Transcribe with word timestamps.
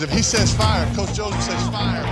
If 0.00 0.12
he 0.12 0.22
fire, 0.22 0.86
Coach 0.94 1.18
fire. 1.18 2.04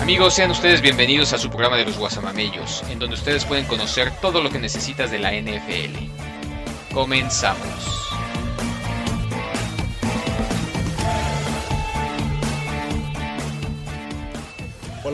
Amigos, 0.00 0.34
sean 0.34 0.52
ustedes 0.52 0.80
bienvenidos 0.80 1.32
a 1.32 1.38
su 1.38 1.48
programa 1.48 1.76
de 1.78 1.84
los 1.84 1.98
Guasamamellos, 1.98 2.84
en 2.90 3.00
donde 3.00 3.16
ustedes 3.16 3.44
pueden 3.44 3.64
conocer 3.64 4.12
todo 4.20 4.40
lo 4.40 4.50
que 4.50 4.60
necesitas 4.60 5.10
de 5.10 5.18
la 5.18 5.32
NFL. 5.32 6.94
Comenzamos. 6.94 7.91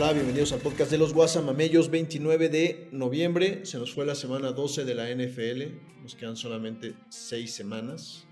Hola, 0.01 0.13
bienvenidos 0.13 0.53
al 0.53 0.61
podcast 0.61 0.91
de 0.91 0.97
los 0.97 1.13
Guasamamellos, 1.13 1.89
29 1.89 2.47
de 2.47 2.87
noviembre. 2.93 3.65
Se 3.65 3.77
nos 3.77 3.93
fue 3.93 4.05
la 4.05 4.15
semana 4.15 4.53
12 4.53 4.85
de 4.85 4.95
la 4.95 5.13
NFL. 5.13 6.01
Nos 6.01 6.15
quedan 6.15 6.37
solamente 6.37 6.95
6 7.09 7.53
semanas. 7.53 8.25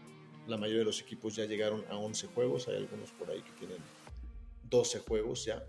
La 0.47 0.55
mayoría 0.55 0.79
de 0.79 0.85
los 0.85 1.01
equipos 1.01 1.35
ya 1.35 1.43
llegaron 1.43 1.83
a 1.89 1.97
11 1.97 2.27
juegos. 2.27 2.69
Hay 2.69 2.77
algunos 2.77 3.11
por 3.11 3.29
ahí 3.29 3.41
que 3.41 3.51
tienen 3.51 3.79
12 4.69 4.99
juegos 4.99 5.43
ya 5.43 5.61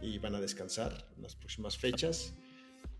y 0.00 0.18
van 0.18 0.34
a 0.34 0.40
descansar 0.40 1.06
en 1.14 1.22
las 1.22 1.36
próximas 1.36 1.76
fechas. 1.76 2.32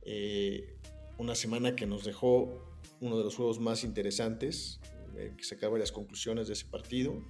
Eh, 0.02 0.76
una 1.16 1.34
semana 1.34 1.74
que 1.74 1.86
nos 1.86 2.04
dejó 2.04 2.62
uno 3.00 3.16
de 3.16 3.24
los 3.24 3.36
juegos 3.36 3.58
más 3.58 3.84
interesantes, 3.84 4.80
eh, 5.16 5.32
que 5.34 5.44
sacar 5.44 5.70
varias 5.70 5.92
conclusiones 5.92 6.48
de 6.48 6.52
ese 6.52 6.66
partido 6.66 7.24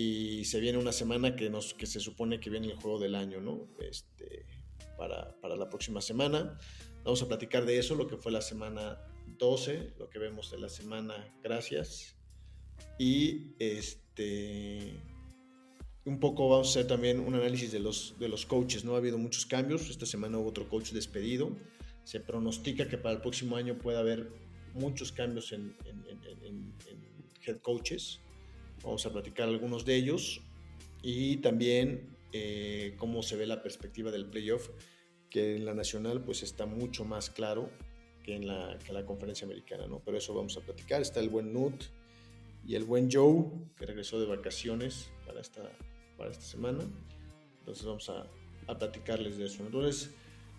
y 0.00 0.44
se 0.44 0.60
viene 0.60 0.78
una 0.78 0.92
semana 0.92 1.36
que, 1.36 1.50
nos, 1.50 1.74
que 1.74 1.86
se 1.86 2.00
supone 2.00 2.40
que 2.40 2.50
viene 2.50 2.68
el 2.68 2.76
juego 2.76 2.98
del 2.98 3.14
año, 3.14 3.40
¿no? 3.40 3.68
Este, 3.80 4.46
para, 4.96 5.38
para, 5.40 5.56
la 5.56 5.68
próxima 5.68 6.00
semana. 6.00 6.58
Vamos 7.04 7.22
a 7.22 7.28
platicar 7.28 7.64
de 7.64 7.78
eso, 7.78 7.94
lo 7.94 8.06
que 8.06 8.16
fue 8.16 8.32
la 8.32 8.40
semana 8.40 8.98
12, 9.38 9.94
lo 9.98 10.08
que 10.08 10.18
vemos 10.18 10.50
de 10.50 10.58
la 10.58 10.68
semana 10.68 11.34
gracias. 11.42 12.16
Y 12.98 13.54
este, 13.58 15.00
un 16.04 16.18
poco 16.18 16.48
vamos 16.48 16.68
a 16.68 16.70
hacer 16.70 16.86
también 16.86 17.20
un 17.20 17.34
análisis 17.34 17.72
de 17.72 17.80
los, 17.80 18.16
de 18.18 18.28
los 18.28 18.46
coaches, 18.46 18.84
¿no? 18.84 18.94
Ha 18.94 18.98
habido 18.98 19.18
muchos 19.18 19.46
cambios, 19.46 19.90
esta 19.90 20.06
semana 20.06 20.38
hubo 20.38 20.48
otro 20.48 20.68
coach 20.68 20.92
despedido. 20.92 21.56
Se 22.04 22.20
pronostica 22.20 22.88
que 22.88 22.98
para 22.98 23.16
el 23.16 23.20
próximo 23.20 23.56
año 23.56 23.78
pueda 23.78 24.00
haber 24.00 24.30
muchos 24.74 25.12
cambios 25.12 25.52
en, 25.52 25.76
head 27.46 27.58
coaches. 27.60 28.20
Vamos 28.82 29.04
a 29.06 29.12
platicar 29.12 29.48
algunos 29.48 29.84
de 29.84 29.96
ellos 29.96 30.40
y 31.02 31.38
también 31.38 32.16
eh, 32.32 32.94
cómo 32.98 33.22
se 33.22 33.36
ve 33.36 33.46
la 33.46 33.62
perspectiva 33.62 34.10
del 34.10 34.26
playoff, 34.26 34.70
que 35.28 35.56
en 35.56 35.64
la 35.64 35.74
nacional 35.74 36.22
pues 36.22 36.42
está 36.42 36.66
mucho 36.66 37.04
más 37.04 37.30
claro 37.30 37.70
que 38.22 38.36
en 38.36 38.46
la, 38.46 38.78
que 38.84 38.92
la 38.92 39.04
conferencia 39.04 39.46
americana, 39.46 39.86
¿no? 39.86 40.00
Pero 40.04 40.18
eso 40.18 40.34
vamos 40.34 40.56
a 40.56 40.60
platicar. 40.60 41.00
Está 41.00 41.20
el 41.20 41.28
buen 41.28 41.52
Nut 41.52 41.84
y 42.66 42.74
el 42.74 42.84
buen 42.84 43.10
Joe, 43.10 43.46
que 43.76 43.86
regresó 43.86 44.20
de 44.20 44.26
vacaciones 44.26 45.10
para 45.26 45.40
esta, 45.40 45.62
para 46.16 46.30
esta 46.30 46.44
semana. 46.44 46.84
Entonces 47.60 47.84
vamos 47.84 48.08
a, 48.10 48.26
a 48.66 48.78
platicarles 48.78 49.38
de 49.38 49.46
eso. 49.46 49.64
Entonces, 49.64 50.14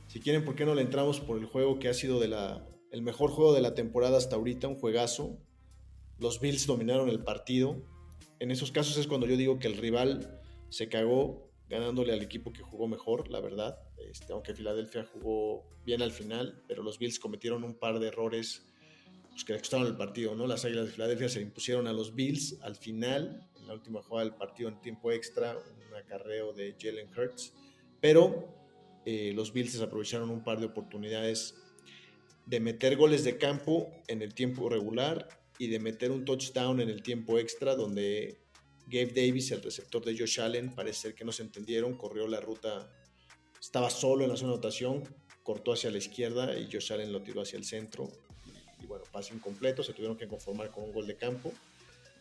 si 0.07 0.19
quieren, 0.19 0.43
¿por 0.43 0.55
qué 0.55 0.65
no 0.65 0.75
le 0.75 0.81
entramos 0.81 1.19
por 1.19 1.37
el 1.37 1.45
juego 1.45 1.79
que 1.79 1.89
ha 1.89 1.93
sido 1.93 2.19
de 2.19 2.27
la, 2.27 2.67
el 2.91 3.01
mejor 3.01 3.31
juego 3.31 3.53
de 3.53 3.61
la 3.61 3.75
temporada 3.75 4.17
hasta 4.17 4.35
ahorita? 4.35 4.67
Un 4.67 4.75
juegazo. 4.75 5.37
Los 6.17 6.39
Bills 6.39 6.67
dominaron 6.67 7.09
el 7.09 7.23
partido 7.23 7.81
en 8.41 8.49
esos 8.49 8.71
casos 8.71 8.97
es 8.97 9.05
cuando 9.05 9.27
yo 9.27 9.37
digo 9.37 9.59
que 9.59 9.67
el 9.67 9.77
rival 9.77 10.41
se 10.69 10.89
cagó 10.89 11.51
ganándole 11.69 12.11
al 12.11 12.23
equipo 12.23 12.51
que 12.51 12.63
jugó 12.63 12.87
mejor, 12.87 13.29
la 13.29 13.39
verdad. 13.39 13.77
Este, 14.09 14.33
aunque 14.33 14.55
Filadelfia 14.55 15.05
jugó 15.05 15.69
bien 15.85 16.01
al 16.01 16.11
final, 16.11 16.63
pero 16.67 16.81
los 16.81 16.97
Bills 16.97 17.19
cometieron 17.19 17.63
un 17.63 17.75
par 17.75 17.99
de 17.99 18.07
errores 18.07 18.65
pues, 19.29 19.45
que 19.45 19.53
le 19.53 19.59
costaron 19.59 19.85
el 19.85 19.95
partido, 19.95 20.33
¿no? 20.33 20.47
Las 20.47 20.65
Águilas 20.65 20.87
de 20.87 20.91
Filadelfia 20.91 21.29
se 21.29 21.39
impusieron 21.39 21.85
a 21.85 21.93
los 21.93 22.15
Bills 22.15 22.57
al 22.63 22.75
final, 22.75 23.47
en 23.57 23.67
la 23.67 23.75
última 23.75 24.01
jugada 24.01 24.27
del 24.27 24.35
partido 24.35 24.69
en 24.69 24.81
tiempo 24.81 25.11
extra, 25.11 25.55
un 25.55 25.95
acarreo 25.95 26.51
de 26.51 26.75
Jalen 26.79 27.09
Hurts, 27.15 27.53
pero 28.01 28.55
eh, 29.05 29.33
los 29.35 29.53
Bills 29.53 29.79
aprovecharon 29.79 30.31
un 30.31 30.43
par 30.43 30.59
de 30.59 30.65
oportunidades 30.65 31.53
de 32.47 32.59
meter 32.59 32.97
goles 32.97 33.23
de 33.23 33.37
campo 33.37 33.91
en 34.07 34.23
el 34.23 34.33
tiempo 34.33 34.67
regular 34.67 35.40
y 35.61 35.67
de 35.67 35.77
meter 35.77 36.09
un 36.09 36.25
touchdown 36.25 36.81
en 36.81 36.89
el 36.89 37.03
tiempo 37.03 37.37
extra 37.37 37.75
donde 37.75 38.39
Gabe 38.87 39.11
Davis, 39.13 39.51
el 39.51 39.61
receptor 39.61 40.03
de 40.03 40.17
Josh 40.17 40.39
Allen, 40.39 40.73
parece 40.73 41.01
ser 41.01 41.13
que 41.13 41.23
no 41.23 41.31
se 41.31 41.43
entendieron, 41.43 41.95
corrió 41.95 42.27
la 42.27 42.39
ruta, 42.39 42.91
estaba 43.59 43.91
solo 43.91 44.23
en 44.23 44.31
la 44.31 44.37
zona 44.37 44.53
de 44.53 44.55
anotación, 44.55 45.03
cortó 45.43 45.73
hacia 45.73 45.91
la 45.91 45.99
izquierda 45.99 46.57
y 46.57 46.67
Josh 46.71 46.91
Allen 46.93 47.13
lo 47.13 47.21
tiró 47.21 47.43
hacia 47.43 47.57
el 47.57 47.65
centro. 47.65 48.09
Y, 48.81 48.87
bueno, 48.87 49.03
pase 49.11 49.35
incompleto, 49.35 49.83
se 49.83 49.93
tuvieron 49.93 50.17
que 50.17 50.27
conformar 50.27 50.71
con 50.71 50.83
un 50.85 50.93
gol 50.93 51.05
de 51.05 51.15
campo 51.15 51.53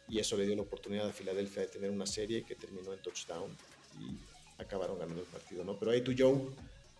y 0.06 0.18
eso 0.18 0.36
le 0.36 0.44
dio 0.44 0.54
la 0.54 0.60
oportunidad 0.60 1.08
a 1.08 1.12
Filadelfia 1.14 1.62
de 1.62 1.68
tener 1.68 1.90
una 1.90 2.04
serie 2.04 2.44
que 2.44 2.56
terminó 2.56 2.92
en 2.92 3.00
touchdown 3.00 3.56
y 3.98 4.60
acabaron 4.60 4.98
ganando 4.98 5.22
el 5.22 5.28
partido, 5.28 5.64
¿no? 5.64 5.78
Pero 5.78 5.92
ahí 5.92 6.02
tú, 6.02 6.12
Joe, 6.16 6.38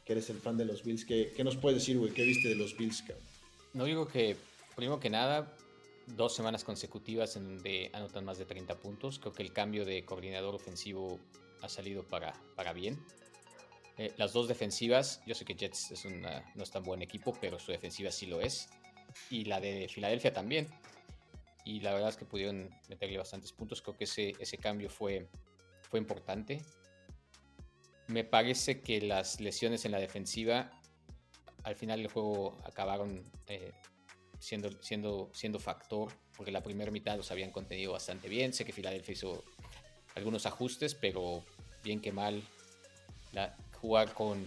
que 0.07 0.15
eres 0.15 0.31
el 0.31 0.39
fan 0.39 0.57
de 0.57 0.65
los 0.65 0.85
Bills, 0.85 1.05
¿qué, 1.05 1.35
qué 1.37 1.45
nos 1.45 1.57
puedes 1.57 1.81
decir, 1.81 1.99
güey? 1.99 2.15
¿Qué 2.15 2.23
viste 2.23 2.49
de 2.49 2.55
los 2.55 2.75
Bills, 2.79 3.03
cabrón? 3.03 3.27
No 3.75 3.85
digo 3.85 4.09
que, 4.09 4.37
primero 4.75 4.99
que 4.99 5.11
nada, 5.11 5.55
dos 6.17 6.35
semanas 6.35 6.65
consecutivas 6.65 7.37
en 7.37 7.57
donde 7.57 7.91
anotan 7.93 8.25
más 8.25 8.39
de 8.39 8.45
30 8.45 8.79
puntos. 8.79 9.19
Creo 9.19 9.33
que 9.33 9.43
el 9.43 9.53
cambio 9.53 9.85
de 9.85 10.05
coordinador 10.05 10.55
ofensivo 10.55 11.19
ha 11.63 11.69
salido 11.69 12.07
para, 12.07 12.33
para 12.57 12.73
bien. 12.73 12.99
Eh, 13.97 14.13
las 14.17 14.33
dos 14.33 14.49
defensivas, 14.49 15.21
yo 15.27 15.35
sé 15.35 15.45
que 15.45 15.55
Jets 15.55 15.91
es 15.91 16.05
una, 16.05 16.45
no 16.55 16.63
es 16.63 16.71
tan 16.71 16.83
buen 16.83 17.03
equipo, 17.03 17.37
pero 17.41 17.59
su 17.59 17.73
defensiva 17.73 18.11
sí 18.11 18.27
lo 18.27 18.41
es. 18.41 18.69
Y 19.29 19.45
la 19.45 19.61
de 19.61 19.89
Filadelfia 19.89 20.33
también. 20.33 20.69
Y 21.65 21.81
la 21.81 21.93
verdad 21.93 22.09
es 22.09 22.17
que 22.17 22.25
pudieron 22.25 22.71
meterle 22.89 23.19
bastantes 23.19 23.53
puntos. 23.53 23.83
Creo 23.83 23.97
que 23.97 24.05
ese, 24.05 24.33
ese 24.39 24.57
cambio 24.57 24.89
fue, 24.89 25.29
fue 25.83 26.01
importante. 26.01 26.63
Me 28.07 28.25
parece 28.25 28.81
que 28.81 29.01
las 29.01 29.41
lesiones 29.41 29.85
en 29.85 29.93
la 29.93 29.99
defensiva 29.99 30.71
al 31.65 31.77
final 31.77 32.01
del 32.01 32.11
juego 32.11 32.57
acabaron 32.65 33.23
eh, 33.47 33.73
siendo, 34.41 34.71
siendo, 34.83 35.31
siendo 35.33 35.61
factor, 35.61 36.13
porque 36.37 36.51
la 36.51 36.63
primera 36.63 36.91
mitad 36.91 37.17
los 37.17 37.31
habían 37.31 37.53
contenido 37.53 37.93
bastante 37.93 38.29
bien. 38.29 38.53
Sé 38.53 38.65
que 38.65 38.73
Filadelfia 38.73 39.13
hizo 39.13 39.45
algunos 40.17 40.47
ajustes, 40.47 40.95
pero 40.95 41.45
bien 41.85 42.01
que 42.01 42.11
mal, 42.11 42.43
la, 43.33 43.57
jugar 43.81 44.13
con, 44.13 44.45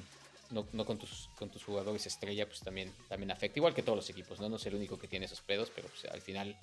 no, 0.50 0.68
no, 0.74 0.86
con, 0.86 0.98
tus, 0.98 1.30
con 1.38 1.50
tus 1.50 1.64
jugadores 1.64 2.06
estrella, 2.06 2.46
pues 2.46 2.60
también, 2.60 2.92
también 3.08 3.32
afecta, 3.32 3.60
igual 3.60 3.74
que 3.74 3.84
todos 3.84 3.96
los 3.96 4.10
equipos, 4.10 4.40
¿no? 4.42 4.50
No 4.50 4.58
es 4.58 4.66
el 4.66 4.76
único 4.76 5.00
que 5.00 5.08
tiene 5.08 5.28
esos 5.28 5.42
pedos, 5.42 5.72
pero 5.74 5.88
pues, 5.88 6.06
al 6.12 6.22
final, 6.22 6.58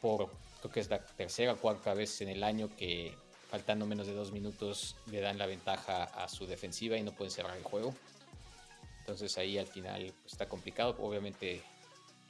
por 0.00 0.30
creo 0.60 0.72
que 0.72 0.80
es 0.80 0.88
la 0.88 0.98
tercera 0.98 1.52
o 1.52 1.56
cuarta 1.56 1.92
vez 1.92 2.20
en 2.22 2.28
el 2.28 2.42
año 2.42 2.70
que 2.76 3.14
faltando 3.50 3.86
menos 3.86 4.06
de 4.06 4.14
dos 4.14 4.32
minutos 4.32 4.96
le 5.10 5.20
dan 5.20 5.36
la 5.36 5.46
ventaja 5.46 6.04
a 6.04 6.28
su 6.28 6.46
defensiva 6.46 6.96
y 6.96 7.02
no 7.02 7.12
pueden 7.12 7.30
cerrar 7.30 7.56
el 7.56 7.62
juego. 7.62 7.94
Entonces 9.04 9.36
ahí 9.36 9.58
al 9.58 9.66
final 9.66 10.14
pues, 10.22 10.32
está 10.32 10.48
complicado. 10.48 10.96
Obviamente 10.98 11.60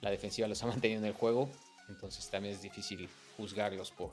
la 0.01 0.11
defensiva 0.11 0.49
los 0.49 0.61
ha 0.65 0.67
mantenido 0.75 1.01
en 1.01 1.07
el 1.07 1.13
juego. 1.13 1.49
Entonces 1.89 2.29
también 2.29 2.53
es 2.53 2.63
difícil 2.63 3.09
juzgarlos 3.37 3.93
por, 3.93 4.13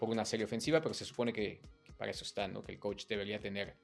por 0.00 0.08
una 0.10 0.24
serie 0.24 0.44
ofensiva. 0.44 0.80
Pero 0.80 0.92
se 0.92 1.04
supone 1.04 1.32
que, 1.32 1.60
para 1.96 2.10
eso 2.10 2.24
están, 2.24 2.52
¿no? 2.52 2.64
Que 2.64 2.72
el 2.72 2.80
coach 2.80 3.06
debería 3.06 3.38
tener 3.38 3.76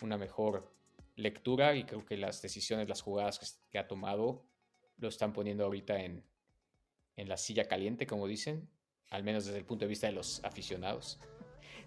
una 0.00 0.18
mejor 0.18 0.68
lectura. 1.14 1.76
Y 1.76 1.84
creo 1.84 2.04
que 2.04 2.16
las 2.16 2.42
decisiones, 2.42 2.88
las 2.88 3.02
jugadas 3.02 3.38
que, 3.38 3.46
que 3.70 3.78
ha 3.78 3.86
tomado, 3.86 4.42
lo 4.98 5.06
están 5.06 5.32
poniendo 5.32 5.64
ahorita 5.64 6.00
en, 6.02 6.24
en 7.14 7.28
la 7.28 7.36
silla 7.36 7.68
caliente, 7.68 8.04
como 8.04 8.26
dicen. 8.26 8.68
Al 9.10 9.22
menos 9.22 9.44
desde 9.44 9.58
el 9.58 9.64
punto 9.64 9.84
de 9.84 9.90
vista 9.90 10.08
de 10.08 10.12
los 10.12 10.42
aficionados. 10.42 11.20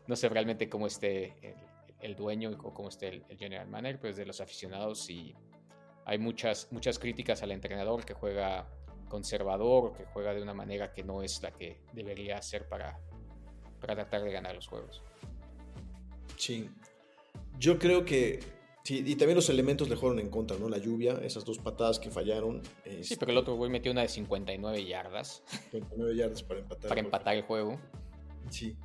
No 0.07 0.15
sé 0.15 0.29
realmente 0.29 0.69
cómo 0.69 0.87
esté 0.87 1.35
el, 1.41 1.55
el 1.99 2.15
dueño 2.15 2.51
o 2.63 2.73
cómo 2.73 2.87
esté 2.87 3.09
el, 3.09 3.25
el 3.27 3.37
general 3.37 3.67
manager, 3.67 3.99
pero 3.99 4.13
desde 4.13 4.25
los 4.25 4.39
aficionados 4.39 5.09
y 5.09 5.35
hay 6.05 6.17
muchas, 6.17 6.67
muchas 6.71 6.99
críticas 6.99 7.43
al 7.43 7.51
entrenador 7.51 8.05
que 8.05 8.13
juega 8.13 8.67
conservador, 9.07 9.93
que 9.93 10.05
juega 10.05 10.33
de 10.33 10.41
una 10.41 10.53
manera 10.53 10.91
que 10.91 11.03
no 11.03 11.21
es 11.21 11.41
la 11.43 11.51
que 11.51 11.79
debería 11.93 12.37
hacer 12.37 12.67
para, 12.67 12.99
para 13.79 13.95
tratar 13.95 14.23
de 14.23 14.31
ganar 14.31 14.55
los 14.55 14.67
juegos. 14.67 15.03
Sí, 16.35 16.69
yo 17.59 17.77
creo 17.77 18.05
que 18.05 18.39
sí, 18.83 19.03
y 19.05 19.15
también 19.15 19.35
los 19.35 19.49
elementos 19.49 19.87
le 19.87 19.95
jugaron 19.95 20.19
en 20.19 20.29
contra, 20.29 20.57
¿no? 20.57 20.67
La 20.67 20.79
lluvia, 20.79 21.19
esas 21.23 21.45
dos 21.45 21.59
patadas 21.59 21.99
que 21.99 22.09
fallaron. 22.09 22.61
Este, 22.85 23.03
sí, 23.03 23.15
pero 23.17 23.31
el 23.31 23.37
otro 23.37 23.55
güey 23.55 23.69
metió 23.69 23.91
una 23.91 24.01
de 24.01 24.09
59 24.09 24.85
yardas. 24.85 25.43
59 25.71 26.15
yardas 26.15 26.43
para 26.43 26.59
empatar. 26.61 26.89
Para 26.89 27.01
empatar 27.01 27.35
el 27.35 27.43
juego. 27.43 27.79
Sí. 28.49 28.75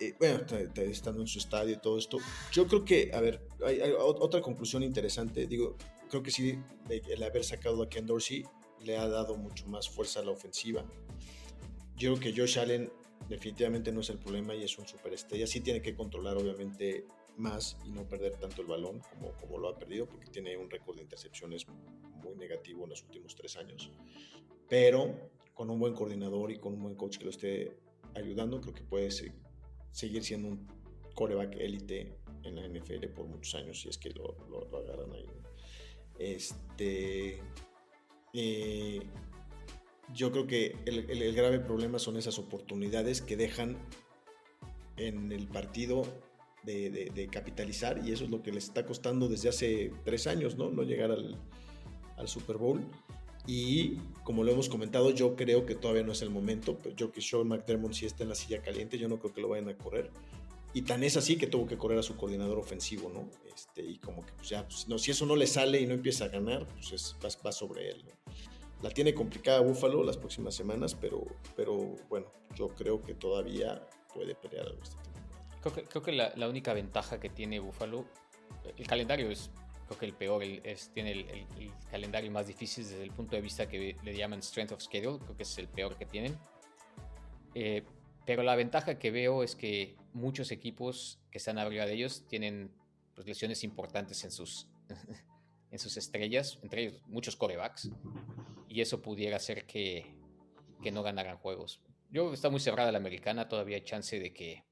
Eh, 0.00 0.14
bueno, 0.20 0.38
estando 0.76 1.20
en 1.20 1.26
su 1.26 1.40
estadio 1.40 1.74
y 1.74 1.78
todo 1.78 1.98
esto, 1.98 2.18
yo 2.52 2.68
creo 2.68 2.84
que, 2.84 3.10
a 3.12 3.20
ver, 3.20 3.44
hay, 3.66 3.80
hay 3.80 3.92
otra 3.98 4.40
conclusión 4.40 4.84
interesante. 4.84 5.48
Digo, 5.48 5.76
creo 6.08 6.22
que 6.22 6.30
sí, 6.30 6.58
el 6.88 7.22
haber 7.22 7.44
sacado 7.44 7.82
a 7.82 7.88
Ken 7.88 8.06
Dorsey 8.06 8.44
le 8.84 8.96
ha 8.96 9.08
dado 9.08 9.36
mucho 9.36 9.66
más 9.66 9.88
fuerza 9.88 10.20
a 10.20 10.24
la 10.24 10.30
ofensiva. 10.30 10.84
Yo 11.96 12.14
creo 12.14 12.20
que 12.20 12.40
Josh 12.40 12.58
Allen 12.58 12.92
definitivamente 13.28 13.92
no 13.92 14.00
es 14.00 14.10
el 14.10 14.18
problema 14.18 14.54
y 14.54 14.62
es 14.62 14.78
un 14.78 14.86
superestrella. 14.86 15.46
Sí 15.46 15.60
tiene 15.60 15.82
que 15.82 15.94
controlar, 15.94 16.36
obviamente, 16.36 17.04
más 17.36 17.76
y 17.84 17.90
no 17.90 18.08
perder 18.08 18.36
tanto 18.36 18.62
el 18.62 18.68
balón 18.68 19.00
como, 19.00 19.32
como 19.32 19.58
lo 19.58 19.68
ha 19.68 19.78
perdido, 19.78 20.06
porque 20.06 20.30
tiene 20.30 20.56
un 20.56 20.70
récord 20.70 20.96
de 20.96 21.02
intercepciones 21.02 21.66
muy 21.68 22.34
negativo 22.36 22.84
en 22.84 22.90
los 22.90 23.02
últimos 23.02 23.34
tres 23.34 23.56
años. 23.56 23.90
Pero 24.68 25.30
con 25.54 25.70
un 25.70 25.78
buen 25.80 25.94
coordinador 25.94 26.52
y 26.52 26.58
con 26.58 26.74
un 26.74 26.82
buen 26.82 26.94
coach 26.94 27.18
que 27.18 27.24
lo 27.24 27.30
esté 27.30 27.76
ayudando, 28.14 28.60
creo 28.60 28.74
que 28.74 28.82
puede 28.82 29.10
seguir 29.10 30.24
siendo 30.24 30.48
un 30.48 30.66
coreback 31.14 31.56
élite 31.56 32.16
en 32.44 32.56
la 32.56 32.68
NFL 32.68 33.08
por 33.08 33.26
muchos 33.26 33.54
años, 33.56 33.80
si 33.80 33.88
es 33.88 33.98
que 33.98 34.10
lo, 34.10 34.36
agarran 34.78 35.12
ahí. 35.12 35.26
Este, 36.18 37.40
eh, 38.32 39.00
yo 40.14 40.32
creo 40.32 40.46
que 40.46 40.76
el, 40.86 41.34
grave 41.34 41.60
problema 41.60 41.98
son 41.98 42.16
esas 42.16 42.38
oportunidades 42.38 43.20
que 43.20 43.36
dejan 43.36 43.76
en 44.96 45.32
el 45.32 45.46
partido 45.46 46.02
de, 46.64 47.28
capitalizar 47.30 48.02
y 48.04 48.12
eso 48.12 48.24
es 48.24 48.30
lo 48.30 48.42
que 48.42 48.52
les 48.52 48.64
está 48.64 48.84
costando 48.84 49.28
desde 49.28 49.48
hace 49.48 49.92
tres 50.04 50.26
años, 50.26 50.56
¿no? 50.56 50.70
No 50.70 50.82
llegar 50.82 51.10
al, 51.10 51.38
Super 52.26 52.56
Bowl. 52.56 52.80
Y 53.46 53.96
como 54.24 54.44
lo 54.44 54.52
hemos 54.52 54.68
comentado, 54.68 55.10
yo 55.10 55.36
creo 55.36 55.64
que 55.64 55.74
todavía 55.74 56.02
no 56.02 56.12
es 56.12 56.20
el 56.20 56.30
momento. 56.30 56.76
Yo 56.96 57.12
que 57.12 57.22
Sean 57.22 57.46
McDermott 57.48 57.92
sí 57.92 58.04
está 58.04 58.24
en 58.24 58.30
la 58.30 58.34
silla 58.34 58.60
caliente, 58.60 58.98
yo 58.98 59.08
no 59.08 59.18
creo 59.18 59.32
que 59.32 59.40
lo 59.40 59.48
vayan 59.48 59.68
a 59.68 59.76
correr. 59.76 60.10
Y 60.74 60.82
tan 60.82 61.02
es 61.02 61.16
así 61.16 61.36
que 61.36 61.46
tuvo 61.46 61.66
que 61.66 61.78
correr 61.78 61.98
a 61.98 62.02
su 62.02 62.16
coordinador 62.16 62.58
ofensivo, 62.58 63.08
¿no? 63.08 63.28
Este, 63.52 63.82
y 63.82 63.98
como 63.98 64.24
que, 64.24 64.32
pues 64.32 64.48
ya, 64.50 64.66
pues, 64.66 64.86
no, 64.88 64.98
si 64.98 65.10
eso 65.10 65.24
no 65.26 65.34
le 65.34 65.46
sale 65.46 65.80
y 65.80 65.86
no 65.86 65.94
empieza 65.94 66.26
a 66.26 66.28
ganar, 66.28 66.66
pues 66.68 66.92
es, 66.92 67.16
va, 67.44 67.52
sobre 67.52 67.90
él, 67.90 68.04
La 68.82 68.90
tiene 68.90 69.14
complicada 69.14 69.60
Buffalo 69.60 70.04
las 70.04 70.16
próximas 70.16 70.54
semanas, 70.54 70.94
pero, 70.94 71.24
pero 71.56 71.96
bueno, 72.08 72.30
yo 72.54 72.68
creo 72.68 73.02
que 73.02 73.14
todavía 73.14 73.86
puede 74.14 74.34
pelear 74.34 74.66
algo 74.66 74.82
este 74.82 74.96
Creo 75.60 75.74
que, 75.74 75.84
creo 75.84 76.02
que 76.02 76.12
la, 76.12 76.32
la, 76.36 76.48
única 76.48 76.72
ventaja 76.72 77.18
que 77.18 77.30
tiene 77.30 77.58
Buffalo, 77.58 78.04
el 78.76 78.86
calendario 78.86 79.28
es 79.30 79.50
creo 79.88 79.98
que 79.98 80.06
el 80.06 80.12
peor, 80.12 80.42
es, 80.42 80.90
tiene 80.90 81.12
el, 81.12 81.72
calendario 81.90 82.30
más 82.30 82.46
difícil 82.46 82.84
desde 82.84 83.02
el 83.02 83.10
punto 83.10 83.36
de 83.36 83.42
vista 83.42 83.66
que 83.66 83.96
le 84.02 84.16
llaman 84.16 84.42
Strength 84.42 84.72
of 84.72 84.82
Schedule, 84.82 85.18
creo 85.18 85.36
que 85.36 85.42
es 85.44 85.58
el 85.58 85.66
peor 85.66 85.96
que 85.96 86.04
tienen. 86.04 86.36
Eh, 87.54 87.82
pero 88.26 88.42
la 88.42 88.54
ventaja 88.54 88.98
que 88.98 89.10
veo 89.10 89.42
es 89.42 89.56
que 89.56 89.96
muchos 90.12 90.50
equipos 90.50 91.18
que 91.30 91.38
están 91.38 91.58
arriba 91.58 91.86
de 91.86 91.94
ellos 91.94 92.24
tienen 92.28 92.70
pues, 93.14 93.26
lesiones 93.26 93.64
importantes 93.64 94.24
en 94.24 94.30
sus, 94.30 94.68
en 95.70 95.78
sus 95.78 95.96
estrellas, 95.96 96.58
entre 96.62 96.82
ellos 96.82 97.02
muchos 97.06 97.36
corebacks, 97.36 97.90
y 98.68 98.80
eso 98.80 99.00
pudiera 99.00 99.36
hacer 99.36 99.66
que, 99.66 100.06
que 100.82 100.90
no 100.90 101.02
ganaran 101.02 101.38
juegos. 101.38 101.80
Yo 102.10 102.32
está 102.32 102.48
muy 102.48 102.60
cerrada 102.60 102.92
la 102.92 102.98
americana, 102.98 103.48
todavía 103.48 103.76
hay 103.76 103.84
chance 103.84 104.18
de 104.18 104.32
que 104.32 104.64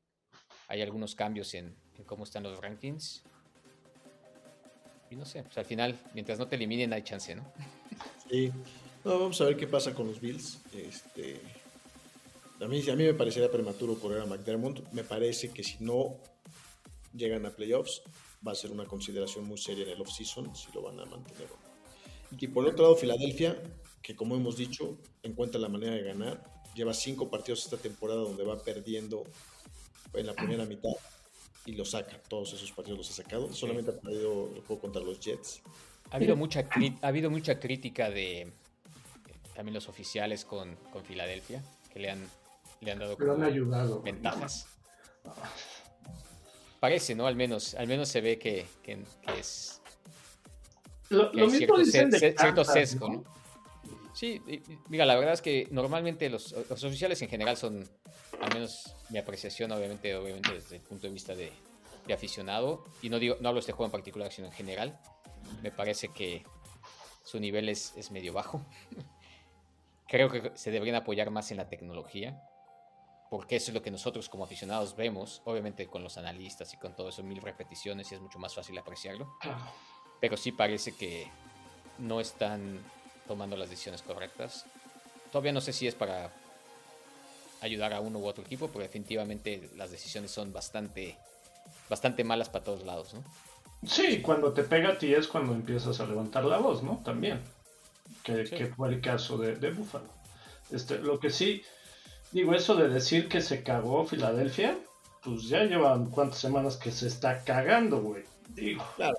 hay 0.68 0.82
algunos 0.82 1.14
cambios 1.14 1.54
en, 1.54 1.76
cómo 2.06 2.24
están 2.24 2.42
los 2.42 2.60
rankings. 2.60 3.24
Y 5.10 5.16
no 5.16 5.24
sé, 5.24 5.42
pues 5.42 5.56
al 5.58 5.64
final, 5.64 5.98
mientras 6.14 6.38
no 6.38 6.48
te 6.48 6.56
eliminen, 6.56 6.92
hay 6.92 7.02
chance, 7.02 7.34
¿no? 7.34 7.52
Sí. 8.28 8.52
vamos 9.04 9.40
a 9.40 9.44
ver 9.44 9.56
qué 9.56 9.66
pasa 9.66 9.94
con 9.94 10.08
los 10.08 10.20
Bills. 10.20 10.60
Este, 10.74 11.40
a, 12.60 12.68
mí, 12.68 12.88
a 12.88 12.96
mí 12.96 13.04
me 13.04 13.14
parecería 13.14 13.50
prematuro 13.50 13.98
correr 13.98 14.22
a 14.22 14.26
McDermott. 14.26 14.90
Me 14.92 15.04
parece 15.04 15.50
que 15.50 15.62
si 15.62 15.76
no 15.80 16.18
llegan 17.14 17.46
a 17.46 17.50
playoffs, 17.50 18.02
va 18.46 18.52
a 18.52 18.54
ser 18.54 18.70
una 18.70 18.84
consideración 18.84 19.44
muy 19.44 19.58
seria 19.58 19.84
en 19.84 19.90
el 19.90 20.00
offseason 20.00 20.54
si 20.54 20.72
lo 20.72 20.82
van 20.82 21.00
a 21.00 21.04
mantener. 21.04 21.48
Y 22.38 22.48
por 22.48 22.64
el 22.64 22.72
otro 22.72 22.84
lado, 22.84 22.96
Filadelfia, 22.96 23.56
que 24.02 24.14
como 24.14 24.36
hemos 24.36 24.56
dicho, 24.56 24.98
encuentra 25.22 25.60
la 25.60 25.68
manera 25.68 25.94
de 25.94 26.02
ganar. 26.02 26.44
Lleva 26.74 26.92
cinco 26.92 27.30
partidos 27.30 27.64
esta 27.64 27.78
temporada 27.78 28.20
donde 28.20 28.44
va 28.44 28.62
perdiendo 28.62 29.24
en 30.12 30.26
la 30.26 30.34
primera 30.34 30.64
mitad 30.66 30.92
y 31.64 31.72
lo 31.72 31.84
saca. 31.84 32.20
Todos 32.28 32.52
esos 32.52 32.70
partidos 32.72 32.98
los 32.98 33.10
ha 33.10 33.14
sacado. 33.14 33.52
Solamente 33.52 33.90
ha 33.90 33.98
perdido 33.98 34.52
el 34.54 34.60
juego 34.62 34.82
contra 34.82 35.02
los 35.02 35.18
Jets. 35.20 35.62
Ha 36.10 36.16
habido 36.16 36.36
mucha, 36.36 36.68
ha 37.00 37.08
habido 37.08 37.30
mucha 37.30 37.58
crítica 37.58 38.10
de 38.10 38.52
también 39.54 39.74
los 39.74 39.88
oficiales 39.88 40.44
con, 40.44 40.76
con 40.92 41.02
Filadelfia, 41.02 41.64
que 41.90 41.98
le 41.98 42.10
han, 42.10 42.28
le 42.80 42.92
han 42.92 42.98
dado 42.98 43.16
han 43.32 43.42
ayudado, 43.42 44.02
ventajas. 44.02 44.68
Parece, 46.80 47.14
¿no? 47.14 47.26
Al 47.26 47.36
menos, 47.36 47.74
al 47.74 47.86
menos 47.86 48.08
se 48.08 48.20
ve 48.20 48.38
que, 48.38 48.66
que, 48.82 49.04
es. 49.38 49.80
Lo, 51.08 51.32
mismo 51.32 51.50
cierto, 51.50 51.78
dicen 51.78 52.10
de 52.10 52.18
cierto 52.18 52.64
sesgo, 52.64 53.08
¿no? 53.08 53.24
Sí, 54.12 54.40
mira, 54.88 55.04
la 55.04 55.14
verdad 55.16 55.34
es 55.34 55.42
que 55.42 55.68
normalmente 55.70 56.30
los, 56.30 56.52
los 56.52 56.84
oficiales 56.84 57.20
en 57.20 57.28
general 57.28 57.56
son 57.58 57.84
al 58.40 58.54
menos 58.54 58.94
mi 59.10 59.18
apreciación, 59.18 59.72
obviamente, 59.72 60.14
obviamente 60.16 60.54
desde 60.54 60.76
el 60.76 60.82
punto 60.82 61.06
de 61.06 61.12
vista 61.12 61.34
de, 61.34 61.52
aficionado, 62.12 62.84
y 63.02 63.08
no, 63.08 63.18
digo, 63.18 63.36
no 63.40 63.48
hablo 63.48 63.58
de 63.58 63.60
este 63.60 63.72
juego 63.72 63.86
en 63.86 63.92
particular, 63.92 64.32
sino 64.32 64.46
en 64.46 64.52
general, 64.52 64.98
me 65.62 65.70
parece 65.70 66.08
que 66.08 66.44
su 67.24 67.40
nivel 67.40 67.68
es, 67.68 67.96
es 67.96 68.10
medio 68.10 68.32
bajo. 68.32 68.64
Creo 70.08 70.30
que 70.30 70.52
se 70.54 70.70
deberían 70.70 70.96
apoyar 70.96 71.30
más 71.30 71.50
en 71.50 71.56
la 71.56 71.68
tecnología, 71.68 72.40
porque 73.30 73.56
eso 73.56 73.70
es 73.70 73.74
lo 73.74 73.82
que 73.82 73.90
nosotros 73.90 74.28
como 74.28 74.44
aficionados 74.44 74.96
vemos, 74.96 75.42
obviamente 75.44 75.86
con 75.86 76.02
los 76.02 76.16
analistas 76.16 76.72
y 76.74 76.76
con 76.76 76.94
todo 76.94 77.08
eso, 77.08 77.22
mil 77.22 77.40
repeticiones 77.40 78.10
y 78.12 78.14
es 78.14 78.20
mucho 78.20 78.38
más 78.38 78.54
fácil 78.54 78.78
apreciarlo. 78.78 79.36
Pero 80.20 80.36
sí 80.36 80.52
parece 80.52 80.92
que 80.92 81.28
no 81.98 82.20
están 82.20 82.80
tomando 83.26 83.56
las 83.56 83.68
decisiones 83.68 84.02
correctas. 84.02 84.64
Todavía 85.32 85.52
no 85.52 85.60
sé 85.60 85.72
si 85.72 85.86
es 85.86 85.94
para 85.94 86.30
ayudar 87.60 87.92
a 87.92 88.00
uno 88.00 88.18
u 88.18 88.26
otro 88.26 88.44
equipo, 88.44 88.68
porque 88.68 88.86
definitivamente 88.86 89.70
las 89.74 89.90
decisiones 89.90 90.30
son 90.30 90.52
bastante, 90.52 91.16
bastante 91.88 92.22
malas 92.22 92.48
para 92.48 92.64
todos 92.64 92.84
lados, 92.84 93.14
¿no? 93.14 93.24
Sí, 93.86 94.22
cuando 94.22 94.52
te 94.52 94.62
pega 94.62 94.90
a 94.90 94.98
ti 94.98 95.14
es 95.14 95.28
cuando 95.28 95.52
empiezas 95.52 96.00
a 96.00 96.06
levantar 96.06 96.44
la 96.44 96.58
voz, 96.58 96.82
¿no? 96.82 97.02
También. 97.04 97.40
Que, 98.22 98.72
fue 98.74 98.88
el 98.88 99.00
caso 99.00 99.36
de, 99.36 99.56
de 99.56 99.70
Buffalo. 99.70 100.08
Este, 100.70 100.98
lo 100.98 101.20
que 101.20 101.30
sí, 101.30 101.62
digo, 102.32 102.54
eso 102.54 102.74
de 102.74 102.88
decir 102.88 103.28
que 103.28 103.40
se 103.40 103.62
cagó 103.62 104.06
Filadelfia, 104.06 104.78
pues 105.22 105.48
ya 105.48 105.64
llevan 105.64 106.10
cuántas 106.10 106.38
semanas 106.38 106.76
que 106.76 106.92
se 106.92 107.08
está 107.08 107.42
cagando, 107.44 108.00
güey. 108.00 108.22
Digo. 108.54 108.84
Claro, 108.96 109.18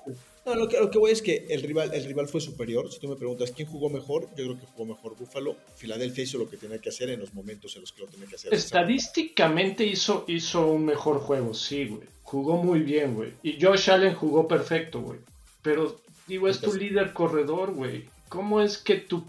lo 0.54 0.90
que, 0.90 0.98
voy 0.98 1.10
es 1.10 1.22
que 1.22 1.46
el 1.50 1.62
rival, 1.62 1.92
el 1.92 2.04
rival 2.04 2.28
fue 2.28 2.40
superior. 2.40 2.90
Si 2.90 2.98
tú 2.98 3.08
me 3.08 3.16
preguntas 3.16 3.52
quién 3.54 3.68
jugó 3.68 3.90
mejor, 3.90 4.28
yo 4.36 4.44
creo 4.44 4.58
que 4.58 4.66
jugó 4.66 4.86
mejor 4.86 5.16
Buffalo. 5.16 5.56
Filadelfia 5.76 6.24
hizo 6.24 6.38
lo 6.38 6.48
que 6.48 6.56
tenía 6.56 6.78
que 6.78 6.88
hacer 6.88 7.10
en 7.10 7.20
los 7.20 7.34
momentos 7.34 7.74
en 7.76 7.82
los 7.82 7.92
que 7.92 8.02
lo 8.02 8.06
tenía 8.06 8.26
que 8.26 8.36
hacer. 8.36 8.54
Estadísticamente 8.54 9.84
hizo, 9.84 10.24
hizo 10.26 10.66
un 10.68 10.86
mejor 10.86 11.20
juego, 11.20 11.54
sí, 11.54 11.88
güey. 11.88 12.08
Jugó 12.22 12.56
muy 12.56 12.80
bien, 12.80 13.14
güey. 13.14 13.32
Y 13.42 13.60
Josh 13.60 13.90
Allen 13.90 14.14
jugó 14.14 14.48
perfecto, 14.48 15.00
güey. 15.00 15.20
Pero, 15.62 16.00
digo, 16.26 16.48
es 16.48 16.60
tu 16.60 16.74
líder 16.74 17.12
corredor, 17.12 17.72
güey. 17.72 18.08
¿Cómo 18.28 18.60
es 18.60 18.78
que 18.78 18.96
tu 18.96 19.24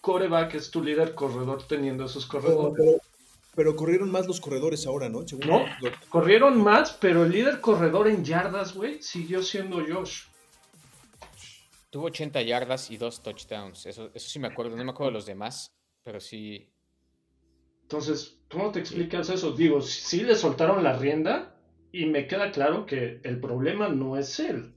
coreback 0.00 0.54
es 0.54 0.70
tu 0.70 0.82
líder 0.82 1.14
corredor 1.14 1.66
teniendo 1.66 2.04
esos 2.06 2.26
corredores? 2.26 2.74
Pero, 2.76 3.00
corrieron 3.76 4.10
más 4.10 4.26
los 4.26 4.40
corredores 4.40 4.86
ahora, 4.86 5.08
¿no? 5.08 5.20
no, 5.46 5.64
corrieron 6.08 6.62
más, 6.62 6.92
pero 7.00 7.24
el 7.24 7.32
líder 7.32 7.60
corredor 7.60 8.08
en 8.08 8.24
yardas, 8.24 8.74
güey, 8.74 9.00
siguió 9.02 9.42
siendo 9.42 9.76
Josh. 9.86 10.24
Tuvo 11.90 12.06
80 12.06 12.42
yardas 12.42 12.90
y 12.90 12.96
dos 12.96 13.22
touchdowns. 13.22 13.86
Eso, 13.86 14.10
eso 14.12 14.28
sí 14.28 14.40
me 14.40 14.48
acuerdo. 14.48 14.76
No 14.76 14.84
me 14.84 14.90
acuerdo 14.90 15.10
de 15.10 15.14
los 15.14 15.26
demás, 15.26 15.72
pero 16.02 16.18
sí. 16.18 16.68
Entonces, 17.82 18.40
¿cómo 18.50 18.72
te 18.72 18.80
explicas 18.80 19.30
eso? 19.30 19.52
Digo, 19.52 19.80
sí 19.80 20.22
le 20.24 20.34
soltaron 20.34 20.82
la 20.82 20.98
rienda 20.98 21.54
y 21.92 22.06
me 22.06 22.26
queda 22.26 22.50
claro 22.50 22.86
que 22.86 23.20
el 23.22 23.40
problema 23.40 23.88
no 23.88 24.16
es 24.16 24.40
él. 24.40 24.74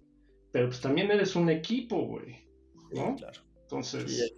Pero 0.51 0.67
pues 0.67 0.79
también 0.79 1.09
eres 1.09 1.35
un 1.35 1.49
equipo, 1.49 2.05
güey. 2.05 2.47
¿No? 2.91 3.15
claro. 3.15 3.41
Entonces. 3.63 4.15
Sí, 4.15 4.33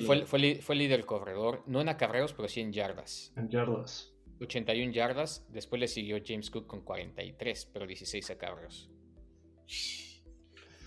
fue, 0.00 0.26
fue, 0.26 0.56
fue 0.56 0.74
líder 0.74 1.04
corredor. 1.06 1.62
No 1.66 1.80
en 1.80 1.88
acarreos, 1.88 2.32
pero 2.32 2.48
sí 2.48 2.60
en 2.60 2.72
yardas. 2.72 3.32
En 3.36 3.48
yardas. 3.48 4.12
81 4.40 4.92
yardas. 4.92 5.46
Después 5.50 5.80
le 5.80 5.88
siguió 5.88 6.18
James 6.24 6.50
Cook 6.50 6.66
con 6.66 6.82
43, 6.82 7.70
pero 7.72 7.86
16 7.86 8.30
acarreos. 8.30 8.90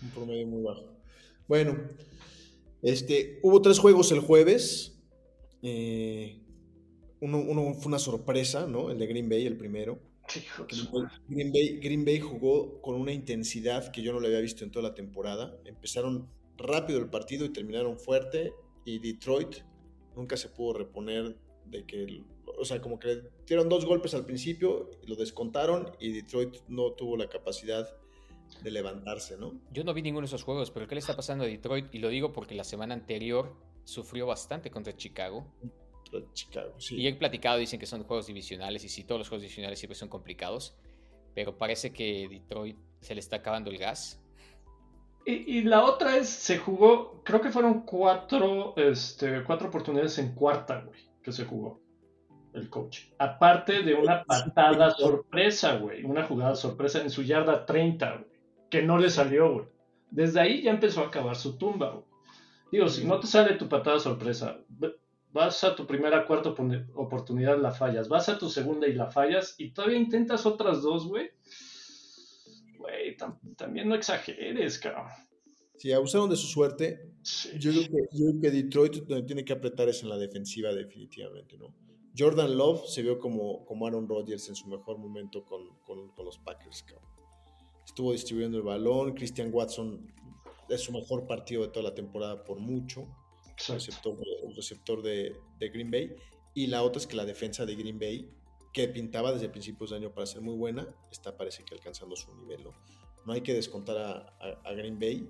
Un 0.02 0.10
promedio 0.12 0.48
muy 0.48 0.64
bajo. 0.64 0.98
Bueno, 1.48 1.78
este, 2.82 3.40
hubo 3.42 3.62
tres 3.62 3.80
juegos 3.80 4.12
el 4.12 4.20
jueves. 4.20 5.00
Eh, 5.62 6.42
uno, 7.20 7.74
fue 7.74 7.88
una 7.88 8.00
sorpresa, 8.00 8.68
¿no? 8.68 8.92
El 8.92 9.00
de 9.00 9.08
Green 9.08 9.30
Bay, 9.30 9.46
el 9.46 9.58
primero. 9.58 10.00
Green 11.28 11.52
Bay, 11.52 11.80
Green 11.80 12.06
Bay 12.06 12.20
jugó 12.20 12.82
con 12.82 12.96
una 12.96 13.14
intensidad 13.14 13.92
que 13.92 14.02
yo 14.02 14.12
no 14.12 14.20
le 14.20 14.28
había 14.28 14.42
visto 14.42 14.64
en 14.64 14.72
toda 14.72 14.90
la 14.90 14.94
temporada. 14.94 15.58
Empezaron 15.66 16.30
rápido 16.58 17.00
el 17.00 17.10
partido 17.10 17.46
y 17.46 17.50
terminaron 17.50 17.98
fuerte. 17.98 18.54
Y 18.88 19.00
Detroit 19.00 19.58
nunca 20.16 20.38
se 20.38 20.48
pudo 20.48 20.72
reponer 20.72 21.36
de 21.66 21.86
que, 21.86 22.24
o 22.58 22.64
sea, 22.64 22.80
como 22.80 22.98
que 22.98 23.22
dieron 23.46 23.68
dos 23.68 23.86
golpes 23.86 24.14
al 24.14 24.26
principio, 24.26 24.90
lo 25.06 25.18
descontaron 25.18 25.92
y 26.00 26.14
Detroit 26.14 26.56
no 26.70 26.94
tuvo 26.94 27.18
la 27.18 27.28
capacidad 27.28 27.86
de 28.64 28.72
levantarse, 28.72 29.36
¿no? 29.36 29.60
Yo 29.74 29.84
no 29.84 29.94
vi 29.94 30.02
ninguno 30.02 30.22
de 30.22 30.28
esos 30.28 30.44
juegos, 30.44 30.72
pero 30.72 30.88
¿qué 30.88 30.96
le 30.96 31.00
está 31.00 31.18
pasando 31.18 31.44
a 31.44 31.48
Detroit? 31.48 31.94
Y 31.94 32.00
lo 32.00 32.08
digo 32.08 32.32
porque 32.32 32.56
la 32.56 32.64
semana 32.64 32.94
anterior 32.94 33.54
sufrió 33.84 34.26
bastante 34.26 34.72
contra 34.72 34.96
Chicago. 34.96 35.46
Contra 36.10 36.34
Chicago, 36.34 36.80
sí. 36.80 36.96
Y 36.96 37.08
he 37.08 37.14
platicado, 37.14 37.58
dicen 37.58 37.82
que 37.82 37.86
son 37.88 38.06
juegos 38.06 38.28
divisionales, 38.28 38.86
y 38.86 38.88
sí, 38.88 39.04
todos 39.04 39.20
los 39.20 39.28
juegos 39.28 39.42
divisionales 39.42 39.80
siempre 39.80 39.96
son 39.96 40.08
complicados, 40.08 40.78
pero 41.36 41.58
parece 41.58 41.92
que 41.92 42.30
Detroit 42.30 42.78
se 43.02 43.16
le 43.16 43.20
está 43.20 43.36
acabando 43.36 43.70
el 43.70 43.80
gas. 43.80 44.24
Y, 45.30 45.64
la 45.64 45.84
otra 45.84 46.16
es, 46.16 46.30
se 46.30 46.58
jugó, 46.58 47.22
creo 47.26 47.42
que 47.42 47.52
fueron 47.52 47.82
cuatro, 47.82 48.74
este, 48.78 49.44
cuatro 49.44 49.68
oportunidades 49.68 50.18
en 50.20 50.34
cuarta, 50.34 50.80
güey, 50.80 51.02
que 51.22 51.34
se 51.34 51.44
jugó 51.44 51.82
el 52.54 52.70
coach. 52.70 53.08
Aparte 53.20 53.84
de 53.84 53.94
una 53.94 54.24
patada 54.24 54.92
sorpresa, 54.98 55.80
güey, 55.80 56.06
una 56.06 56.24
jugada 56.24 56.56
sorpresa 56.56 57.02
en 57.02 57.10
su 57.10 57.24
yarda 57.24 57.66
30, 57.66 58.10
güey, 58.10 58.26
que 58.70 58.82
no 58.84 58.98
le 58.98 59.10
salió, 59.10 59.52
güey. 59.52 59.66
Desde 60.12 60.40
ahí 60.40 60.62
ya 60.62 60.72
empezó 60.72 61.02
a 61.02 61.08
acabar 61.08 61.36
su 61.36 61.58
tumba, 61.58 61.90
güey. 61.90 62.06
Digo, 62.72 62.88
si 62.88 63.04
no 63.04 63.20
te 63.20 63.28
sale 63.28 63.56
tu 63.56 63.68
patada 63.68 64.00
sorpresa, 64.00 64.60
vas 65.34 65.62
a 65.66 65.76
tu 65.76 65.86
primera 65.86 66.26
cuarta 66.26 66.54
oportunidad, 66.96 67.60
la 67.60 67.72
fallas, 67.72 68.08
vas 68.08 68.30
a 68.30 68.38
tu 68.38 68.50
segunda 68.50 68.88
y 68.88 68.94
la 68.94 69.12
fallas, 69.12 69.56
y 69.58 69.72
todavía 69.72 69.98
intentas 69.98 70.46
otras 70.46 70.82
dos, 70.82 71.06
güey 71.06 71.32
güey, 72.88 73.18
también 73.56 73.88
no 73.88 73.96
exageres, 73.96 74.80
cabrón. 74.80 75.08
Si 75.78 75.92
abusaron 75.92 76.30
de 76.30 76.36
su 76.36 76.48
suerte. 76.48 77.12
Yo, 77.60 77.72
creo 77.72 78.42
que, 78.42 78.52
Detroit 78.52 78.96
donde 79.04 79.24
tiene 79.24 79.46
que 79.46 79.54
apretar 79.54 79.90
es 79.90 80.02
en 80.02 80.10
la 80.10 80.18
defensiva, 80.18 80.74
definitivamente, 80.74 81.58
¿no? 81.58 81.74
Jordan 82.18 82.58
Love 82.58 82.88
se 82.88 83.04
vio 83.04 83.20
como, 83.20 83.64
como 83.66 83.86
Aaron 83.86 84.08
Rodgers 84.08 84.50
en 84.50 84.56
su 84.56 84.68
mejor 84.68 84.98
momento 84.98 85.46
con, 85.46 85.68
los 86.26 86.40
Packers, 86.40 86.82
cabrón. 86.84 87.08
Estuvo 87.86 88.12
distribuyendo 88.12 88.58
el 88.58 88.64
balón. 88.64 89.14
Christian 89.14 89.50
Watson 89.54 90.12
es 90.68 90.82
su 90.82 90.92
mejor 90.92 91.28
partido 91.28 91.62
de 91.62 91.68
toda 91.68 91.84
la 91.84 91.94
temporada 91.94 92.44
por 92.44 92.60
mucho. 92.60 93.08
Receptor, 93.68 94.18
el 94.48 94.56
receptor 94.56 95.04
de, 95.04 95.36
de 95.60 95.70
Green 95.70 95.92
Bay. 95.92 96.16
Y 96.56 96.68
la 96.68 96.82
otra 96.82 97.00
es 97.00 97.06
que 97.06 97.16
la 97.16 97.26
defensa 97.26 97.66
de 97.68 97.76
Green 97.76 98.00
Bay 98.00 98.32
que 98.78 98.88
pintaba 98.90 99.34
desde 99.34 99.50
principios 99.50 99.90
de 99.90 99.96
año 99.96 100.14
para 100.14 100.28
ser 100.28 100.42
muy 100.42 100.54
buena, 100.54 100.88
está 101.12 101.36
parece 101.36 101.66
que 101.66 101.74
alcanzando 101.74 102.16
su 102.16 102.32
nivel. 102.36 102.64
No, 103.26 103.34
hay 103.34 103.42
que 103.42 103.56
descontar 103.56 103.98
a, 103.98 104.72
Green 104.74 105.00
Bay, 105.00 105.28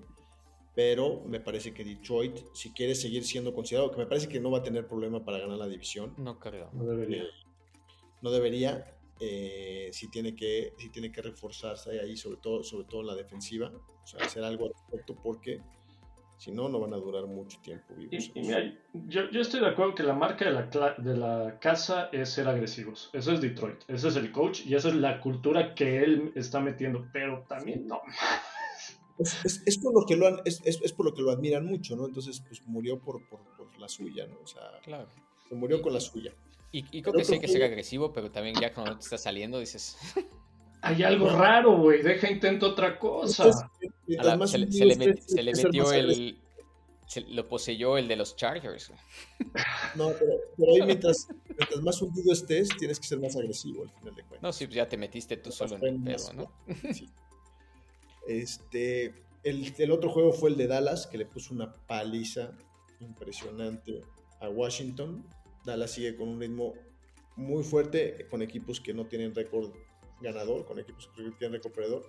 pero 0.74 1.22
me 1.24 1.40
parece 1.40 1.72
que 1.72 1.82
Detroit, 1.82 2.40
si 2.52 2.74
quiere 2.74 2.94
seguir 2.94 3.24
siendo 3.24 3.54
considerado, 3.54 3.90
que 3.90 3.96
me 3.96 4.06
parece 4.06 4.28
que 4.28 4.38
no 4.38 4.50
va 4.50 4.58
a 4.58 4.62
tener 4.62 4.86
problema 4.86 5.24
para 5.24 5.38
ganar 5.38 5.56
la 5.56 5.66
división. 5.66 6.12
No 6.18 6.38
creo. 6.38 6.68
No 6.74 6.84
debería. 6.84 7.22
Eh, 7.22 7.30
no 8.20 8.30
debería. 8.30 8.84
Eh, 9.18 9.88
si 9.92 10.10
tiene 10.10 10.36
que 10.36 10.74
si 10.76 10.90
tiene 10.90 11.10
que 11.10 11.20
reforzarse 11.20 11.98
ahí 11.98 12.16
sobre 12.16 12.36
todo 12.36 12.62
sobre 12.62 12.86
todo 12.86 13.00
en 13.00 13.08
la 13.08 13.16
defensiva 13.16 13.72
o 14.04 14.06
sea 14.06 14.24
hacer 14.24 14.44
algo 14.44 14.66
al 14.66 14.72
respecto 14.72 15.16
porque 15.20 15.60
si 16.38 16.52
no, 16.52 16.68
no 16.68 16.78
van 16.78 16.94
a 16.94 16.96
durar 16.96 17.26
mucho 17.26 17.58
tiempo 17.60 17.94
vivos. 17.96 18.30
yo, 18.92 19.22
estoy 19.40 19.60
de 19.60 19.66
acuerdo 19.66 19.96
que 19.96 20.04
la 20.04 20.14
marca 20.14 20.44
de 20.44 20.52
la, 20.52 20.94
de 20.96 21.16
la 21.16 21.58
casa 21.58 22.08
es 22.12 22.28
ser 22.30 22.46
agresivos. 22.46 23.10
Eso 23.12 23.32
es 23.32 23.40
Detroit. 23.40 23.82
Ese 23.88 24.08
es 24.08 24.16
el 24.16 24.30
coach 24.30 24.64
y 24.64 24.76
esa 24.76 24.88
es 24.88 24.94
la 24.94 25.20
cultura 25.20 25.74
que 25.74 25.98
él 25.98 26.32
está 26.36 26.60
metiendo. 26.60 27.08
Pero 27.12 27.44
también 27.48 27.88
no. 27.88 28.00
Es, 29.18 29.78
por 29.82 29.92
lo 29.92 30.06
que 30.06 30.14
lo 30.14 30.44
es, 30.44 30.92
por 30.92 31.06
lo 31.06 31.12
que 31.12 31.22
lo 31.22 31.32
admiran 31.32 31.66
mucho, 31.66 31.96
¿no? 31.96 32.06
Entonces, 32.06 32.40
pues 32.46 32.64
murió 32.66 33.00
por, 33.00 33.28
por, 33.28 33.40
la 33.80 33.88
suya, 33.88 34.26
¿no? 34.28 34.38
O 34.40 34.46
sea, 34.46 34.62
claro. 34.82 35.08
se 35.48 35.54
murió 35.56 35.82
con 35.82 35.92
la 35.92 36.00
suya. 36.00 36.32
Y, 36.70 37.02
creo 37.02 37.14
que 37.14 37.24
sí 37.24 37.34
hay 37.34 37.40
que 37.40 37.48
ser 37.48 37.64
agresivo, 37.64 38.12
pero 38.12 38.30
también 38.30 38.54
ya 38.60 38.72
cuando 38.72 38.94
te 38.94 39.00
está 39.00 39.18
saliendo 39.18 39.58
dices... 39.58 39.96
Hay 40.82 41.02
algo 41.02 41.28
raro, 41.30 41.78
güey. 41.78 42.02
Deja 42.02 42.30
intento 42.30 42.68
otra 42.68 42.98
cosa. 42.98 43.52
se, 44.46 44.58
le, 44.58 44.96
metió 44.96 45.92
el. 45.92 46.38
lo 47.28 47.48
poseyó 47.48 47.98
el 47.98 48.08
de 48.08 48.16
los 48.16 48.36
Chargers. 48.36 48.92
No, 49.96 50.10
pero, 50.18 50.72
ahí 50.72 50.82
mientras, 50.86 51.28
más 51.82 52.00
hundido 52.02 52.32
estés, 52.32 52.68
tienes 52.78 53.00
que 53.00 53.06
ser 53.06 53.18
más 53.18 53.34
agresivo 53.36 53.82
al 53.82 53.90
final 53.90 54.14
de 54.14 54.22
cuentas. 54.22 54.42
No, 54.42 54.52
sí, 54.52 54.66
pues 54.66 54.76
ya 54.76 54.88
te 54.88 54.96
metiste 54.96 55.36
tú 55.36 55.50
solo 55.50 55.76
en 55.76 55.84
el 55.84 56.02
pedo, 56.02 56.32
¿no? 56.34 56.52
Este, 58.28 59.14
el, 59.42 59.74
el, 59.78 59.90
otro 59.90 60.10
juego 60.10 60.32
fue 60.32 60.50
el 60.50 60.58
de 60.58 60.66
Dallas, 60.66 61.06
que 61.06 61.16
le 61.16 61.24
puso 61.24 61.54
una 61.54 61.72
paliza 61.72 62.52
impresionante 63.00 64.02
a 64.40 64.50
Washington. 64.50 65.26
Dallas 65.64 65.92
sigue 65.92 66.14
con 66.14 66.28
un 66.28 66.40
ritmo 66.40 66.74
muy 67.36 67.64
fuerte, 67.64 68.26
con 68.30 68.42
equipos 68.42 68.80
que 68.80 68.92
no 68.92 69.06
tienen 69.06 69.34
récord 69.34 69.72
ganador, 70.20 70.64
con 70.64 70.78
equipos 70.78 71.08
que 71.14 71.22
tienen 71.38 71.52
recuperador. 71.52 72.02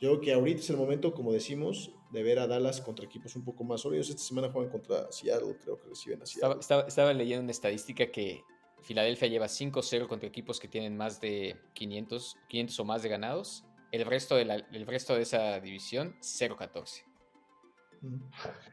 Yo 0.00 0.08
creo 0.08 0.20
que 0.20 0.32
ahorita 0.32 0.60
es 0.60 0.70
el 0.70 0.78
momento, 0.78 1.12
como 1.12 1.32
decimos, 1.32 1.92
de 2.10 2.22
ver 2.22 2.38
a 2.38 2.46
Dallas 2.46 2.80
contra 2.80 3.04
equipos 3.04 3.36
un 3.36 3.44
poco 3.44 3.64
más 3.64 3.82
sólidos. 3.82 4.08
Esta 4.08 4.22
semana 4.22 4.50
juegan 4.50 4.70
contra 4.70 5.12
Seattle, 5.12 5.56
creo 5.62 5.78
que 5.78 5.88
reciben 5.88 6.22
a 6.22 6.26
Seattle. 6.26 6.58
Estaba, 6.86 7.12
leyendo 7.12 7.42
una 7.42 7.50
estadística 7.50 8.10
que 8.10 8.42
Filadelfia 8.82 9.28
lleva 9.28 9.46
5-0 9.46 10.06
contra 10.06 10.26
equipos 10.26 10.58
que 10.58 10.68
tienen 10.68 10.96
más 10.96 11.20
de 11.20 11.56
500, 11.74 12.36
500 12.48 12.80
o 12.80 12.84
más 12.86 13.02
de 13.02 13.10
ganados. 13.10 13.64
El 13.92 14.06
resto 14.06 14.36
de, 14.36 14.46
la, 14.46 14.54
el 14.54 14.86
resto 14.86 15.14
de 15.14 15.22
esa 15.22 15.60
división, 15.60 16.16
0-14. 16.20 17.02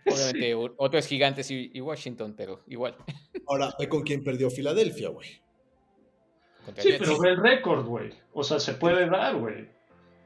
Obviamente, 0.05 0.55
otros 0.55 1.05
gigantes 1.07 1.51
y, 1.51 1.81
Washington, 1.81 2.35
pero 2.37 2.63
igual. 2.67 2.95
Ahora, 3.47 3.75
¿con 3.89 4.03
quién 4.03 4.23
perdió 4.23 4.49
Filadelfia, 4.49 5.09
güey? 5.09 5.41
Sí, 6.77 6.93
pero 6.99 7.19
ve 7.19 7.29
el 7.29 7.37
récord, 7.37 7.85
güey. 7.85 8.11
O 8.33 8.43
sea, 8.43 8.59
se 8.59 8.73
puede 8.73 9.09
dar, 9.09 9.37
güey. 9.37 9.67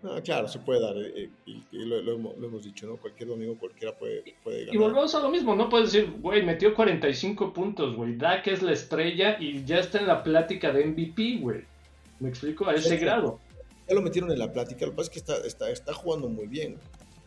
Ah, 0.04 0.20
claro, 0.24 0.48
se 0.48 0.60
puede 0.60 0.82
dar. 0.82 0.96
Eh, 0.98 1.30
y, 1.46 1.64
lo, 1.72 2.00
hemos 2.00 2.64
dicho, 2.64 2.88
¿no? 2.88 2.98
Cualquier 2.98 3.30
domingo 3.30 3.56
cualquiera 3.58 3.96
puede, 3.96 4.24
puede 4.44 4.62
ganar. 4.62 4.76
Y 4.76 4.78
volvemos 4.78 5.14
a 5.14 5.20
lo 5.20 5.30
mismo. 5.30 5.56
No 5.56 5.70
puedes 5.70 5.92
decir, 5.92 6.12
güey, 6.20 6.44
metió 6.44 6.74
45 6.74 7.54
puntos, 7.54 7.96
güey. 7.96 8.16
Dak 8.16 8.48
es 8.48 8.64
la 8.64 8.72
estrella 8.72 9.38
y 9.40 9.64
ya 9.64 9.80
está 9.80 10.00
en 10.00 10.08
la 10.08 10.24
plática 10.24 10.72
de 10.72 10.86
MVP, 10.86 11.38
güey. 11.40 11.62
¿Me 12.20 12.30
explico? 12.30 12.68
A 12.68 12.74
ese 12.74 12.98
grado. 12.98 13.40
Ya 13.88 13.96
lo 13.96 14.02
metieron 14.02 14.32
en 14.32 14.40
la 14.40 14.52
plática. 14.52 14.86
Lo 14.86 14.92
que 14.92 14.98
pasa 14.98 15.12
es 15.12 15.14
que 15.14 15.20
está, 15.20 15.46
está, 15.46 15.70
está 15.70 15.94
jugando 15.94 16.28
muy 16.30 16.48
bien. 16.48 16.78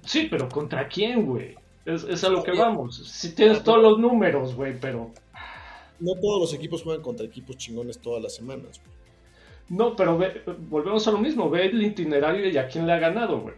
Sí, 0.05 0.27
pero 0.31 0.49
¿contra 0.49 0.89
quién, 0.89 1.27
güey? 1.27 1.55
Es, 1.85 2.05
es 2.05 2.25
a 2.25 2.29
lo 2.29 2.43
que 2.43 2.53
vamos. 2.53 2.97
Si 3.07 3.35
tienes 3.35 3.63
todos 3.63 3.83
los 3.83 3.99
números, 3.99 4.55
güey, 4.55 4.79
pero... 4.81 5.13
No 6.01 6.15
todos 6.21 6.41
los 6.41 6.55
equipos 6.55 6.83
juegan 6.83 7.03
contra 7.03 7.25
equipos 7.25 7.57
chingones 7.57 7.99
todas 8.01 8.23
las 8.23 8.35
semanas, 8.35 8.81
güey. 8.85 9.04
No, 9.69 9.97
pero 9.97 10.19
volvemos 10.69 11.07
a 11.09 11.13
lo 11.13 11.19
mismo. 11.19 11.49
Ve 11.51 11.67
el 11.67 11.83
itinerario 11.83 12.49
y 12.49 12.57
a 12.57 12.69
quién 12.69 12.87
le 12.87 12.93
ha 12.93 12.99
ganado, 12.99 13.41
güey. 13.41 13.55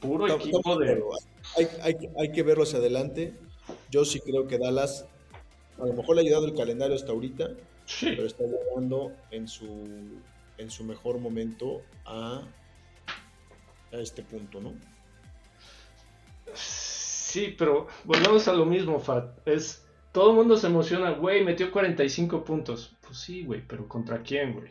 Puro 0.00 0.26
equipo 0.26 0.76
de. 0.78 1.02
Hay, 1.82 2.32
que 2.32 2.42
verlo 2.42 2.64
hacia 2.64 2.78
adelante. 2.78 3.34
Yo 3.90 4.04
sí 4.04 4.20
creo 4.20 4.46
que 4.46 4.58
Dallas, 4.58 5.06
a 5.78 5.86
lo 5.86 5.92
mejor 5.92 6.16
le 6.16 6.22
ha 6.22 6.24
ayudado 6.24 6.46
el 6.46 6.54
calendario 6.54 6.96
hasta 6.96 7.12
ahorita, 7.12 7.50
pero 8.00 8.26
está 8.26 8.44
llegando 8.44 9.12
en 9.30 9.46
su, 9.46 9.68
en 10.58 10.70
su 10.70 10.84
mejor 10.84 11.18
momento 11.18 11.82
a, 12.04 12.42
a 13.92 13.96
este 13.96 14.22
punto, 14.22 14.60
¿no? 14.60 14.74
Sí, 16.54 17.54
pero 17.56 17.86
volvemos 18.04 18.46
a 18.48 18.52
lo 18.52 18.66
mismo, 18.66 18.98
Fat. 18.98 19.46
Es, 19.46 19.86
todo 20.12 20.30
el 20.30 20.36
mundo 20.36 20.56
se 20.56 20.66
emociona, 20.66 21.10
güey, 21.12 21.44
metió 21.44 21.70
45 21.70 22.44
puntos. 22.44 22.94
Pues 23.00 23.18
sí, 23.18 23.44
güey, 23.44 23.62
pero 23.66 23.88
¿contra 23.88 24.22
quién, 24.22 24.52
güey? 24.52 24.70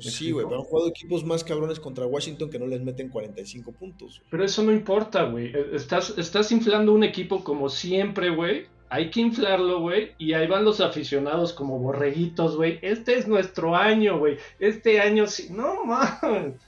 Sí, 0.00 0.30
güey, 0.30 0.46
pero 0.46 0.60
han 0.60 0.64
jugado 0.64 0.88
equipos 0.88 1.24
más 1.24 1.44
cabrones 1.44 1.80
contra 1.80 2.06
Washington 2.06 2.50
que 2.50 2.58
no 2.58 2.66
les 2.66 2.80
meten 2.82 3.08
45 3.08 3.72
puntos. 3.72 4.22
Pero 4.30 4.44
eso 4.44 4.62
no 4.62 4.72
importa, 4.72 5.24
güey. 5.24 5.54
E, 5.54 5.76
estás, 5.76 6.14
estás 6.18 6.50
inflando 6.52 6.92
un 6.92 7.04
equipo 7.04 7.44
como 7.44 7.68
siempre, 7.68 8.30
güey. 8.30 8.66
Hay 8.88 9.10
que 9.10 9.20
inflarlo, 9.20 9.80
güey. 9.80 10.12
Y 10.18 10.32
ahí 10.32 10.46
van 10.46 10.64
los 10.64 10.80
aficionados 10.80 11.52
como 11.52 11.78
borreguitos, 11.78 12.56
güey. 12.56 12.78
Este 12.82 13.16
es 13.16 13.28
nuestro 13.28 13.76
año, 13.76 14.18
güey. 14.18 14.38
Este 14.58 15.00
año 15.00 15.26
sí. 15.26 15.48
No, 15.50 15.84
man. 15.84 16.58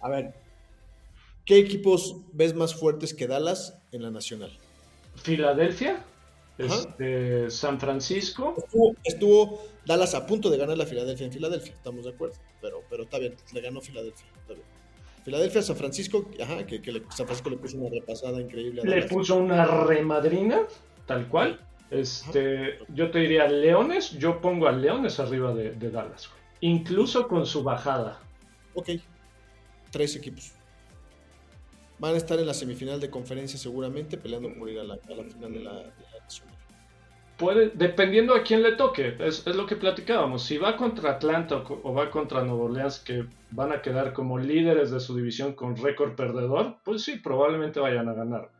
A 0.00 0.08
ver. 0.08 0.34
¿Qué 1.44 1.58
equipos 1.58 2.16
ves 2.32 2.54
más 2.54 2.74
fuertes 2.74 3.14
que 3.14 3.26
Dallas 3.26 3.78
en 3.92 4.02
la 4.02 4.10
nacional? 4.10 4.50
Filadelfia. 5.16 6.02
Este, 6.58 7.50
San 7.50 7.80
Francisco. 7.80 8.54
Estuvo, 9.02 9.62
Dallas 9.84 10.14
a 10.14 10.26
punto 10.26 10.50
de 10.50 10.56
ganar 10.56 10.78
la 10.78 10.86
Filadelfia 10.86 11.26
en 11.26 11.32
Filadelfia, 11.32 11.72
estamos 11.72 12.04
de 12.04 12.10
acuerdo. 12.12 12.36
Pero, 12.60 12.82
pero 12.88 13.04
está 13.04 13.18
bien, 13.18 13.34
le 13.52 13.60
ganó 13.60 13.80
Filadelfia. 13.80 14.26
Filadelfia, 15.24 15.62
San 15.62 15.76
Francisco, 15.76 16.30
ajá, 16.40 16.66
que, 16.66 16.80
San 17.10 17.26
Francisco 17.26 17.50
le 17.50 17.56
puso 17.56 17.78
una 17.78 17.88
repasada 17.88 18.40
increíble. 18.40 18.82
le 18.84 19.02
puso 19.04 19.36
una 19.36 19.64
remadrina, 19.64 20.62
tal 21.06 21.28
cual. 21.28 21.60
Este, 21.90 22.78
yo 22.88 23.10
te 23.10 23.20
diría 23.20 23.46
Leones, 23.46 24.12
yo 24.18 24.40
pongo 24.40 24.66
a 24.66 24.72
Leones 24.72 25.20
arriba 25.20 25.54
de, 25.54 25.90
Dallas, 25.90 26.30
incluso 26.60 27.28
con 27.28 27.46
su 27.46 27.62
bajada. 27.62 28.20
Ok, 28.74 28.90
tres 29.90 30.16
equipos. 30.16 30.52
Van 31.98 32.14
a 32.14 32.16
estar 32.16 32.38
en 32.38 32.46
la 32.46 32.54
semifinal 32.54 33.00
de 33.00 33.08
conferencia 33.08 33.58
seguramente, 33.58 34.18
peleando 34.18 34.52
por 34.52 34.68
ir 34.68 34.80
a 34.80 34.84
la, 34.84 34.96
final 34.98 35.52
de 35.52 35.60
la, 35.60 35.94
Puede, 37.36 37.70
dependiendo 37.70 38.34
a 38.34 38.44
quién 38.44 38.62
le 38.62 38.72
toque, 38.72 39.16
es, 39.18 39.44
lo 39.46 39.66
que 39.66 39.76
platicábamos. 39.76 40.44
Si 40.44 40.56
va 40.56 40.76
contra 40.76 41.12
Atlanta 41.12 41.64
o, 41.66 41.92
va 41.92 42.10
contra 42.10 42.44
Nueva 42.44 42.64
Orleans, 42.64 43.00
que 43.00 43.26
van 43.50 43.72
a 43.72 43.82
quedar 43.82 44.12
como 44.12 44.38
líderes 44.38 44.90
de 44.90 45.00
su 45.00 45.16
división 45.16 45.54
con 45.54 45.76
récord 45.76 46.14
perdedor, 46.14 46.76
pues 46.84 47.02
sí, 47.02 47.16
probablemente 47.16 47.80
vayan 47.80 48.08
a 48.08 48.14
ganar. 48.14 48.50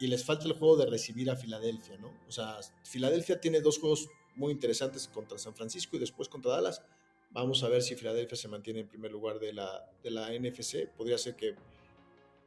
Y 0.00 0.06
les 0.06 0.24
falta 0.24 0.46
el 0.46 0.54
juego 0.54 0.76
de 0.76 0.86
recibir 0.86 1.30
a 1.30 1.36
Filadelfia, 1.36 1.98
¿no? 1.98 2.12
O 2.26 2.32
sea, 2.32 2.56
Filadelfia 2.84 3.40
tiene 3.40 3.60
dos 3.60 3.78
juegos 3.78 4.08
muy 4.34 4.52
interesantes 4.52 5.08
contra 5.08 5.38
San 5.38 5.54
Francisco 5.54 5.96
y 5.96 6.00
después 6.00 6.28
contra 6.28 6.52
Dallas. 6.52 6.82
Vamos 7.30 7.62
a 7.64 7.68
ver 7.68 7.82
si 7.82 7.96
Filadelfia 7.96 8.36
se 8.36 8.48
mantiene 8.48 8.80
en 8.80 8.88
primer 8.88 9.12
lugar 9.12 9.38
de 9.38 9.52
la, 9.52 9.90
de 10.02 10.10
la 10.10 10.30
NFC. 10.32 10.88
Podría 10.96 11.18
ser 11.18 11.36
que 11.36 11.54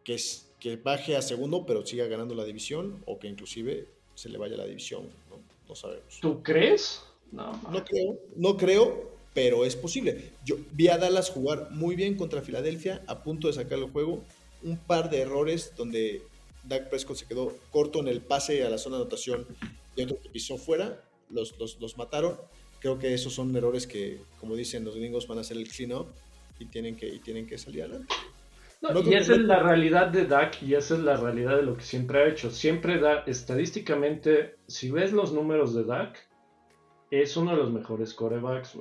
que, 0.03 0.17
que 0.59 0.75
baje 0.77 1.15
a 1.15 1.21
segundo, 1.21 1.65
pero 1.65 1.85
siga 1.85 2.07
ganando 2.07 2.35
la 2.35 2.43
división, 2.43 3.03
o 3.05 3.19
que 3.19 3.27
inclusive 3.27 3.87
se 4.15 4.29
le 4.29 4.37
vaya 4.37 4.57
la 4.57 4.65
división, 4.65 5.09
¿no? 5.69 5.75
Sabemos. 5.75 6.19
¿Tú 6.19 6.43
crees? 6.43 7.01
No, 7.31 7.51
no 7.71 7.85
creo, 7.85 8.19
no 8.35 8.57
creo, 8.57 9.11
pero 9.33 9.65
es 9.65 9.75
posible. 9.75 10.31
Yo 10.43 10.57
vi 10.71 10.87
a 10.87 10.97
Dallas 10.97 11.29
jugar 11.29 11.69
muy 11.71 11.95
bien 11.95 12.15
contra 12.15 12.41
Filadelfia, 12.41 13.03
a 13.07 13.23
punto 13.23 13.47
de 13.47 13.53
sacar 13.53 13.77
el 13.79 13.91
juego, 13.91 14.23
un 14.63 14.77
par 14.77 15.09
de 15.09 15.21
errores 15.21 15.73
donde 15.77 16.23
Dak 16.63 16.89
Prescott 16.89 17.17
se 17.17 17.25
quedó 17.25 17.55
corto 17.71 17.99
en 17.99 18.07
el 18.07 18.21
pase 18.21 18.63
a 18.63 18.69
la 18.69 18.77
zona 18.77 18.97
de 18.97 19.03
anotación 19.03 19.47
y 19.95 20.01
otro 20.01 20.19
que 20.21 20.29
pisó 20.29 20.57
fuera, 20.57 21.03
los, 21.29 21.55
los, 21.79 21.97
mataron. 21.97 22.37
Creo 22.79 22.97
que 22.97 23.13
esos 23.13 23.33
son 23.33 23.55
errores 23.55 23.85
que, 23.85 24.19
como 24.39 24.55
dicen 24.55 24.83
los 24.83 24.95
gringos, 24.95 25.27
van 25.27 25.37
a 25.37 25.41
hacer 25.41 25.57
el 25.57 25.67
clean-up 25.67 26.07
y 26.59 26.65
tienen 26.65 26.95
que, 26.95 27.07
y 27.07 27.19
tienen 27.19 27.45
que 27.45 27.57
salir 27.57 27.83
adelante. 27.83 28.13
Y 28.81 29.13
esa 29.13 29.33
es 29.33 29.39
la 29.39 29.59
realidad 29.59 30.07
de 30.07 30.25
Dak 30.25 30.63
y 30.63 30.73
esa 30.73 30.93
es 30.93 31.01
la 31.01 31.17
realidad 31.17 31.57
de 31.57 31.63
lo 31.63 31.75
que 31.75 31.83
siempre 31.83 32.19
ha 32.19 32.27
hecho. 32.27 32.49
Siempre 32.49 32.99
da, 32.99 33.23
estadísticamente, 33.25 34.55
si 34.67 34.89
ves 34.89 35.11
los 35.11 35.33
números 35.33 35.73
de 35.73 35.83
Dak, 35.83 36.17
es 37.11 37.35
uno 37.35 37.51
de 37.51 37.57
los 37.57 37.71
mejores 37.71 38.13
corebacks, 38.13 38.77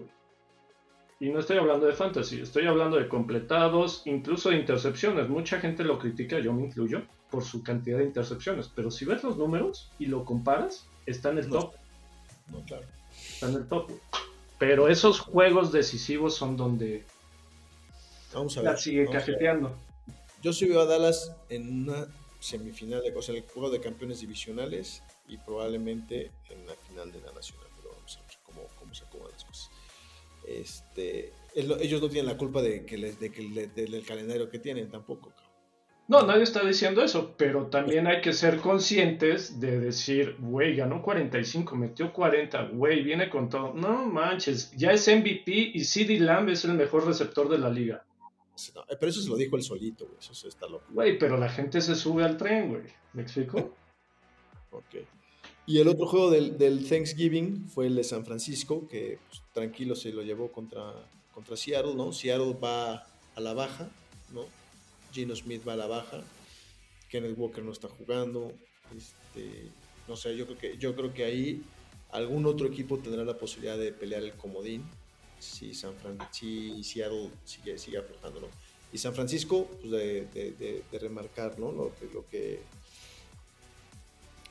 Y 1.18 1.30
no 1.30 1.40
estoy 1.40 1.58
hablando 1.58 1.86
de 1.86 1.94
fantasy, 1.94 2.40
estoy 2.40 2.66
hablando 2.66 2.96
de 2.96 3.08
completados, 3.08 4.02
incluso 4.04 4.50
de 4.50 4.56
intercepciones. 4.56 5.28
Mucha 5.28 5.58
gente 5.58 5.82
lo 5.82 5.98
critica, 5.98 6.38
yo 6.38 6.52
me 6.52 6.64
incluyo, 6.66 7.02
por 7.30 7.42
su 7.42 7.64
cantidad 7.64 7.98
de 7.98 8.04
intercepciones. 8.04 8.68
Pero 8.68 8.92
si 8.92 9.04
ves 9.04 9.24
los 9.24 9.36
números 9.36 9.90
y 9.98 10.06
lo 10.06 10.24
comparas, 10.24 10.88
está 11.06 11.30
en 11.30 11.38
el 11.38 11.48
top. 11.48 11.72
No, 12.46 12.62
claro. 12.64 12.86
Está 13.10 13.48
en 13.48 13.56
el 13.56 13.66
top. 13.66 13.90
Pero 14.60 14.88
esos 14.88 15.18
juegos 15.18 15.72
decisivos 15.72 16.36
son 16.36 16.56
donde 16.56 17.04
Vamos 18.32 18.56
a 18.56 18.62
ver, 18.62 18.72
la 18.72 18.76
sigue 18.76 19.06
cajeteando. 19.06 19.76
Yo 20.42 20.52
sigo 20.52 20.80
a 20.80 20.84
Dallas 20.84 21.32
en 21.48 21.88
una 21.88 22.06
semifinal, 22.38 23.02
o 23.16 23.22
sea, 23.22 23.34
el 23.34 23.42
juego 23.42 23.70
de 23.70 23.80
campeones 23.80 24.20
divisionales 24.20 25.02
y 25.26 25.36
probablemente 25.38 26.30
en 26.50 26.66
la 26.66 26.74
final 26.74 27.10
de 27.10 27.20
la 27.20 27.32
nacional. 27.32 27.66
Pero 27.76 27.90
vamos 27.94 28.16
a 28.16 28.22
ver 28.22 28.36
cómo, 28.44 28.62
cómo 28.78 28.94
se 28.94 29.04
acomodan 29.04 29.32
las 29.32 29.44
cosas. 29.44 29.70
Este, 30.46 31.32
ellos 31.54 32.00
no 32.00 32.08
tienen 32.08 32.30
la 32.30 32.38
culpa 32.38 32.62
de 32.62 32.86
que, 32.86 32.96
les, 32.96 33.18
de 33.18 33.30
que 33.30 33.42
del 33.42 34.06
calendario 34.06 34.48
que 34.48 34.58
tienen 34.58 34.88
tampoco. 34.88 35.32
No, 36.06 36.22
nadie 36.22 36.44
está 36.44 36.64
diciendo 36.64 37.02
eso, 37.02 37.34
pero 37.36 37.66
también 37.66 38.06
hay 38.06 38.22
que 38.22 38.32
ser 38.32 38.60
conscientes 38.60 39.60
de 39.60 39.78
decir, 39.78 40.36
güey, 40.38 40.74
ganó 40.74 41.02
45, 41.02 41.76
metió 41.76 42.14
40, 42.14 42.68
güey, 42.68 43.02
viene 43.02 43.28
con 43.28 43.50
todo. 43.50 43.74
No 43.74 44.06
manches, 44.06 44.70
ya 44.72 44.92
es 44.92 45.06
MVP 45.06 45.72
y 45.74 45.84
CD 45.84 46.18
Lamb 46.18 46.48
es 46.48 46.64
el 46.64 46.72
mejor 46.72 47.04
receptor 47.06 47.50
de 47.50 47.58
la 47.58 47.68
liga. 47.68 48.06
Eh, 48.88 48.96
pero 48.98 49.10
eso 49.10 49.22
se 49.22 49.28
lo 49.28 49.36
dijo 49.36 49.56
el 49.56 49.62
solito, 49.62 50.06
güey, 50.06 50.18
eso 50.18 50.48
está 50.48 50.66
loco. 50.66 50.84
Güey, 50.90 51.18
pero 51.18 51.36
la 51.36 51.48
gente 51.48 51.80
se 51.80 51.94
sube 51.94 52.24
al 52.24 52.36
tren, 52.36 52.70
güey. 52.70 52.82
¿Me 53.12 53.22
explico? 53.22 53.74
ok. 54.70 54.96
Y 55.66 55.78
el 55.80 55.88
otro 55.88 56.06
juego 56.06 56.30
del, 56.30 56.88
Thanksgiving 56.88 57.68
fue 57.68 57.86
el 57.86 57.94
de 57.94 58.04
San 58.04 58.24
Francisco, 58.24 58.88
que 58.88 59.18
pues, 59.28 59.42
tranquilo 59.52 59.94
se 59.94 60.12
lo 60.12 60.22
llevó 60.22 60.50
contra, 60.50 60.94
contra 61.32 61.56
Seattle, 61.56 61.94
¿no? 61.94 62.12
Seattle 62.12 62.54
va 62.54 63.06
a 63.34 63.40
la 63.40 63.52
baja, 63.52 63.88
¿no? 64.32 64.46
Gino 65.12 65.36
Smith 65.36 65.66
va 65.68 65.74
a 65.74 65.76
la 65.76 65.86
baja, 65.86 66.22
Kenneth 67.10 67.36
Walker 67.36 67.62
no 67.62 67.72
está 67.72 67.88
jugando, 67.88 68.52
este, 68.96 69.70
no 70.06 70.16
sé, 70.16 70.36
yo 70.36 70.46
creo 70.46 70.58
que 70.58 70.78
yo 70.78 70.94
creo 70.94 71.12
que 71.12 71.24
ahí 71.24 71.62
algún 72.10 72.46
otro 72.46 72.66
equipo 72.66 72.98
tendrá 72.98 73.24
la 73.24 73.36
posibilidad 73.36 73.76
de 73.76 73.92
pelear 73.92 74.22
el 74.22 74.32
comodín 74.32 74.84
si 75.38 75.74
San 75.74 75.94
si 76.30 76.82
Seattle 76.84 77.30
sigue, 77.44 77.78
sigue 77.78 77.98
aflojando, 77.98 78.40
¿no? 78.40 78.46
Y 78.92 78.98
San 78.98 79.14
Francisco, 79.14 79.66
pues 79.80 79.90
de, 79.90 80.82
remarcar, 80.92 81.58
¿no? 81.58 81.72
Lo 81.72 81.92
que, 81.94 82.06
lo 82.12 82.26
que 82.28 82.60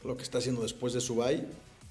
lo 0.03 0.15
que 0.15 0.24
está 0.24 0.38
haciendo 0.38 0.62
después 0.62 0.94
de 0.94 1.01
su 1.01 1.15
bye, 1.15 1.44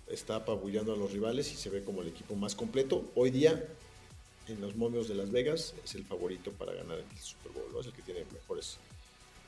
está 0.08 0.36
apabullando 0.36 0.92
a 0.92 0.96
los 0.96 1.12
rivales 1.12 1.52
y 1.52 1.56
se 1.56 1.70
ve 1.70 1.82
como 1.82 2.02
el 2.02 2.08
equipo 2.08 2.34
más 2.34 2.54
completo. 2.54 3.04
Hoy 3.14 3.30
día 3.30 3.62
en 4.48 4.60
los 4.60 4.76
momios 4.76 5.08
de 5.08 5.16
Las 5.16 5.30
Vegas 5.32 5.74
es 5.84 5.94
el 5.96 6.04
favorito 6.04 6.52
para 6.52 6.72
ganar 6.72 6.98
el 6.98 7.18
Super 7.18 7.52
Bowl, 7.52 7.72
¿no? 7.72 7.80
es 7.80 7.86
el 7.86 7.92
que 7.92 8.02
tiene 8.02 8.24
mejores, 8.32 8.78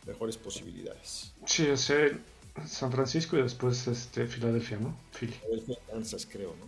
mejores 0.06 0.36
posibilidades. 0.36 1.32
Sí, 1.46 1.66
es 1.66 1.88
el 1.90 2.20
San 2.66 2.90
Francisco 2.90 3.38
y 3.38 3.42
después 3.42 3.86
este 3.86 4.26
Filadelfia, 4.26 4.78
¿no? 4.78 4.98
Philly. 5.18 5.34
Kansas, 5.90 6.26
creo, 6.30 6.54
¿no? 6.56 6.66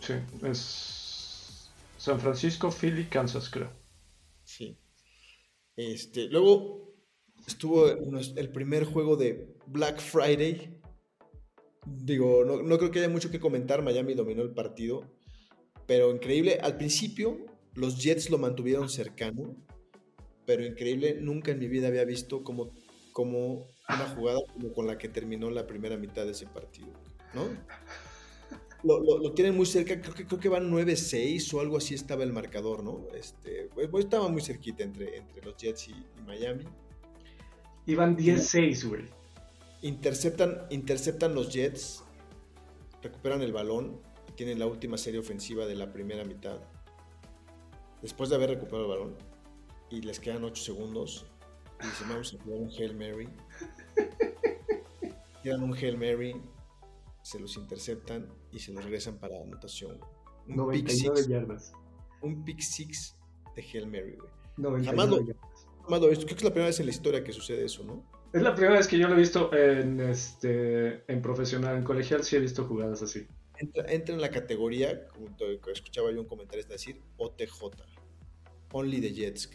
Sí, 0.00 0.14
es 0.42 1.03
San 2.04 2.20
Francisco, 2.20 2.70
Philly, 2.70 3.04
Kansas, 3.04 3.48
creo. 3.48 3.70
Sí. 4.44 4.78
Este, 5.74 6.28
luego 6.28 6.94
estuvo 7.46 7.88
el 7.88 8.52
primer 8.52 8.84
juego 8.84 9.16
de 9.16 9.56
Black 9.66 10.00
Friday. 10.00 10.80
Digo, 11.86 12.44
no, 12.44 12.62
no 12.62 12.78
creo 12.78 12.90
que 12.90 12.98
haya 12.98 13.08
mucho 13.08 13.30
que 13.30 13.40
comentar. 13.40 13.82
Miami 13.82 14.12
dominó 14.14 14.42
el 14.42 14.52
partido 14.52 15.14
pero 15.86 16.10
increíble. 16.10 16.58
Al 16.62 16.76
principio, 16.76 17.38
los 17.74 18.02
Jets 18.02 18.30
lo 18.30 18.38
mantuvieron 18.38 18.88
cercano, 18.88 19.56
pero 20.46 20.64
increíble. 20.64 21.18
Nunca 21.20 21.52
en 21.52 21.58
mi 21.58 21.68
vida 21.68 21.88
había 21.88 22.04
visto 22.04 22.42
como, 22.42 22.70
como 23.12 23.66
una 23.88 24.08
jugada 24.14 24.40
como 24.52 24.72
con 24.72 24.86
la 24.86 24.98
que 24.98 25.08
terminó 25.08 25.50
la 25.50 25.66
primera 25.66 25.96
mitad 25.96 26.24
de 26.24 26.32
ese 26.32 26.46
partido, 26.46 26.92
¿no? 27.34 27.48
Lo, 28.84 29.00
lo, 29.00 29.32
tienen 29.32 29.56
muy 29.56 29.64
cerca, 29.64 29.98
creo 30.00 30.14
que, 30.14 30.26
creo 30.26 30.38
que 30.38 30.48
van 30.50 30.70
9-6 30.70 31.54
o 31.54 31.60
algo 31.60 31.78
así 31.78 31.94
estaba 31.94 32.22
el 32.22 32.32
marcador, 32.32 32.84
¿no? 32.84 33.08
Este, 33.14 33.70
pues, 33.74 33.88
pues, 33.88 34.04
estaba 34.04 34.28
muy 34.28 34.42
cerquita 34.42 34.84
entre, 34.84 35.16
entre 35.16 35.42
los 35.42 35.56
Jets 35.56 35.88
y, 35.88 35.94
Miami. 36.26 36.64
Iban 37.86 38.16
10-6, 38.16 38.88
güey. 38.88 39.04
Interceptan, 39.80 40.66
interceptan 40.70 41.34
los 41.34 41.52
Jets, 41.52 42.04
recuperan 43.02 43.40
el 43.40 43.52
balón 43.52 44.00
tienen 44.34 44.58
la 44.58 44.66
última 44.66 44.98
serie 44.98 45.20
ofensiva 45.20 45.66
de 45.66 45.74
la 45.74 45.92
primera 45.92 46.24
mitad. 46.24 46.58
Después 48.02 48.30
de 48.30 48.36
haber 48.36 48.50
recuperado 48.50 48.84
el 48.84 48.90
balón 48.90 49.16
y 49.90 50.02
les 50.02 50.18
quedan 50.18 50.44
8 50.44 50.62
segundos, 50.62 51.26
y 51.82 51.86
dicen 51.86 52.08
vamos 52.08 52.34
a 52.34 52.42
jugar 52.42 52.60
un 52.60 52.70
Hail 52.70 52.94
Mary. 52.96 53.28
Tiran 55.42 55.62
un 55.62 55.74
Hail 55.74 55.96
Mary, 55.96 56.40
se 57.22 57.38
los 57.38 57.56
interceptan 57.56 58.28
y 58.54 58.60
se 58.60 58.72
los 58.72 58.84
regresan 58.84 59.18
para 59.18 59.40
anotación. 59.40 59.98
Un 60.48 60.56
99 60.56 61.20
pick 61.20 61.28
yardas. 61.28 61.72
Un 62.22 62.44
pick 62.44 62.60
six 62.60 63.16
de 63.54 63.62
Hail 63.62 63.86
Mary, 63.86 64.16
güey. 64.56 64.84
Jamás 64.84 65.08
lo, 65.08 65.18
creo 65.18 66.26
que 66.26 66.34
es 66.34 66.44
la 66.44 66.50
primera 66.50 66.66
vez 66.66 66.80
en 66.80 66.86
la 66.86 66.92
historia 66.92 67.24
que 67.24 67.32
sucede 67.32 67.64
eso, 67.64 67.84
¿no? 67.84 68.04
Es 68.32 68.42
la 68.42 68.54
primera 68.54 68.76
vez 68.76 68.88
que 68.88 68.98
yo 68.98 69.08
lo 69.08 69.14
he 69.14 69.18
visto 69.18 69.52
en 69.52 70.00
este 70.00 71.10
en 71.12 71.20
profesional, 71.20 71.76
en 71.76 71.84
colegial 71.84 72.24
sí 72.24 72.36
he 72.36 72.40
visto 72.40 72.64
jugadas 72.64 73.02
así 73.02 73.26
entra, 73.58 74.14
en 74.14 74.20
la 74.20 74.30
categoría, 74.30 75.08
como 75.08 75.28
escuchaba 75.72 76.10
yo 76.12 76.20
un 76.20 76.26
comentario, 76.26 76.62
es 76.62 76.68
decir, 76.68 77.00
OTJ. 77.16 77.70
Only 78.72 79.00
the 79.00 79.12
Jets, 79.12 79.50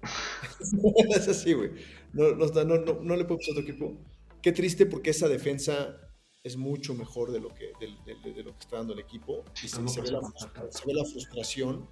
es 1.16 1.28
así, 1.28 1.54
güey. 1.54 1.70
No, 2.12 2.34
no, 2.34 2.46
no, 2.46 3.00
no, 3.00 3.16
le 3.16 3.24
puedo 3.24 3.38
pasar 3.38 3.56
a 3.56 3.58
otro 3.58 3.62
equipo. 3.62 3.96
Qué 4.42 4.52
triste 4.52 4.86
porque 4.86 5.10
esa 5.10 5.28
defensa 5.28 6.07
es 6.44 6.56
mucho 6.56 6.94
mejor 6.94 7.32
de 7.32 7.40
lo 7.40 7.48
que, 7.54 7.72
de, 7.80 8.42
lo 8.42 8.52
que 8.52 8.58
está 8.60 8.76
dando 8.76 8.92
el 8.92 9.00
equipo. 9.00 9.44
Y 9.62 9.68
se, 9.68 9.80
ve 9.80 10.10
la, 10.10 10.20
se, 10.70 10.86
ve 10.86 10.94
la, 10.94 11.04
frustración 11.04 11.88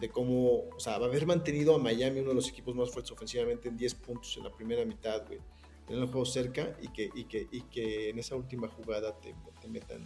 de 0.00 0.10
cómo, 0.10 0.68
o 0.68 0.80
sea, 0.80 0.96
haber 0.96 1.26
mantenido 1.26 1.74
a 1.74 1.78
Miami, 1.78 2.20
uno 2.20 2.30
de 2.30 2.34
los 2.34 2.48
equipos 2.48 2.74
más 2.74 2.90
fuertes 2.90 3.12
ofensivamente, 3.12 3.68
en 3.68 3.76
10 3.76 3.94
puntos 3.96 4.36
en 4.36 4.44
la 4.44 4.50
primera 4.50 4.84
mitad, 4.84 5.26
güey. 5.26 5.40
Tener 5.86 6.02
el 6.02 6.08
juego 6.08 6.24
cerca 6.24 6.76
y 6.80 6.88
que, 6.88 7.10
y 7.14 7.24
que, 7.24 7.46
y 7.50 7.60
que 7.62 8.08
en 8.08 8.18
esa 8.18 8.36
última 8.36 8.68
jugada 8.68 9.20
te, 9.20 9.34
te 9.60 9.68
metan 9.68 10.04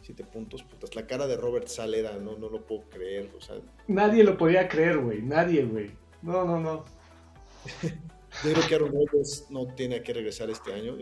siete 0.00 0.24
puntos, 0.24 0.62
putas. 0.62 0.94
La 0.94 1.06
cara 1.06 1.26
de 1.26 1.36
Robert 1.36 1.68
Sale 1.68 1.98
era, 1.98 2.16
no, 2.18 2.36
no 2.36 2.48
lo 2.48 2.64
puedo 2.66 2.82
creer, 2.90 3.30
o 3.36 3.40
sea. 3.40 3.56
Nadie 3.88 4.24
lo 4.24 4.36
podía 4.36 4.68
creer, 4.68 4.98
güey, 4.98 5.22
nadie, 5.22 5.64
güey. 5.64 5.90
No, 6.22 6.44
no, 6.44 6.60
no. 6.60 6.84
Yo 8.44 8.52
creo 8.52 8.66
que 8.66 8.74
Aaron 8.74 8.92
Rodgers 8.92 9.46
no 9.50 9.66
tiene 9.74 10.02
que 10.02 10.12
regresar 10.12 10.50
este 10.50 10.72
año. 10.72 10.96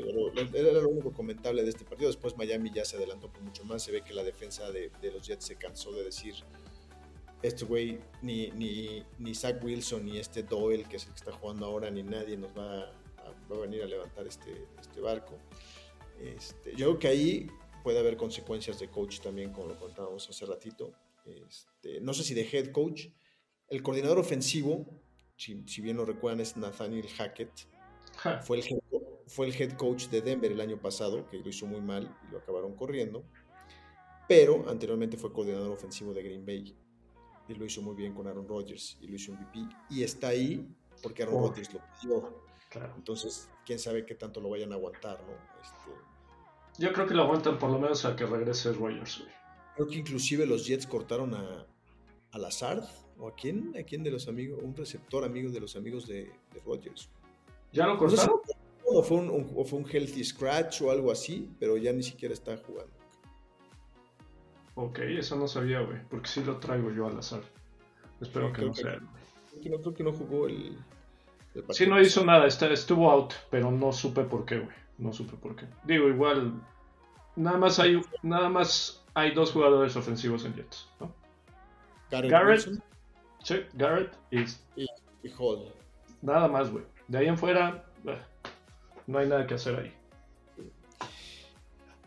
Era 0.53 0.73
lo 0.73 0.89
único 0.89 1.13
comentable 1.13 1.63
de 1.63 1.71
este 1.71 1.85
partido. 1.85 2.09
Después 2.09 2.37
Miami 2.37 2.71
ya 2.75 2.85
se 2.85 2.97
adelantó 2.97 3.33
por 3.33 3.43
mucho 3.43 3.65
más. 3.65 3.83
Se 3.83 3.93
ve 3.93 4.03
que 4.03 4.13
la 4.13 4.25
defensa 4.25 4.71
de, 4.71 4.91
los 5.03 5.27
Jets 5.27 5.47
se 5.47 5.57
cansó 5.57 5.93
de 5.93 6.05
decir, 6.05 6.35
este 7.43 7.65
güey, 7.65 7.99
ni, 8.21 8.51
ni, 8.51 9.03
ni 9.19 9.35
Zach 9.35 9.63
Wilson, 9.65 10.05
ni 10.05 10.19
este 10.19 10.43
Doyle, 10.43 10.85
que 10.85 10.97
es 10.97 11.07
el 11.07 11.13
que 11.13 11.19
está 11.19 11.33
jugando 11.33 11.67
ahora, 11.67 11.91
ni 11.91 12.03
nadie 12.03 12.37
nos 12.37 12.51
va 12.51 12.81
a, 12.81 12.93
va 13.51 13.57
a 13.57 13.61
venir 13.61 13.83
a 13.83 13.87
levantar 13.87 14.27
este, 14.27 14.67
este 14.79 15.01
barco. 15.01 15.39
Este, 16.21 16.73
yo 16.73 16.89
creo 16.89 16.99
que 16.99 17.09
ahí 17.09 17.51
puede 17.83 17.99
haber 17.99 18.17
consecuencias 18.17 18.79
de 18.79 18.89
coach 18.89 19.21
también, 19.21 19.53
como 19.53 19.69
lo 19.69 19.79
contábamos 19.79 20.29
hace 20.29 20.45
ratito. 20.45 20.93
Este, 21.25 22.01
no 22.01 22.13
sé 22.13 22.25
si 22.25 22.35
de 22.35 22.47
head 22.51 22.73
coach. 22.73 23.07
El 23.69 23.83
coordinador 23.83 24.19
ofensivo, 24.19 25.00
si, 25.41 25.81
bien 25.81 25.97
lo 25.97 26.05
recuerdan, 26.05 26.41
es 26.41 26.57
Nathaniel 26.57 27.09
Hackett. 27.09 27.51
Fue 28.43 28.59
el, 28.59 28.65
head, 28.65 28.79
fue 29.27 29.47
el 29.47 29.55
head 29.55 29.73
coach 29.73 30.09
de 30.09 30.21
Denver 30.21 30.53
el 30.53 30.61
año 30.61 30.79
pasado, 30.79 31.27
que 31.29 31.39
lo 31.39 31.49
hizo 31.49 31.67
muy 31.67 31.81
mal 31.81 32.15
y 32.29 32.33
lo 32.33 32.39
acabaron 32.39 32.77
corriendo. 32.77 33.25
Pero 34.29 34.69
anteriormente 34.69 35.17
fue 35.17 35.33
coordinador 35.33 35.71
ofensivo 35.73 36.13
de 36.13 36.23
Green 36.23 36.45
Bay. 36.45 36.77
Y 37.49 37.55
lo 37.55 37.65
hizo 37.65 37.81
muy 37.81 37.97
bien 37.97 38.13
con 38.13 38.27
Aaron 38.27 38.47
Rodgers 38.47 38.99
y 39.01 39.09
lo 39.09 39.17
hizo 39.17 39.33
MVP. 39.33 39.61
Y 39.89 40.03
está 40.03 40.29
ahí 40.29 40.69
porque 41.03 41.23
Aaron 41.23 41.43
Rodgers 41.43 41.73
lo 41.73 41.81
pidió. 42.01 42.45
Claro. 42.69 42.93
Entonces, 42.97 43.49
quién 43.65 43.79
sabe 43.79 44.05
qué 44.05 44.15
tanto 44.15 44.41
lo 44.41 44.51
vayan 44.51 44.73
a 44.73 44.77
aguantar, 44.77 45.21
¿no? 45.23 45.33
Este, 45.61 46.83
Yo 46.83 46.93
creo 46.93 47.07
que 47.07 47.15
lo 47.15 47.23
aguantan 47.23 47.59
por 47.59 47.71
lo 47.71 47.79
menos 47.79 48.05
a 48.05 48.15
que 48.15 48.27
regrese 48.27 48.73
Rogers, 48.73 49.21
güey. 49.21 49.31
creo 49.75 49.89
que 49.89 49.97
inclusive 49.97 50.47
los 50.47 50.67
Jets 50.67 50.87
cortaron 50.87 51.35
a, 51.35 51.67
a 52.31 52.39
Lazard, 52.39 52.85
o 53.21 53.29
a 53.29 53.35
quién, 53.35 53.75
a 53.79 53.83
quién 53.85 54.03
de 54.03 54.11
los 54.11 54.27
amigos, 54.29 54.61
un 54.63 54.75
receptor 54.75 55.25
amigo 55.25 55.51
de 55.51 55.61
los 55.61 55.77
amigos 55.77 56.07
de, 56.09 56.25
de 56.53 56.61
Rodgers. 56.65 57.11
¿Ya 57.73 57.87
lo 57.87 57.95
No 57.97 58.09
sé 58.09 58.17
cortaron? 58.17 58.41
o 58.93 59.03
fue 59.03 59.19
un, 59.19 59.31
un- 59.31 59.53
o 59.57 59.65
fue 59.65 59.79
un 59.79 59.89
healthy 59.89 60.25
scratch 60.25 60.83
o 60.83 60.91
algo 60.91 61.13
así, 61.13 61.49
pero 61.61 61.77
ya 61.77 61.93
ni 61.93 62.03
siquiera 62.03 62.35
está 62.35 62.57
jugando. 62.57 62.93
Ok, 64.75 64.99
eso 65.01 65.37
no 65.37 65.47
sabía, 65.47 65.81
güey. 65.81 65.99
Porque 66.09 66.29
sí 66.29 66.43
lo 66.43 66.57
traigo 66.59 66.91
yo 66.91 67.07
al 67.07 67.19
azar. 67.19 67.43
Espero 68.21 68.49
Sí, 68.49 68.53
que 68.55 68.63
no 68.67 68.73
que- 68.73 68.83
sea. 68.83 68.99
No, 68.99 69.79
creo 69.81 69.95
que 69.95 70.05
no 70.05 70.13
jugó 70.13 70.47
el, 70.47 70.77
el 71.55 71.65
Sí, 71.71 71.87
no 71.87 72.01
hizo 72.01 72.25
nada, 72.25 72.47
estuvo 72.47 73.11
out, 73.11 73.35
pero 73.51 73.71
no 73.71 73.93
supe 73.93 74.23
por 74.25 74.45
qué, 74.45 74.59
güey. 74.61 74.77
No 74.99 75.13
supe 75.13 75.37
por 75.37 75.57
qué. 75.57 75.67
Digo, 75.85 76.09
igual, 76.09 76.61
nada 77.37 77.59
más 77.59 77.79
hay, 77.79 78.01
nada 78.23 78.49
más 78.49 79.05
hay 79.15 79.35
dos 79.35 79.53
jugadores 79.53 79.97
ofensivos 79.97 80.45
en 80.45 80.55
Jets, 80.55 80.89
¿no? 81.01 81.13
Garrett, 82.11 82.31
Garrett. 82.31 82.67
Wilson 82.67 82.83
Sí, 83.43 83.57
Garrett 83.75 84.17
y 84.31 84.45
y 85.23 85.31
Hall. 85.39 85.73
nada 86.23 86.49
más, 86.49 86.71
güey. 86.71 86.85
De 87.09 87.19
ahí 87.19 87.27
en 87.27 87.37
fuera, 87.39 87.85
eh, 88.07 88.19
no 89.07 89.19
hay 89.19 89.29
nada 89.29 89.47
que 89.47 89.55
hacer 89.55 89.77
ahí. 89.77 89.93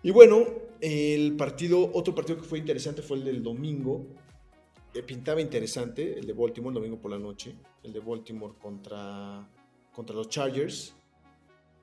Y 0.02 0.12
bueno, 0.12 0.46
el 0.82 1.36
partido, 1.36 1.90
otro 1.94 2.14
partido 2.14 2.40
que 2.40 2.46
fue 2.46 2.60
interesante 2.60 3.02
fue 3.02 3.18
el 3.18 3.24
del 3.24 3.44
domingo. 3.44 4.06
Eh, 4.94 5.02
pintaba 5.02 5.42
interesante, 5.42 6.20
el 6.20 6.26
de 6.28 6.34
Baltimore, 6.34 6.70
el 6.70 6.76
domingo 6.76 7.02
por 7.02 7.12
la 7.12 7.20
noche. 7.20 7.56
El 7.84 7.94
de 7.94 8.00
Baltimore 8.00 8.54
contra, 8.62 9.48
contra 9.94 10.16
los 10.16 10.30
Chargers. 10.30 10.94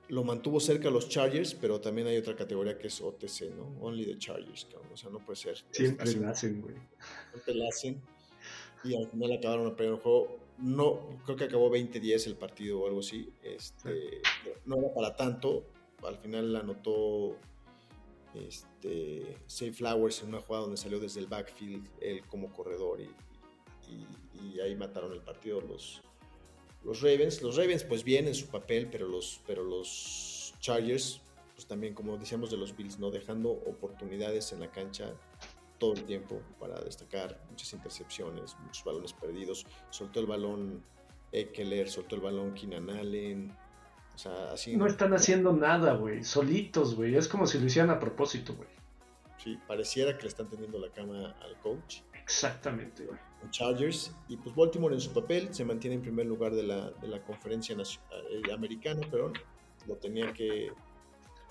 Lo 0.09 0.23
mantuvo 0.23 0.59
cerca 0.59 0.89
los 0.89 1.07
Chargers, 1.09 1.53
pero 1.53 1.79
también 1.79 2.07
hay 2.07 2.17
otra 2.17 2.35
categoría 2.35 2.77
que 2.77 2.87
es 2.87 3.01
OTC, 3.01 3.49
¿no? 3.55 3.77
Only 3.81 4.05
the 4.05 4.17
Chargers, 4.17 4.65
cabrón. 4.65 4.91
O 4.93 4.97
sea, 4.97 5.09
no 5.09 5.19
puede 5.19 5.37
ser. 5.37 5.57
Siempre 5.71 6.13
lo 6.13 6.29
hacen, 6.29 6.61
güey. 6.61 6.75
siempre 7.31 7.55
la 7.55 7.69
hacen. 7.69 8.01
Y 8.83 8.95
al 8.95 9.07
final 9.09 9.31
acabaron 9.33 9.75
el 9.77 9.95
juego. 9.97 10.39
No, 10.57 11.19
creo 11.25 11.35
que 11.37 11.43
acabó 11.45 11.69
20-10 11.71 12.27
el 12.27 12.35
partido 12.35 12.81
o 12.81 12.87
algo 12.87 12.99
así. 12.99 13.31
Este, 13.43 14.21
no 14.65 14.77
era 14.77 14.93
para 14.93 15.15
tanto. 15.15 15.65
Al 16.03 16.17
final 16.17 16.55
anotó 16.55 17.37
este, 18.33 19.37
Safe 19.47 19.73
Flowers 19.73 20.21
en 20.23 20.29
una 20.29 20.41
jugada 20.41 20.63
donde 20.63 20.77
salió 20.77 20.99
desde 20.99 21.19
el 21.19 21.27
backfield 21.27 21.87
él 21.99 22.21
como 22.27 22.51
corredor 22.53 23.01
y, 23.01 23.09
y- 23.91 24.07
y 24.55 24.59
ahí 24.59 24.75
mataron 24.75 25.11
el 25.11 25.21
partido 25.21 25.61
los, 25.61 26.01
los 26.83 27.01
Ravens. 27.01 27.41
Los 27.41 27.55
Ravens 27.57 27.83
pues 27.83 28.03
bien 28.03 28.27
en 28.27 28.35
su 28.35 28.47
papel, 28.47 28.87
pero 28.91 29.07
los, 29.07 29.41
pero 29.45 29.63
los 29.63 30.53
Chargers 30.59 31.21
pues 31.55 31.67
también 31.67 31.93
como 31.93 32.17
decíamos 32.17 32.49
de 32.49 32.57
los 32.57 32.75
Bills, 32.75 32.97
¿no? 32.97 33.11
Dejando 33.11 33.51
oportunidades 33.51 34.51
en 34.53 34.61
la 34.61 34.71
cancha 34.71 35.13
todo 35.81 35.93
el 35.93 36.03
tiempo 36.03 36.43
para 36.59 36.79
destacar, 36.79 37.41
muchas 37.49 37.73
intercepciones, 37.73 38.55
muchos 38.63 38.83
balones 38.83 39.13
perdidos. 39.13 39.65
Soltó 39.89 40.19
el 40.19 40.27
balón 40.27 40.83
Eckler, 41.31 41.89
soltó 41.89 42.17
el 42.17 42.21
balón 42.21 42.53
Keenan 42.53 42.91
Allen. 42.91 43.51
O 44.13 44.17
sea, 44.17 44.51
así. 44.51 44.77
No 44.77 44.85
están 44.85 45.11
haciendo 45.15 45.53
nada, 45.53 45.95
güey. 45.95 46.23
Solitos, 46.23 46.95
güey. 46.95 47.15
Es 47.15 47.27
como 47.27 47.47
si 47.47 47.59
lo 47.59 47.65
hicieran 47.65 47.89
a 47.89 47.99
propósito, 47.99 48.53
güey. 48.53 48.69
Sí, 49.39 49.57
pareciera 49.67 50.15
que 50.15 50.21
le 50.21 50.27
están 50.27 50.47
teniendo 50.51 50.77
la 50.77 50.89
cama 50.89 51.35
al 51.41 51.57
coach. 51.61 52.01
Exactamente, 52.13 53.03
güey. 53.07 53.17
Chargers. 53.49 54.15
Y 54.27 54.37
pues 54.37 54.55
Baltimore 54.55 54.93
en 54.93 55.01
su 55.01 55.11
papel 55.11 55.51
se 55.51 55.65
mantiene 55.65 55.95
en 55.95 56.03
primer 56.03 56.27
lugar 56.27 56.53
de 56.53 56.61
la, 56.61 56.91
de 56.91 57.07
la 57.07 57.23
conferencia 57.23 57.75
eh, 57.75 58.53
americana, 58.53 59.01
pero 59.09 59.33
lo 59.87 59.95
tenía 59.95 60.31
que 60.31 60.71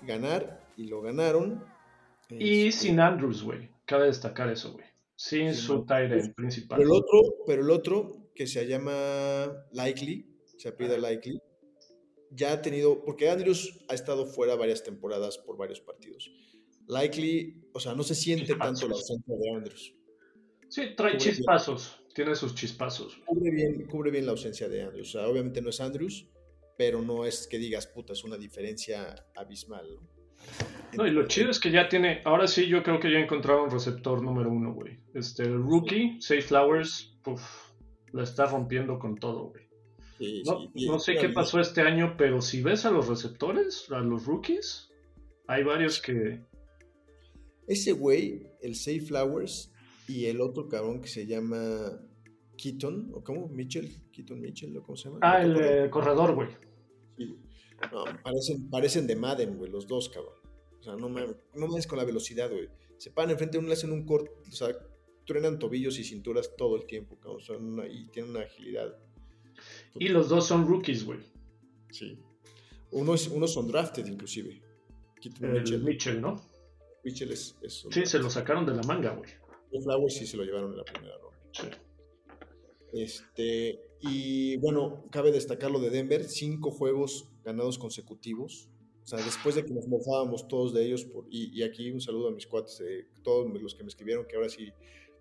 ganar 0.03 0.63
y 0.77 0.87
lo 0.87 1.01
ganaron. 1.01 1.61
Y 2.29 2.67
Este, 2.67 2.87
sin 2.87 3.01
Andrews, 3.01 3.43
güey. 3.43 3.69
Cabe 3.91 4.05
destacar 4.05 4.49
eso, 4.49 4.71
güey. 4.71 4.85
Sin 5.17 5.53
su 5.53 5.85
end 5.89 6.33
principal. 6.33 6.77
Pero 6.77 6.89
el 6.89 6.95
otro, 6.95 7.19
pero 7.45 7.61
el 7.61 7.69
otro 7.69 8.31
que 8.33 8.47
se 8.47 8.65
llama 8.65 9.51
Likely, 9.73 10.33
se 10.57 10.69
apellida 10.69 10.97
Likely, 10.97 11.37
ya 12.29 12.53
ha 12.53 12.61
tenido, 12.61 13.03
porque 13.03 13.29
Andrews 13.29 13.83
ha 13.89 13.93
estado 13.93 14.25
fuera 14.25 14.55
varias 14.55 14.81
temporadas 14.81 15.37
por 15.39 15.57
varios 15.57 15.81
partidos. 15.81 16.31
Likely, 16.87 17.65
o 17.73 17.81
sea, 17.81 17.93
no 17.93 18.03
se 18.03 18.15
siente 18.15 18.55
tanto 18.55 18.87
la 18.87 18.95
ausencia 18.95 19.35
de 19.35 19.57
Andrews. 19.57 19.93
Sí, 20.69 20.95
trae 20.95 21.17
Cubre 21.17 21.17
chispazos. 21.17 22.01
Tiene 22.15 22.33
sus 22.35 22.55
chispazos. 22.55 23.19
Cubre 23.25 23.51
bien, 23.51 23.87
cubre 23.87 24.09
bien 24.09 24.25
la 24.25 24.31
ausencia 24.31 24.69
de 24.69 24.83
Andrews. 24.83 25.09
O 25.09 25.19
sea, 25.19 25.27
obviamente 25.27 25.61
no 25.61 25.69
es 25.69 25.81
Andrews, 25.81 26.29
pero 26.77 27.01
no 27.01 27.25
es 27.25 27.45
que 27.45 27.57
digas, 27.57 27.87
puta, 27.87 28.13
es 28.13 28.23
una 28.23 28.37
diferencia 28.37 29.27
abismal. 29.35 29.85
¿no? 29.95 30.80
No, 30.97 31.07
y 31.07 31.11
lo 31.11 31.27
chido 31.27 31.49
es 31.49 31.59
que 31.59 31.71
ya 31.71 31.87
tiene. 31.87 32.21
Ahora 32.25 32.47
sí, 32.47 32.67
yo 32.67 32.83
creo 32.83 32.99
que 32.99 33.11
ya 33.11 33.19
encontraron 33.19 33.69
receptor 33.69 34.21
número 34.21 34.51
uno, 34.51 34.73
güey. 34.73 34.99
Este, 35.13 35.43
el 35.43 35.61
rookie, 35.61 36.19
Safe 36.21 36.41
Flowers, 36.41 37.17
puf, 37.23 37.41
la 38.11 38.23
está 38.23 38.45
rompiendo 38.45 38.99
con 38.99 39.15
todo, 39.15 39.49
güey. 39.49 39.63
Sí, 40.17 40.43
No, 40.45 40.59
sí, 40.73 40.87
no 40.87 40.99
sé 40.99 41.15
qué 41.15 41.29
pasó 41.29 41.59
este 41.59 41.81
año, 41.81 42.15
pero 42.17 42.41
si 42.41 42.61
ves 42.61 42.85
a 42.85 42.91
los 42.91 43.07
receptores, 43.07 43.89
a 43.91 43.99
los 43.99 44.25
rookies, 44.25 44.89
hay 45.47 45.63
varios 45.63 46.01
que. 46.01 46.41
Ese 47.67 47.93
güey, 47.93 48.47
el 48.61 48.75
Safe 48.75 49.01
Flowers, 49.01 49.71
y 50.07 50.25
el 50.25 50.41
otro 50.41 50.67
cabrón 50.67 51.01
que 51.01 51.07
se 51.07 51.25
llama 51.25 51.57
Keaton, 52.57 53.11
¿o 53.13 53.23
cómo? 53.23 53.47
Mitchell, 53.47 53.89
Keaton 54.11 54.41
Mitchell, 54.41 54.75
¿o 54.77 54.83
cómo 54.83 54.95
se 54.95 55.09
llama? 55.09 55.19
Ah, 55.21 55.41
el 55.41 55.55
eh, 55.55 55.89
corredor, 55.89 56.35
güey. 56.35 56.49
Sí. 57.17 57.37
No, 57.91 58.03
parecen, 58.23 58.69
parecen 58.69 59.07
de 59.07 59.15
Madden, 59.15 59.57
güey, 59.57 59.71
los 59.71 59.87
dos, 59.87 60.09
cabrón. 60.09 60.40
O 60.81 60.83
sea, 60.83 60.95
no 60.95 61.09
me, 61.09 61.21
no 61.55 61.67
con 61.87 61.97
la 61.97 62.03
velocidad, 62.05 62.49
güey. 62.51 62.67
Se 62.97 63.11
paran 63.11 63.31
enfrente 63.31 63.53
de 63.53 63.59
uno, 63.59 63.67
le 63.67 63.73
hacen 63.75 63.91
un 63.91 64.05
corte, 64.05 64.31
o 64.47 64.51
sea, 64.51 64.69
truenan 65.25 65.59
tobillos 65.59 65.97
y 65.99 66.03
cinturas 66.03 66.55
todo 66.57 66.75
el 66.75 66.85
tiempo. 66.85 67.17
Son 67.39 67.63
una- 67.73 67.87
y 67.87 68.07
tienen 68.07 68.31
una 68.31 68.41
agilidad. 68.41 68.97
Y 69.95 70.07
los 70.09 70.29
dos 70.29 70.47
son 70.47 70.67
rookies, 70.67 71.05
güey. 71.05 71.19
Sí. 71.91 72.17
Uno 72.91 73.13
es, 73.13 73.27
unos 73.27 73.53
son 73.53 73.67
drafted, 73.67 74.05
inclusive. 74.07 74.61
El 75.41 75.51
Mitchell. 75.51 75.83
Mitchell, 75.83 76.21
¿no? 76.21 76.41
Mitchell 77.03 77.31
es, 77.31 77.55
es 77.61 77.85
Sí, 77.91 78.05
se 78.05 78.19
lo 78.19 78.29
sacaron 78.29 78.65
de 78.65 78.73
la 78.73 78.81
manga, 78.83 79.11
güey. 79.13 79.29
Flowers 79.83 80.15
sí 80.15 80.25
se 80.27 80.35
lo 80.35 80.43
llevaron 80.43 80.71
en 80.71 80.77
la 80.77 80.83
primera 80.83 81.15
ronda. 81.17 81.39
Sí. 81.53 81.67
Este, 82.93 83.79
y 84.01 84.57
bueno, 84.57 85.05
cabe 85.11 85.31
destacar 85.31 85.71
lo 85.71 85.79
de 85.79 85.89
Denver, 85.91 86.23
cinco 86.25 86.71
juegos 86.71 87.29
ganados 87.43 87.77
consecutivos. 87.77 88.67
Sea, 89.17 89.25
después 89.25 89.55
de 89.55 89.65
que 89.65 89.73
nos 89.73 89.87
mofábamos 89.89 90.47
todos 90.47 90.73
de 90.73 90.85
ellos, 90.85 91.03
por, 91.03 91.25
y, 91.29 91.51
y 91.59 91.63
aquí 91.63 91.91
un 91.91 91.99
saludo 91.99 92.29
a 92.29 92.31
mis 92.31 92.47
cuates, 92.47 92.79
eh, 92.79 93.07
todos 93.23 93.51
los 93.61 93.75
que 93.75 93.83
me 93.83 93.89
escribieron, 93.89 94.25
que 94.25 94.37
ahora 94.37 94.47
sí 94.47 94.71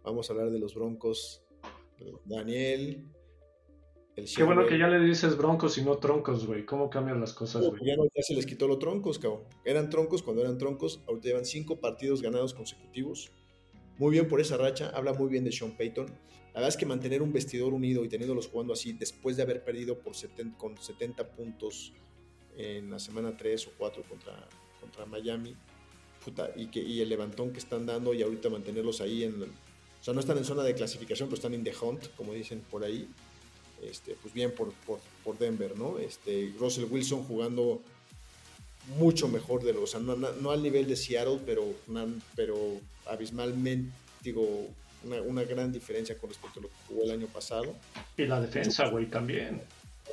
vamos 0.05 0.31
a 0.31 0.33
hablar 0.33 0.51
de 0.51 0.61
los 0.61 0.75
Broncos. 0.77 1.43
Daniel, 2.25 3.05
el 4.17 4.25
Qué 4.35 4.43
bueno 4.45 4.65
que 4.67 4.79
ya 4.79 4.87
le 4.89 5.05
dices 5.05 5.37
broncos 5.37 5.77
y 5.79 5.83
no 5.83 5.99
troncos, 5.99 6.47
güey. 6.47 6.65
¿Cómo 6.65 6.89
cambian 6.89 7.21
las 7.21 7.33
cosas, 7.33 7.67
güey? 7.67 7.85
ya, 7.85 7.97
no- 7.97 8.05
ya 8.05 8.23
se 8.23 8.35
les 8.35 8.47
quitó 8.47 8.69
los 8.69 8.79
troncos, 8.79 9.19
cabrón. 9.19 9.43
Eran 9.65 9.91
troncos 9.91 10.23
cuando 10.23 10.43
eran 10.43 10.57
troncos. 10.57 11.03
Ahorita 11.09 11.29
llevan 11.29 11.45
cinco 11.45 11.81
partidos 11.81 12.23
ganados 12.23 12.55
consecutivos. 12.55 13.31
Muy 13.99 14.13
bien 14.13 14.29
por 14.29 14.41
esa 14.41 14.57
racha. 14.57 14.91
Habla 14.95 15.13
muy 15.15 15.29
bien 15.29 15.45
de 15.45 15.53
Sean 15.53 15.77
Payton. 15.77 16.07
La 16.07 16.55
verdad 16.55 16.69
es 16.69 16.77
que 16.77 16.87
mantener 16.87 17.23
un 17.23 17.33
vestidor 17.33 17.75
unido 17.75 18.05
y 18.05 18.09
teniéndolos 18.09 18.49
jugando 18.49 18.73
así, 18.73 18.93
después 18.93 19.37
de 19.37 19.43
haber 19.43 19.63
perdido 19.65 19.99
por 20.01 20.15
70, 20.17 20.57
con 20.57 20.77
70 20.77 21.33
puntos 21.33 21.93
en 22.61 22.91
la 22.91 22.99
semana 22.99 23.37
3 23.37 23.67
o 23.69 23.71
4 23.79 24.03
contra, 24.09 24.35
contra 24.81 25.07
Miami, 25.07 25.55
puta, 26.25 26.51
y, 26.57 26.67
que, 26.67 26.81
y 26.81 27.01
el 27.01 27.09
levantón 27.09 27.53
que 27.53 27.59
están 27.59 27.87
dando 27.87 28.13
y 28.15 28.23
ahorita 28.23 28.49
mantenerlos 28.51 29.01
ahí 29.01 29.25
en... 29.25 29.43
O 29.43 30.03
sea, 30.05 30.15
no 30.15 30.21
están 30.21 30.39
en 30.39 30.45
zona 30.45 30.63
de 30.63 30.75
clasificación, 30.75 31.29
pero 31.29 31.37
están 31.37 31.53
in 31.55 31.63
the 31.65 31.75
hunt, 31.81 32.07
como 32.17 32.33
dicen 32.33 32.61
por 32.71 32.85
ahí. 32.85 33.09
Este, 33.83 34.15
pues 34.21 34.33
bien 34.35 34.53
por, 34.55 34.73
por, 34.87 34.99
por 35.25 35.39
Denver, 35.39 35.77
¿no? 35.79 35.99
Este, 35.99 36.53
Russell 36.59 36.85
Wilson 36.91 37.25
jugando 37.25 37.81
mucho 38.99 39.29
mejor 39.29 39.63
de 39.63 39.73
lo, 39.75 39.83
o 39.83 39.87
sea, 39.87 40.01
no, 40.01 40.17
no- 40.17 40.33
no 40.33 40.51
al 40.51 40.63
nivel 40.63 40.87
de 40.89 40.97
Seattle, 40.97 41.39
pero, 41.47 41.65
una- 41.87 42.07
pero 42.35 42.57
abismalmente, 43.07 43.91
digo, 44.23 44.69
una, 45.05 45.21
una 45.23 45.45
gran 45.45 45.71
diferencia 45.73 46.17
con 46.19 46.31
respecto 46.31 46.61
a 46.61 46.63
lo 46.65 46.69
que 46.69 46.75
jugó 46.89 47.05
el 47.05 47.11
año 47.13 47.27
pasado. 47.27 47.75
Y 48.17 48.25
la 48.27 48.41
defensa, 48.41 48.89
güey, 48.89 49.07
también. 49.07 49.63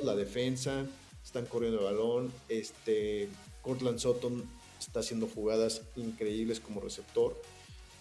La 0.02 0.14
defensa, 0.14 0.86
están 1.28 1.44
corriendo 1.44 1.80
el 1.80 1.84
balón, 1.84 2.32
este, 2.48 3.28
Cortland 3.60 3.98
Sutton 3.98 4.44
está 4.80 5.00
haciendo 5.00 5.26
jugadas 5.26 5.82
increíbles 5.96 6.58
como 6.58 6.80
receptor. 6.80 7.38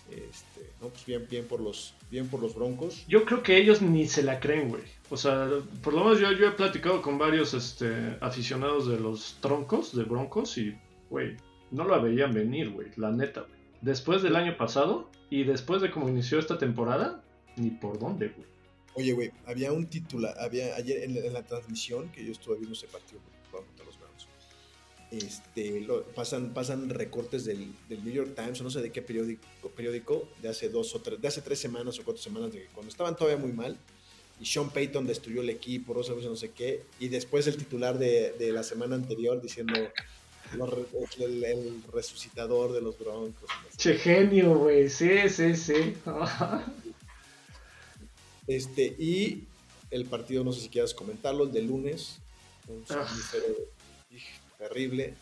Este, 0.09 0.71
no, 0.79 0.87
pues 0.87 1.05
bien, 1.05 1.27
bien 1.29 1.45
por 1.45 1.59
los, 1.59 1.93
bien 2.09 2.29
por 2.29 2.41
los 2.41 2.55
Broncos. 2.55 3.03
Yo 3.05 3.25
creo 3.25 3.43
que 3.43 3.57
ellos 3.57 3.81
ni 3.81 4.07
se 4.07 4.23
la 4.23 4.39
creen, 4.39 4.69
güey. 4.69 4.83
O 5.09 5.17
sea, 5.17 5.49
por 5.83 5.93
lo 5.93 6.05
menos 6.05 6.21
yo, 6.21 6.29
he 6.29 6.51
platicado 6.51 7.01
con 7.01 7.17
varios 7.17 7.53
este, 7.53 8.15
aficionados 8.21 8.87
de 8.87 8.97
los 8.97 9.35
troncos, 9.41 9.93
de 9.93 10.03
broncos, 10.03 10.57
y, 10.57 10.77
güey, 11.09 11.35
no 11.71 11.85
la 11.85 11.97
veían 11.97 12.33
venir, 12.33 12.69
güey, 12.69 12.87
la 12.95 13.11
neta, 13.11 13.41
güey. 13.41 13.59
Después 13.81 14.23
del 14.23 14.37
año 14.37 14.55
pasado 14.55 15.09
y 15.29 15.43
después 15.43 15.81
de 15.81 15.91
cómo 15.91 16.07
inició 16.07 16.39
esta 16.39 16.57
temporada, 16.57 17.21
ni 17.57 17.71
por 17.71 17.99
dónde, 17.99 18.29
güey. 18.29 18.47
Oye, 18.97 19.13
güey, 19.13 19.31
había 19.45 19.71
un 19.71 19.85
titular, 19.87 20.35
había 20.39 20.75
ayer 20.75 21.03
en 21.03 21.13
la, 21.15 21.21
en 21.21 21.33
la 21.33 21.43
transmisión 21.45 22.09
que 22.11 22.25
yo 22.25 22.31
estuve 22.31 22.55
viendo 22.57 22.73
ese 22.73 22.87
partido 22.87 23.21
contra 23.51 23.85
los 23.85 23.97
este, 25.11 25.81
lo- 25.81 26.03
pasan, 26.03 26.53
pasan 26.53 26.89
recortes 26.89 27.45
del, 27.45 27.73
del 27.87 28.03
New 28.03 28.13
York 28.13 28.35
Times, 28.35 28.59
o 28.59 28.63
no 28.63 28.69
sé 28.69 28.81
de 28.81 28.91
qué 28.91 29.01
periódico, 29.01 29.47
periódico, 29.75 30.27
de 30.41 30.49
hace 30.49 30.69
dos 30.69 30.93
o 30.95 30.99
tres, 31.01 31.21
de 31.21 31.27
hace 31.27 31.41
tres 31.41 31.59
semanas 31.59 31.97
o 31.99 32.03
cuatro 32.03 32.21
semanas, 32.21 32.51
de 32.51 32.67
cuando 32.73 32.89
estaban 32.91 33.15
todavía 33.15 33.37
muy 33.37 33.53
mal, 33.53 33.77
y 34.39 34.45
Sean 34.45 34.69
Payton 34.69 35.07
destruyó 35.07 35.41
el 35.41 35.49
equipo, 35.49 35.93
no 35.93 36.35
sé 36.35 36.51
qué, 36.51 36.83
y 36.99 37.07
después 37.07 37.47
el 37.47 37.57
titular 37.57 37.97
de, 37.97 38.33
de 38.33 38.51
la 38.51 38.63
semana 38.63 38.95
anterior 38.95 39.41
diciendo 39.41 39.75
el, 41.19 41.43
el 41.43 41.83
resucitador 41.91 42.73
de 42.73 42.81
los 42.81 42.97
Broncos. 42.99 43.49
Che 43.77 43.95
genio, 43.95 44.57
güey. 44.57 44.89
Sí, 44.89 45.29
sí, 45.29 45.55
sí. 45.55 45.95
Este, 48.47 48.95
y 48.97 49.43
el 49.91 50.05
partido, 50.05 50.43
no 50.43 50.51
sé 50.53 50.61
si 50.61 50.69
quieras 50.69 50.93
comentarlo, 50.93 51.43
el 51.45 51.51
de 51.51 51.61
lunes, 51.61 52.17
un 52.67 52.83
Ah. 52.89 53.05
somnífero, 53.07 53.45
terrible, 54.57 55.13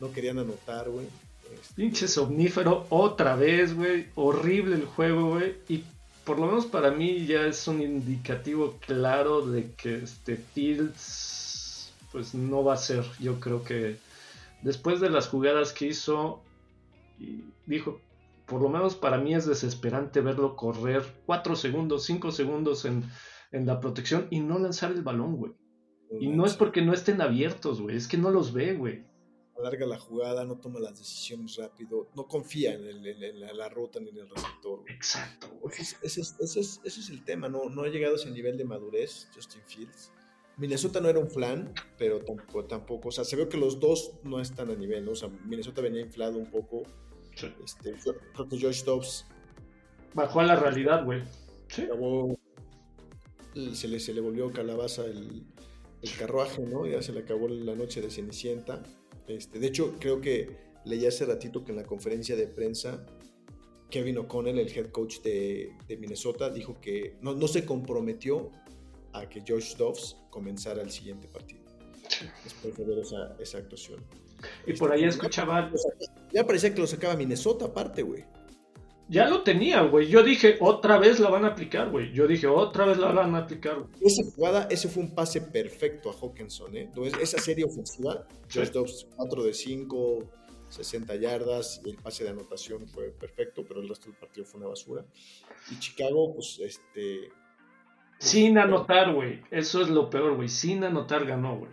no 0.00 0.12
querían 0.12 0.38
anotar, 0.38 0.88
güey. 0.90 1.06
Este, 1.52 1.74
Pinche 1.74 2.08
somnífero 2.08 2.86
otra 2.90 3.36
vez, 3.36 3.74
güey. 3.74 4.06
Horrible 4.14 4.76
el 4.76 4.86
juego, 4.86 5.30
güey. 5.30 5.54
Y 5.68 5.84
por 6.24 6.38
lo 6.38 6.46
menos 6.46 6.66
para 6.66 6.90
mí 6.90 7.26
ya 7.26 7.46
es 7.46 7.66
un 7.68 7.82
indicativo 7.82 8.78
claro 8.86 9.46
de 9.46 9.70
que 9.72 9.96
este 9.98 10.36
Fields 10.36 11.92
pues 12.12 12.34
no 12.34 12.62
va 12.64 12.74
a 12.74 12.78
ser. 12.78 13.04
Yo 13.20 13.40
creo 13.40 13.62
que 13.64 13.96
después 14.62 15.00
de 15.00 15.10
las 15.10 15.28
jugadas 15.28 15.72
que 15.72 15.86
hizo, 15.88 16.40
y 17.20 17.40
dijo, 17.66 18.00
por 18.46 18.60
lo 18.62 18.68
menos 18.68 18.94
para 18.96 19.18
mí 19.18 19.34
es 19.34 19.46
desesperante 19.46 20.20
verlo 20.20 20.56
correr 20.56 21.02
4 21.26 21.56
segundos, 21.56 22.04
5 22.04 22.30
segundos 22.32 22.84
en, 22.84 23.04
en 23.52 23.66
la 23.66 23.80
protección 23.80 24.28
y 24.30 24.40
no 24.40 24.58
lanzar 24.58 24.92
el 24.92 25.02
balón, 25.02 25.36
güey. 25.36 25.52
Y 26.20 26.28
no 26.28 26.46
es 26.46 26.54
porque 26.54 26.82
no 26.82 26.92
estén 26.92 27.20
abiertos, 27.20 27.80
güey. 27.80 27.96
Es 27.96 28.06
que 28.06 28.16
no 28.18 28.30
los 28.30 28.52
ve, 28.52 28.74
güey. 28.74 29.04
alarga 29.56 29.86
la 29.86 29.98
jugada, 29.98 30.44
no 30.44 30.58
toma 30.58 30.78
las 30.80 30.98
decisiones 30.98 31.56
rápido, 31.56 32.08
no 32.14 32.26
confía 32.26 32.74
en, 32.74 32.84
el- 32.86 33.06
en- 33.06 33.22
en 33.22 33.40
la, 33.40 33.52
la 33.52 33.68
ruta 33.68 33.98
ni 34.00 34.10
en 34.10 34.18
el 34.18 34.28
receptor. 34.28 34.80
güey. 34.80 34.92
Exacto, 34.94 35.48
güey. 35.60 35.74
Ese 35.78 35.82
es, 35.82 35.96
ese 36.02 36.20
es- 36.20 36.36
ese 36.40 36.60
es- 36.60 36.80
ese 36.84 37.00
es 37.00 37.10
el 37.10 37.24
tema, 37.24 37.48
no, 37.48 37.68
no 37.70 37.82
ha 37.82 37.88
llegado 37.88 38.14
a 38.14 38.16
ese 38.16 38.30
nivel 38.30 38.56
de 38.58 38.64
madurez 38.64 39.28
Justin 39.34 39.62
Fields. 39.66 40.12
Minnesota 40.56 41.00
no 41.00 41.08
era 41.08 41.18
un 41.18 41.30
flan, 41.30 41.72
pero 41.98 42.20
tampoco, 42.20 42.64
tampoco, 42.66 43.08
o 43.08 43.12
sea, 43.12 43.24
se 43.24 43.34
ve 43.36 43.48
que 43.48 43.56
los 43.56 43.80
dos 43.80 44.12
no 44.22 44.40
están 44.40 44.70
a 44.70 44.74
nivel, 44.76 45.04
¿no? 45.04 45.12
O 45.12 45.16
sea, 45.16 45.28
Minnesota 45.28 45.80
venía 45.82 46.00
inflado 46.00 46.38
un 46.38 46.50
poco. 46.50 46.82
Sí. 47.34 47.52
Este, 47.64 47.94
yo 48.04 48.14
creo 48.34 48.48
que 48.48 48.60
Josh 48.60 48.84
Dobbs 48.84 49.26
Bajó 50.14 50.40
a 50.40 50.44
la 50.44 50.56
realidad, 50.56 51.04
güey. 51.04 51.22
Sí. 51.68 51.82
acabó, 51.82 52.38
se 53.72 53.88
le, 53.88 53.98
se 53.98 54.14
le 54.14 54.20
volvió 54.20 54.52
calabaza 54.52 55.04
el, 55.04 55.44
el 56.02 56.16
carruaje, 56.16 56.62
¿no? 56.62 56.86
Ya 56.86 57.02
se 57.02 57.12
le 57.12 57.20
acabó 57.20 57.48
la 57.48 57.74
noche 57.74 58.00
de 58.00 58.10
Cenicienta. 58.10 58.82
Este, 59.26 59.58
de 59.58 59.66
hecho, 59.66 59.96
creo 59.98 60.20
que 60.20 60.56
leí 60.84 61.04
hace 61.06 61.26
ratito 61.26 61.64
que 61.64 61.72
en 61.72 61.78
la 61.78 61.84
conferencia 61.84 62.36
de 62.36 62.46
prensa, 62.46 63.04
Kevin 63.90 64.18
O'Connell, 64.18 64.58
el 64.58 64.68
head 64.68 64.90
coach 64.90 65.20
de, 65.22 65.72
de 65.88 65.96
Minnesota, 65.96 66.48
dijo 66.48 66.80
que 66.80 67.16
no, 67.20 67.34
no 67.34 67.48
se 67.48 67.64
comprometió 67.64 68.50
a 69.12 69.28
que 69.28 69.42
Josh 69.46 69.76
Dobbs 69.76 70.16
comenzara 70.30 70.82
el 70.82 70.90
siguiente 70.90 71.26
partido. 71.26 71.64
Después 72.44 72.76
de 72.76 72.84
ver 72.84 72.98
esa, 72.98 73.36
esa 73.40 73.58
actuación. 73.58 74.04
Y 74.66 74.72
por 74.74 74.92
ahí 74.92 75.04
Este, 75.04 75.16
escuchaba, 75.18 75.70
Ya 76.32 76.44
parecía 76.46 76.74
que 76.74 76.80
lo 76.80 76.86
sacaba 76.86 77.16
Minnesota 77.16 77.66
aparte, 77.66 78.02
güey. 78.02 78.24
ya 79.08 79.28
lo 79.28 79.42
tenía, 79.42 79.82
güey. 79.82 80.08
Yo 80.08 80.22
dije, 80.22 80.56
otra 80.60 80.98
vez 80.98 81.20
la 81.20 81.28
van 81.30 81.44
a 81.44 81.48
aplicar, 81.48 81.90
güey. 81.90 82.12
Yo 82.12 82.26
dije, 82.26 82.46
otra 82.46 82.86
vez 82.86 82.96
la 82.98 83.12
van 83.12 83.34
a 83.34 83.38
aplicar. 83.38 83.76
güey. 83.80 83.90
Esa 84.00 84.22
jugada, 84.34 84.66
ese 84.70 84.88
fue 84.88 85.02
un 85.02 85.14
pase 85.14 85.40
perfecto 85.42 86.10
a 86.10 86.14
Hawkinson, 86.14 86.76
¿eh? 86.76 86.82
Entonces, 86.82 87.14
esa 87.20 87.38
serie 87.38 87.64
ofensiva, 87.64 88.26
Sí. 88.48 88.60
Dobbs 88.72 89.06
4 89.16 89.42
de 89.44 89.52
5, 89.52 90.30
60 90.70 91.14
yardas, 91.16 91.80
el 91.84 91.96
pase 91.96 92.24
de 92.24 92.30
anotación 92.30 92.88
fue 92.88 93.10
perfecto, 93.10 93.62
pero 93.68 93.80
el 93.80 93.88
resto 93.88 94.06
del 94.06 94.16
partido 94.16 94.46
fue 94.46 94.60
una 94.60 94.70
basura. 94.70 95.04
Y 95.70 95.78
Chicago, 95.78 96.32
pues, 96.34 96.58
este... 96.60 97.28
Sin 98.18 98.56
anotar, 98.58 99.12
güey. 99.12 99.42
Eso 99.50 99.82
es 99.82 99.88
lo 99.90 100.08
peor, 100.08 100.36
güey. 100.36 100.48
Sin 100.48 100.82
anotar 100.82 101.26
ganó, 101.26 101.58
güey. 101.58 101.70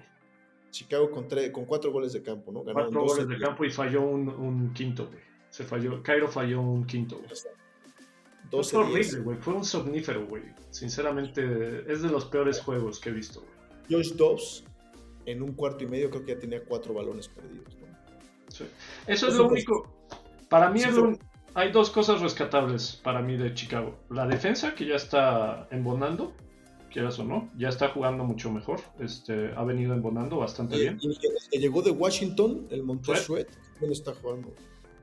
Chicago 0.72 1.12
con, 1.12 1.28
tre- 1.28 1.52
con 1.52 1.66
cuatro 1.66 1.92
goles 1.92 2.14
de 2.14 2.22
campo, 2.24 2.52
¿no? 2.52 2.64
Ganaron 2.64 2.92
Cuatro 2.94 3.02
12 3.08 3.24
goles 3.26 3.40
de 3.40 3.46
campo 3.46 3.66
y 3.66 3.70
falló 3.70 4.02
un, 4.02 4.28
un 4.30 4.74
quinto, 4.74 5.08
güey. 5.08 5.20
Se 5.50 5.64
falló. 5.64 6.02
Cairo 6.02 6.28
falló 6.28 6.62
un 6.62 6.86
quinto, 6.86 7.18
güey. 7.18 7.30
12 8.50 8.72
Fue 8.76 8.84
horrible, 8.86 9.20
güey. 9.20 9.38
Fue 9.38 9.54
un 9.54 9.64
somnífero, 9.66 10.26
güey. 10.26 10.44
Sinceramente, 10.72 11.86
es 11.92 12.02
de 12.02 12.10
los 12.10 12.26
peores 12.26 12.60
juegos 12.62 13.00
que 13.00 13.10
he 13.10 13.14
visto, 13.14 13.42
güey. 13.42 13.52
Josh 13.90 14.16
Dobbs, 14.16 14.64
en 15.26 15.42
un 15.42 15.54
cuarto 15.54 15.84
y 15.84 15.88
medio, 15.88 16.10
creo 16.10 16.26
que 16.26 16.34
ya 16.34 16.40
tenía 16.40 16.64
cuatro 16.64 16.94
balones 16.94 17.28
perdidos, 17.28 17.78
¿no? 17.80 17.88
Sí. 18.50 18.66
Eso 19.08 19.28
es 19.28 19.36
lo 19.36 19.48
único. 19.48 20.08
Para 20.50 20.70
mí 20.70 20.80
Sí 20.80 20.90
es 20.90 20.96
lo 20.96 21.14
hay 21.54 21.72
dos 21.72 21.90
cosas 21.90 22.22
rescatables 22.22 22.96
para 23.04 23.22
mí 23.22 23.36
de 23.36 23.54
Chicago. 23.54 23.98
La 24.10 24.26
defensa, 24.26 24.74
que 24.74 24.86
ya 24.86 24.96
está 24.96 25.68
embonando, 25.72 26.34
quieras 26.92 27.18
o 27.20 27.24
no, 27.24 27.50
ya 27.58 27.70
está 27.70 27.88
jugando 27.90 28.24
mucho 28.24 28.52
mejor. 28.52 28.80
Este, 29.00 29.52
ha 29.56 29.64
venido 29.64 29.94
embonando 29.94 30.38
bastante 30.38 30.76
Y, 30.76 30.82
bien. 30.82 30.98
y 31.02 31.08
el 31.08 31.18
que- 31.20 31.58
llegó 31.60 31.82
de 31.82 31.92
Washington, 31.92 32.68
el 32.70 32.84
Sweat, 33.18 33.48
también 33.74 33.92
está 33.94 34.14
jugando. 34.14 34.54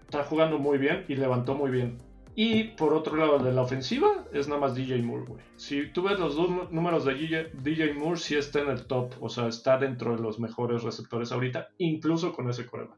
Está 0.05 0.25
jugando 0.25 0.59
muy 0.59 0.79
bien 0.79 1.05
y 1.09 1.17
levantó 1.17 1.55
muy 1.55 1.71
bien. 1.71 1.99
Y 2.35 2.65
por 2.77 2.95
otro 2.95 3.17
lado 3.17 3.41
de 3.41 3.53
la 3.53 3.63
ofensiva 3.63 4.25
es 4.33 4.47
nada 4.47 4.61
más 4.61 4.75
DJ 4.77 5.03
Moore, 5.03 5.25
güey. 5.27 5.43
Si 5.57 5.91
tú 5.93 6.03
ves 6.05 6.21
los 6.21 6.37
dos 6.37 6.49
nú- 6.49 6.69
números 6.71 7.05
de 7.05 7.15
DJ, 7.15 7.51
DJ 7.63 7.95
Moore, 7.95 8.17
sí 8.19 8.37
está 8.37 8.61
en 8.61 8.69
el 8.71 8.87
top. 8.87 9.15
O 9.21 9.29
sea, 9.29 9.49
está 9.49 9.77
dentro 9.77 10.15
de 10.15 10.23
los 10.23 10.39
mejores 10.39 10.85
receptores 10.85 11.33
ahorita, 11.33 11.71
incluso 11.79 12.33
con 12.33 12.49
ese 12.49 12.65
coreback. 12.65 12.97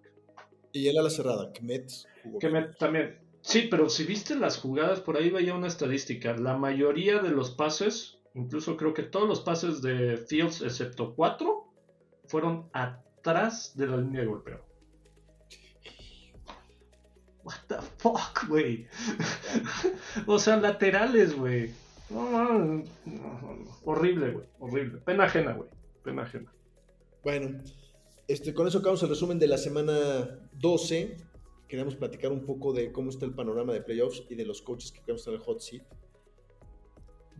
Y 0.72 0.88
él 0.88 0.98
a 0.98 1.02
la 1.02 1.10
cerrada, 1.10 1.50
Kmet 1.52 1.90
jugó. 2.22 2.38
Que 2.38 2.48
me, 2.50 2.62
también. 2.78 3.18
Sí, 3.40 3.66
pero 3.70 3.88
si 3.88 4.04
viste 4.04 4.36
las 4.36 4.58
jugadas, 4.58 5.00
por 5.00 5.16
ahí 5.16 5.30
veía 5.30 5.54
una 5.54 5.66
estadística. 5.68 6.36
La 6.36 6.58
mayoría 6.58 7.20
de 7.22 7.30
los 7.30 7.50
pases, 7.50 8.18
incluso 8.34 8.76
creo 8.76 8.94
que 8.94 9.02
todos 9.02 9.28
los 9.28 9.40
pases 9.40 9.82
de 9.82 10.16
Fields, 10.16 10.62
excepto 10.62 11.14
cuatro, 11.14 11.68
fueron 12.26 12.68
atrás 12.72 13.76
de 13.76 13.86
la 13.86 13.96
línea 13.96 14.22
de 14.22 14.26
golpeo. 14.26 14.64
What 17.42 17.54
the 17.68 17.76
fuck, 17.98 18.48
güey. 18.48 18.86
o 20.26 20.38
sea, 20.38 20.56
laterales, 20.56 21.34
güey. 21.34 21.72
No, 22.10 22.30
no, 22.30 22.84
no, 23.06 23.64
horrible, 23.84 24.30
güey. 24.32 24.46
Horrible. 24.58 25.00
Pena 25.00 25.24
ajena, 25.24 25.54
güey. 25.54 25.68
Pena 26.04 26.22
ajena. 26.22 26.52
Bueno, 27.22 27.62
este, 28.28 28.54
con 28.54 28.66
eso 28.66 28.78
acabamos 28.78 29.02
el 29.02 29.08
resumen 29.08 29.38
de 29.38 29.48
la 29.48 29.58
semana 29.58 30.38
12. 30.52 31.16
Queríamos 31.68 31.96
platicar 31.96 32.32
un 32.32 32.44
poco 32.44 32.72
de 32.72 32.92
cómo 32.92 33.10
está 33.10 33.26
el 33.26 33.34
panorama 33.34 33.72
de 33.72 33.80
playoffs 33.80 34.24
y 34.28 34.34
de 34.34 34.44
los 34.44 34.62
coaches 34.62 34.92
que 34.92 35.00
queremos 35.00 35.26
en 35.26 35.34
el 35.34 35.40
hot 35.40 35.60
seat. 35.60 35.82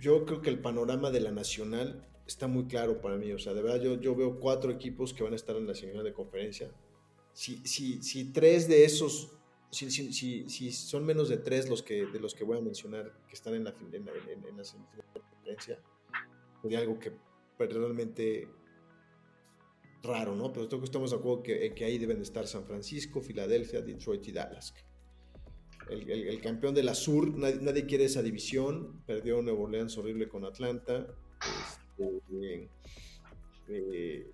Yo 0.01 0.25
creo 0.25 0.41
que 0.41 0.51
el 0.51 0.59
panorama 0.59 1.11
de 1.11 1.21
la 1.21 1.31
nacional 1.31 2.07
está 2.27 2.47
muy 2.47 2.67
claro 2.67 3.01
para 3.01 3.17
mí. 3.17 3.33
O 3.33 3.39
sea, 3.39 3.55
de 3.55 3.63
verdad, 3.63 3.81
yo, 3.81 4.01
yo 4.01 4.15
veo 4.15 4.39
cuatro 4.39 4.71
equipos 4.71 5.13
que 5.13 5.23
van 5.23 5.33
a 5.33 5.37
estar 5.37 5.57
en 5.57 5.67
la 5.67 5.75
semifinal 5.75 6.05
de 6.05 6.13
conferencia. 6.13 6.71
Si, 7.33 7.59
si, 7.67 8.03
si 8.03 8.33
tres 8.33 8.69
de 8.69 8.85
esos, 8.85 9.33
si, 9.71 9.91
si, 9.91 10.49
si, 10.49 10.73
son 10.73 11.05
menos 11.05 11.29
de 11.29 11.37
tres 11.37 11.69
los 11.69 11.83
que, 11.83 12.07
de 12.07 12.21
los 12.21 12.35
que 12.35 12.45
voy 12.45 12.59
a 12.59 12.61
mencionar 12.61 13.13
que 13.29 13.35
están 13.35 13.55
en 13.55 13.65
la, 13.65 13.71
en 13.71 14.65
semifinal 14.65 15.07
de 15.15 15.21
conferencia, 15.21 15.79
sería 16.63 16.79
algo 16.81 16.99
que 16.99 17.13
pues, 17.57 17.73
realmente 17.73 18.49
raro, 20.03 20.35
¿no? 20.35 20.53
Pero 20.53 20.69
creo 20.69 20.81
que 20.81 20.87
estamos 20.87 21.11
de 21.11 21.17
acuerdo 21.17 21.43
que, 21.43 21.67
en 21.67 21.75
que 21.75 21.85
ahí 21.85 21.99
deben 21.99 22.19
de 22.19 22.23
estar 22.23 22.47
San 22.47 22.65
Francisco, 22.65 23.21
Filadelfia, 23.21 23.83
Detroit 23.83 24.27
y 24.29 24.33
Dallas. 24.33 24.75
El, 25.89 26.09
el- 26.11 26.29
el 26.29 26.41
campeón 26.41 26.75
de 26.75 26.83
la 26.83 26.95
Sur, 26.95 27.37
nadie, 27.37 27.59
nadie 27.61 27.87
quiere 27.87 28.05
esa 28.05 28.23
división, 28.23 29.03
perdió 29.07 29.43
Nuevo 29.43 29.65
Orleans 29.65 29.97
horrible 29.99 30.29
con 30.29 30.45
Atlanta. 30.45 31.07
Este, 31.99 32.69
eh, 33.69 34.31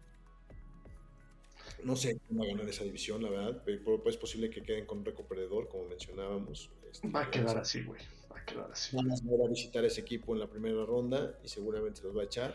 no 1.85 1.95
sé 1.97 2.19
quién 2.27 2.41
va 2.41 2.45
a 2.45 2.49
ganar 2.49 2.69
esa 2.69 2.85
división, 2.85 3.23
la 3.23 3.31
verdad, 3.31 3.63
pero 3.65 4.03
es 4.07 4.17
posible 4.17 4.51
que 4.51 4.63
queden 4.63 4.87
con 4.87 4.99
un 4.99 5.05
récord 5.05 5.27
perdedor, 5.27 5.69
como 5.69 5.85
mencionábamos. 5.85 6.71
Este, 6.91 7.09
Va 7.09 7.23
a 7.23 7.31
quedar 7.31 7.59
así, 7.59 7.83
güey. 7.85 8.01
Va 8.33 8.39
a 8.41 8.45
quedar 8.45 8.71
así. 8.73 8.97
Dallas 8.97 9.23
va 9.25 9.31
a 9.33 9.35
ir 9.37 9.43
a 9.43 9.49
visitar 9.49 9.85
ese 9.85 10.01
equipo 10.01 10.35
en 10.35 10.41
la 10.41 10.49
primera 10.49 10.85
ronda 10.85 11.39
y 11.45 11.49
seguramente 11.49 12.03
los 12.03 12.17
va 12.17 12.23
a 12.23 12.25
echar. 12.25 12.55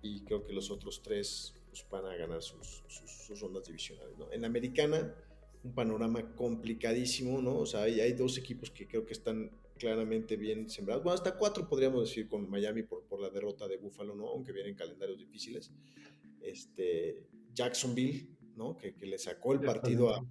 Y 0.00 0.20
creo 0.22 0.44
que 0.44 0.52
los 0.52 0.70
otros 0.70 1.02
tres 1.02 1.54
pues, 1.70 1.86
van 1.90 2.06
a 2.06 2.14
ganar 2.16 2.42
sus, 2.42 2.82
sus, 2.88 3.10
sus 3.10 3.40
rondas 3.40 3.64
divisionales. 3.66 4.16
¿no? 4.18 4.30
En 4.32 4.42
la 4.42 4.46
americana, 4.48 5.14
un 5.64 5.74
panorama 5.74 6.34
complicadísimo, 6.34 7.40
¿no? 7.40 7.58
O 7.58 7.66
sea, 7.66 7.82
hay, 7.82 8.00
hay 8.00 8.12
dos 8.12 8.36
equipos 8.38 8.70
que 8.70 8.86
creo 8.86 9.04
que 9.04 9.12
están 9.12 9.50
claramente 9.78 10.36
bien 10.36 10.68
sembrados. 10.68 11.02
Bueno, 11.02 11.14
hasta 11.14 11.36
cuatro 11.36 11.68
podríamos 11.68 12.08
decir 12.08 12.28
con 12.28 12.48
Miami 12.48 12.82
por, 12.82 13.04
por 13.04 13.20
la 13.20 13.30
derrota 13.30 13.68
de 13.68 13.76
Buffalo, 13.76 14.14
¿no? 14.14 14.28
Aunque 14.28 14.52
vienen 14.52 14.74
calendarios 14.74 15.18
difíciles. 15.18 15.72
Este, 16.40 17.26
Jacksonville, 17.54 18.28
¿no? 18.56 18.76
Que, 18.76 18.94
que 18.94 19.06
le 19.06 19.18
sacó 19.18 19.52
el 19.52 19.60
partido 19.60 20.14
a. 20.14 20.24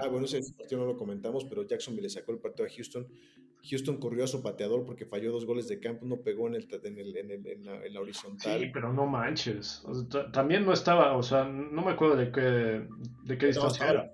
Ah, 0.00 0.08
bueno, 0.08 0.24
ese 0.24 0.40
partido 0.56 0.80
no 0.80 0.86
lo 0.86 0.96
comentamos, 0.96 1.44
pero 1.44 1.66
Jacksonville 1.66 2.04
le 2.04 2.10
sacó 2.10 2.32
el 2.32 2.38
partido 2.38 2.66
a 2.66 2.70
Houston. 2.70 3.06
Houston 3.68 3.98
corrió 3.98 4.24
a 4.24 4.26
su 4.26 4.42
pateador 4.42 4.84
porque 4.84 5.06
falló 5.06 5.32
dos 5.32 5.46
goles 5.46 5.68
de 5.68 5.80
campo, 5.80 6.04
no 6.04 6.20
pegó 6.20 6.48
en, 6.48 6.54
el, 6.54 6.68
en, 6.70 6.98
el, 6.98 7.16
en, 7.16 7.30
el, 7.30 7.46
en, 7.46 7.64
la, 7.64 7.84
en 7.84 7.94
la, 7.94 8.00
horizontal. 8.00 8.60
Sí, 8.60 8.70
pero 8.72 8.92
no 8.92 9.06
manches. 9.06 9.82
O 9.84 9.94
sea, 9.94 10.30
también 10.30 10.64
no 10.64 10.72
estaba, 10.72 11.16
o 11.16 11.22
sea, 11.22 11.44
no 11.44 11.84
me 11.84 11.92
acuerdo 11.92 12.16
de 12.16 12.30
qué, 12.30 12.86
de 13.24 13.38
qué 13.38 13.46
distancia 13.46 13.90
era. 13.90 14.12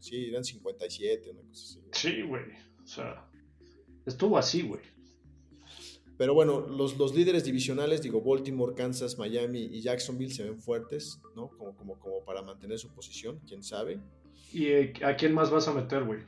Sí, 0.00 0.26
eran 0.26 0.44
57, 0.44 1.30
una 1.30 1.42
cosa 1.42 1.64
así. 1.64 1.80
Sí, 1.92 2.22
güey. 2.22 2.44
O 2.82 2.86
sea, 2.86 3.28
estuvo 4.06 4.38
así, 4.38 4.62
güey. 4.62 4.80
Pero 6.16 6.34
bueno, 6.34 6.60
los, 6.60 6.98
los, 6.98 7.14
líderes 7.14 7.44
divisionales, 7.44 8.02
digo, 8.02 8.20
Baltimore, 8.20 8.74
Kansas, 8.74 9.18
Miami 9.18 9.60
y 9.60 9.80
Jacksonville 9.80 10.32
se 10.32 10.42
ven 10.42 10.58
fuertes, 10.58 11.20
¿no? 11.36 11.48
Como, 11.50 11.76
como, 11.76 11.98
como 12.00 12.24
para 12.24 12.42
mantener 12.42 12.78
su 12.78 12.88
posición, 12.92 13.40
quién 13.46 13.62
sabe. 13.62 14.00
¿Y 14.52 14.66
eh, 14.66 14.92
a 15.04 15.14
quién 15.14 15.32
más 15.32 15.50
vas 15.50 15.68
a 15.68 15.72
meter, 15.72 16.02
güey? 16.02 16.20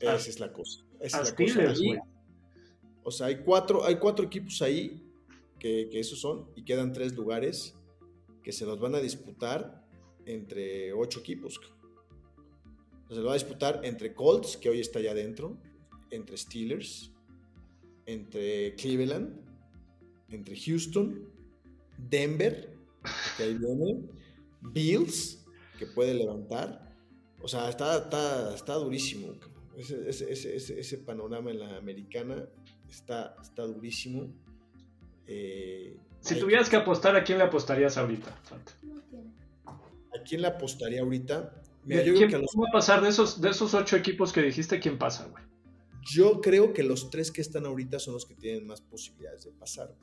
Esa 0.00 0.16
es 0.16 0.40
la 0.40 0.52
cosa. 0.52 0.84
Esa 1.00 1.18
a 1.18 1.22
es 1.22 1.28
la 1.28 1.34
Steelers, 1.34 1.82
güey. 1.82 1.98
O 3.02 3.10
sea, 3.10 3.26
hay 3.26 3.36
cuatro, 3.44 3.84
hay 3.84 3.96
cuatro 3.96 4.24
equipos 4.24 4.62
ahí 4.62 5.02
que, 5.58 5.88
que, 5.90 6.00
esos 6.00 6.18
son 6.18 6.48
y 6.56 6.64
quedan 6.64 6.94
tres 6.94 7.12
lugares 7.12 7.74
que 8.42 8.52
se 8.52 8.64
los 8.64 8.80
van 8.80 8.94
a 8.94 9.00
disputar 9.00 9.86
entre 10.24 10.94
ocho 10.94 11.20
equipos. 11.20 11.60
Se 13.08 13.16
los 13.16 13.26
va 13.26 13.32
a 13.32 13.34
disputar 13.34 13.80
entre 13.84 14.14
Colts, 14.14 14.56
que 14.56 14.70
hoy 14.70 14.80
está 14.80 14.98
allá 14.98 15.12
adentro, 15.12 15.58
entre 16.10 16.36
Steelers, 16.36 17.12
entre 18.06 18.74
Cleveland, 18.76 19.40
entre 20.30 20.56
Houston, 20.56 21.28
Denver, 21.98 22.76
que 23.36 23.42
ahí 23.42 23.54
viene, 23.54 24.08
Bills, 24.60 25.44
que 25.78 25.86
puede 25.86 26.14
levantar. 26.14 26.94
O 27.40 27.48
sea, 27.48 27.68
está, 27.68 27.98
está, 27.98 28.54
está 28.54 28.74
durísimo. 28.74 29.34
Ese, 29.76 30.08
ese, 30.08 30.32
ese, 30.32 30.80
ese, 30.80 30.98
panorama 30.98 31.50
en 31.50 31.58
la 31.58 31.76
americana 31.76 32.48
está, 32.88 33.36
está 33.42 33.64
durísimo. 33.64 34.32
Eh, 35.26 35.96
si 36.20 36.38
tuvieras 36.38 36.68
que... 36.68 36.76
que 36.76 36.82
apostar, 36.82 37.16
¿a 37.16 37.24
quién 37.24 37.38
le 37.38 37.44
apostarías 37.44 37.98
ahorita? 37.98 38.30
¿A 39.66 40.22
quién 40.24 40.42
le 40.42 40.46
apostaría 40.46 41.00
ahorita? 41.00 41.60
Mira, 41.84 42.02
yo 42.02 42.14
¿Quién, 42.14 42.28
creo 42.28 42.40
que 42.40 42.46
los... 42.46 42.54
va 42.56 42.68
a 42.68 42.72
pasar 42.72 43.02
de 43.02 43.08
esos, 43.10 43.40
de 43.40 43.50
esos 43.50 43.74
ocho 43.74 43.96
equipos 43.96 44.32
que 44.32 44.42
dijiste? 44.42 44.80
¿Quién 44.80 44.98
pasa, 44.98 45.26
güey? 45.26 45.44
Yo 46.02 46.40
creo 46.40 46.72
que 46.72 46.82
los 46.82 47.10
tres 47.10 47.30
que 47.30 47.40
están 47.40 47.66
ahorita 47.66 47.98
son 47.98 48.14
los 48.14 48.26
que 48.26 48.34
tienen 48.34 48.66
más 48.66 48.80
posibilidades 48.80 49.44
de 49.44 49.52
pasar. 49.52 49.94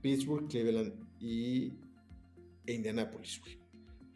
Pittsburgh, 0.00 0.48
Cleveland 0.48 0.94
y 1.20 1.72
e 2.66 2.72
Indianapolis. 2.72 3.40
Güey. 3.40 3.58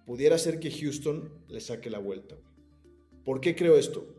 Pudiera 0.05 0.39
ser 0.39 0.59
que 0.59 0.71
Houston 0.71 1.31
le 1.49 1.61
saque 1.61 1.91
la 1.91 1.99
vuelta. 1.99 2.35
Güey. 2.35 2.53
¿Por 3.25 3.41
qué 3.41 3.55
creo 3.55 3.77
esto? 3.77 4.15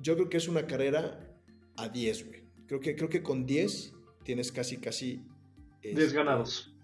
Yo 0.00 0.14
creo 0.14 0.28
que 0.28 0.36
es 0.36 0.48
una 0.48 0.66
carrera 0.66 1.36
a 1.76 1.88
10, 1.88 2.26
güey. 2.26 2.44
Creo 2.66 2.80
que, 2.80 2.96
creo 2.96 3.08
que 3.08 3.22
con 3.22 3.46
10 3.46 3.94
tienes 4.24 4.52
casi, 4.52 4.78
casi... 4.78 5.24
10 5.82 5.98
este, 5.98 6.16
ganados. 6.16 6.74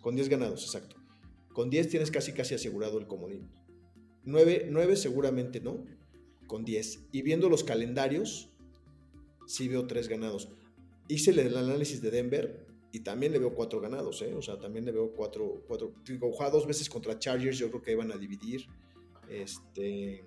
Con 0.00 0.14
10 0.14 0.28
ganados, 0.28 0.64
exacto. 0.64 0.96
Con 1.52 1.70
10 1.70 1.88
tienes 1.88 2.10
casi, 2.10 2.32
casi 2.32 2.54
asegurado 2.54 2.98
el 2.98 3.06
comodín. 3.06 3.50
9, 4.24 4.68
9 4.70 4.96
seguramente 4.96 5.60
no, 5.60 5.84
con 6.46 6.64
10. 6.64 7.08
Y 7.12 7.22
viendo 7.22 7.48
los 7.48 7.64
calendarios, 7.64 8.50
sí 9.46 9.68
veo 9.68 9.86
3 9.86 10.08
ganados. 10.08 10.48
Hice 11.08 11.30
el 11.30 11.56
análisis 11.56 12.00
de 12.00 12.10
Denver 12.10 12.66
y 12.92 13.00
también 13.00 13.32
le 13.32 13.38
veo 13.38 13.54
4 13.54 13.80
ganados, 13.80 14.22
¿eh? 14.22 14.34
O 14.34 14.42
sea, 14.42 14.58
también 14.58 14.84
le 14.84 14.92
veo 14.92 15.12
4... 15.12 15.64
Cuatro, 15.66 15.92
digo, 16.04 16.32
juega 16.32 16.50
dos 16.50 16.66
veces 16.66 16.88
contra 16.88 17.18
Chargers, 17.18 17.58
yo 17.58 17.68
creo 17.70 17.82
que 17.82 17.92
iban 17.92 18.12
a 18.12 18.16
dividir. 18.16 18.66
Este... 19.28 20.24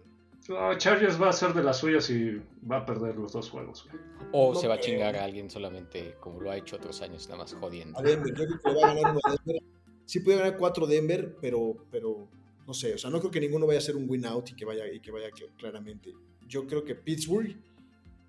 No, 0.49 0.77
Chargers 0.77 1.21
va 1.21 1.29
a 1.29 1.33
ser 1.33 1.53
de 1.53 1.63
las 1.63 1.77
suyas 1.77 2.09
y 2.09 2.39
va 2.69 2.77
a 2.77 2.85
perder 2.85 3.17
los 3.17 3.33
dos 3.33 3.49
juegos. 3.49 3.87
O 4.31 4.53
no 4.53 4.59
se 4.59 4.67
va 4.67 4.75
a 4.75 4.79
chingar 4.79 5.15
a 5.15 5.23
alguien 5.23 5.49
solamente 5.49 6.15
como 6.21 6.39
lo 6.39 6.51
ha 6.51 6.57
hecho 6.57 6.77
otros 6.77 7.01
años, 7.01 7.27
nada 7.27 7.39
más 7.39 7.53
jodiendo. 7.53 7.99
A 7.99 8.01
Denver, 8.01 8.33
yo 8.33 8.45
creo 8.45 8.59
que 8.59 8.81
va 8.81 8.91
a 8.91 8.93
ganar 8.93 9.11
uno 9.11 9.19
a 9.23 9.31
Denver. 9.31 9.63
Sí 10.05 10.19
puede 10.21 10.37
ganar 10.37 10.57
4 10.57 10.87
Denver, 10.87 11.35
pero, 11.41 11.85
pero 11.91 12.29
no 12.67 12.73
sé, 12.73 12.93
o 12.93 12.97
sea, 12.97 13.09
no 13.09 13.19
creo 13.19 13.31
que 13.31 13.39
ninguno 13.39 13.65
vaya 13.65 13.79
a 13.79 13.81
ser 13.81 13.95
un 13.95 14.09
win 14.09 14.25
out 14.25 14.49
y 14.51 14.55
que 14.55 14.65
vaya, 14.65 14.91
y 14.91 14.99
que 14.99 15.09
vaya 15.09 15.29
claramente. 15.57 16.13
Yo 16.45 16.67
creo 16.67 16.83
que 16.83 16.95
Pittsburgh. 16.95 17.55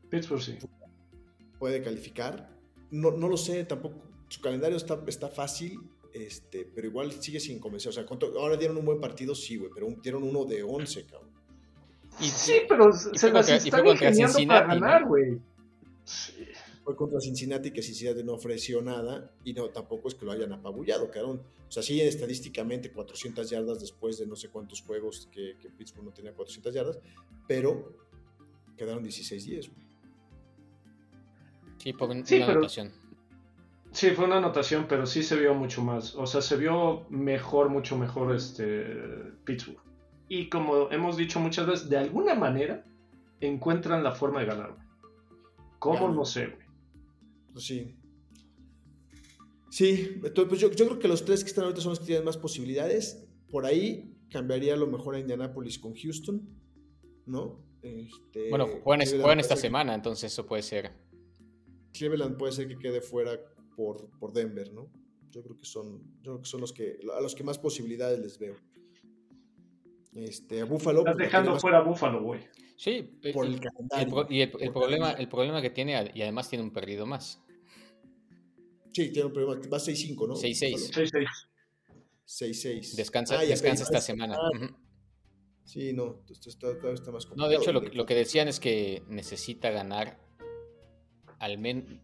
Pittsburgh 0.09 0.40
sí. 0.40 0.59
Puede 1.59 1.83
calificar. 1.83 2.57
No, 2.92 3.11
no 3.11 3.29
lo 3.29 3.37
sé, 3.37 3.64
tampoco. 3.64 4.01
Su 4.29 4.40
calendario 4.40 4.77
está, 4.77 5.03
está 5.09 5.29
fácil, 5.29 5.81
este, 6.12 6.64
pero 6.72 6.87
igual 6.87 7.11
sigue 7.12 7.40
sin 7.40 7.59
convencer. 7.59 7.90
O 7.90 7.92
sea, 7.92 8.07
ahora 8.38 8.57
dieron 8.57 8.77
un 8.77 8.85
buen 8.85 9.01
partido, 9.01 9.35
sí, 9.35 9.57
güey, 9.57 9.72
pero 9.74 9.88
dieron 10.03 10.22
uno 10.22 10.44
de 10.44 10.62
11, 10.62 11.07
cabrón. 11.07 11.31
Y, 12.20 12.27
sí, 12.27 12.61
pero 12.68 12.92
se 12.92 13.33
las 13.33 13.48
están 13.48 13.87
ingeniando 13.87 14.38
para 14.46 14.66
ganar, 14.66 15.05
güey. 15.05 15.38
Sí. 16.05 16.48
Fue 16.88 16.96
contra 16.96 17.20
Cincinnati 17.20 17.70
que 17.70 17.83
Cincinnati 17.83 18.24
no 18.24 18.33
ofreció 18.33 18.81
nada 18.81 19.31
y 19.44 19.53
no 19.53 19.68
tampoco 19.68 20.09
es 20.09 20.14
que 20.14 20.24
lo 20.24 20.33
hayan 20.33 20.55
apabullado. 20.55 21.11
Quedaron, 21.11 21.37
o 21.37 21.70
sea, 21.70 21.83
sí 21.83 22.01
estadísticamente 22.01 22.90
400 22.90 23.51
yardas 23.51 23.79
después 23.79 24.16
de 24.18 24.27
no 24.27 24.35
sé 24.37 24.48
cuántos 24.48 24.81
juegos 24.81 25.29
que, 25.31 25.57
que 25.61 25.68
Pittsburgh 25.68 26.07
no 26.07 26.12
tenía 26.12 26.33
400 26.33 26.74
yardas, 26.74 26.98
pero 27.46 27.92
quedaron 28.74 29.05
16-10, 29.05 29.68
güey. 29.70 29.87
Sí, 31.77 31.92
por 31.92 32.09
una 32.09 32.24
Sí, 32.24 32.38
pero- 32.38 32.53
anotación. 32.53 32.90
Sí, 33.92 34.11
fue 34.12 34.24
una 34.24 34.38
anotación, 34.38 34.87
pero 34.88 35.05
sí 35.05 35.22
se 35.22 35.37
vio 35.37 35.53
mucho 35.53 35.83
más. 35.83 36.14
O 36.14 36.27
sea, 36.27 36.40
se 36.40 36.57
vio 36.57 37.05
mejor, 37.11 37.68
mucho 37.68 37.98
mejor 37.98 38.35
este 38.35 38.87
Pittsburgh. 39.44 39.81
Y 40.29 40.48
como 40.48 40.90
hemos 40.90 41.18
dicho 41.18 41.38
muchas 41.38 41.66
veces, 41.66 41.90
de 41.90 41.98
alguna 41.98 42.35
manera 42.35 42.83
encuentran 43.42 44.03
la 44.03 44.12
forma 44.12 44.40
de 44.40 44.46
ganar. 44.46 44.70
güey. 44.72 44.88
¿Cómo? 45.79 46.09
No 46.09 46.24
sé, 46.24 46.46
güey. 46.46 46.67
Pues 47.53 47.65
sí. 47.67 47.97
Sí, 49.71 50.13
entonces, 50.25 50.45
pues 50.49 50.61
yo, 50.61 50.71
yo 50.71 50.87
creo 50.87 50.99
que 50.99 51.09
los 51.09 51.25
tres 51.25 51.45
que 51.45 51.51
están 51.51 51.65
ahorita 51.65 51.81
son 51.83 51.91
los 51.91 52.01
que 52.01 52.07
tienen 52.07 52.25
más 52.25 52.37
posibilidades. 52.39 53.25
Por 53.51 53.67
ahí 53.67 54.15
cambiaría 54.31 54.75
a 54.75 54.77
lo 54.77 54.87
mejor 54.87 55.15
a 55.15 55.21
Indianapolis 55.21 55.79
con 55.79 55.95
Houston, 55.95 56.49
¿no? 57.27 57.65
Este, 57.83 58.49
Bueno, 58.51 58.67
juegan, 58.83 59.07
juegan 59.07 59.41
esta 59.41 59.55
que- 59.55 59.61
semana, 59.61 59.95
entonces 59.95 60.33
eso 60.33 60.47
puede 60.47 60.63
ser. 60.63 60.91
Cleveland 61.93 62.37
puede 62.37 62.53
ser 62.53 62.69
que 62.69 62.79
quede 62.79 63.01
fuera 63.01 63.39
por, 63.77 64.09
por 64.19 64.33
Denver, 64.33 64.73
¿no? 64.73 64.91
Yo 65.31 65.43
creo 65.43 65.57
que 65.59 65.65
son, 65.67 66.03
yo 66.23 66.33
creo 66.33 66.43
que 66.43 66.49
son 66.49 66.61
los 66.61 66.73
que 66.73 66.99
a 67.17 67.21
los 67.21 67.35
que 67.35 67.45
más 67.45 67.59
posibilidades 67.59 68.19
les 68.21 68.39
veo. 68.39 68.55
Este, 70.14 70.61
a 70.62 70.64
Buffalo 70.64 71.01
Estás 71.01 71.16
dejando 71.16 71.44
tiene 71.44 71.53
más 71.55 71.61
fuera 71.62 71.79
a 71.79 71.83
Búfalo, 71.83 72.23
güey. 72.23 72.40
Sí, 72.77 73.03
por 73.33 73.44
el- 73.47 73.53
el 73.53 73.59
el 73.59 73.61
calendario. 73.61 74.14
pro- 74.14 74.27
y 74.31 74.40
el, 74.40 74.53
el 74.61 74.73
problema, 74.73 75.12
el 75.12 75.29
problema 75.29 75.61
que 75.62 75.71
tiene, 75.71 76.11
y 76.14 76.23
además 76.23 76.49
tiene 76.49 76.64
un 76.64 76.73
perdido 76.73 77.07
más. 77.07 77.42
Sí, 78.92 79.11
tiene 79.12 79.27
un 79.27 79.33
problema. 79.33 79.68
Va 79.68 79.79
6-5, 79.79 80.27
¿no? 80.29 80.35
6-6. 80.35 80.73
Buffalo. 80.73 81.07
6-6. 81.07 81.27
6-6. 82.27 82.94
Descansa, 82.97 83.38
Ah, 83.38 83.44
descansa 83.44 83.85
esta 83.85 84.01
semana. 84.01 84.37
Ah. 84.37 84.77
Sí, 85.64 85.92
no, 85.92 86.23
esto 86.31 86.49
está, 86.49 86.71
está, 86.71 86.90
está 86.92 87.11
más 87.11 87.27
complicado. 87.27 87.37
No, 87.37 87.49
de 87.49 87.57
hecho, 87.57 87.73
lo, 87.73 87.81
que- 87.83 87.90
lo 87.97 88.07
que 88.07 88.14
decían 88.14 88.49
es 88.49 88.59
que 88.61 89.03
necesita 89.09 89.71
ganar 89.71 90.18
al, 91.38 91.59
men- 91.59 92.01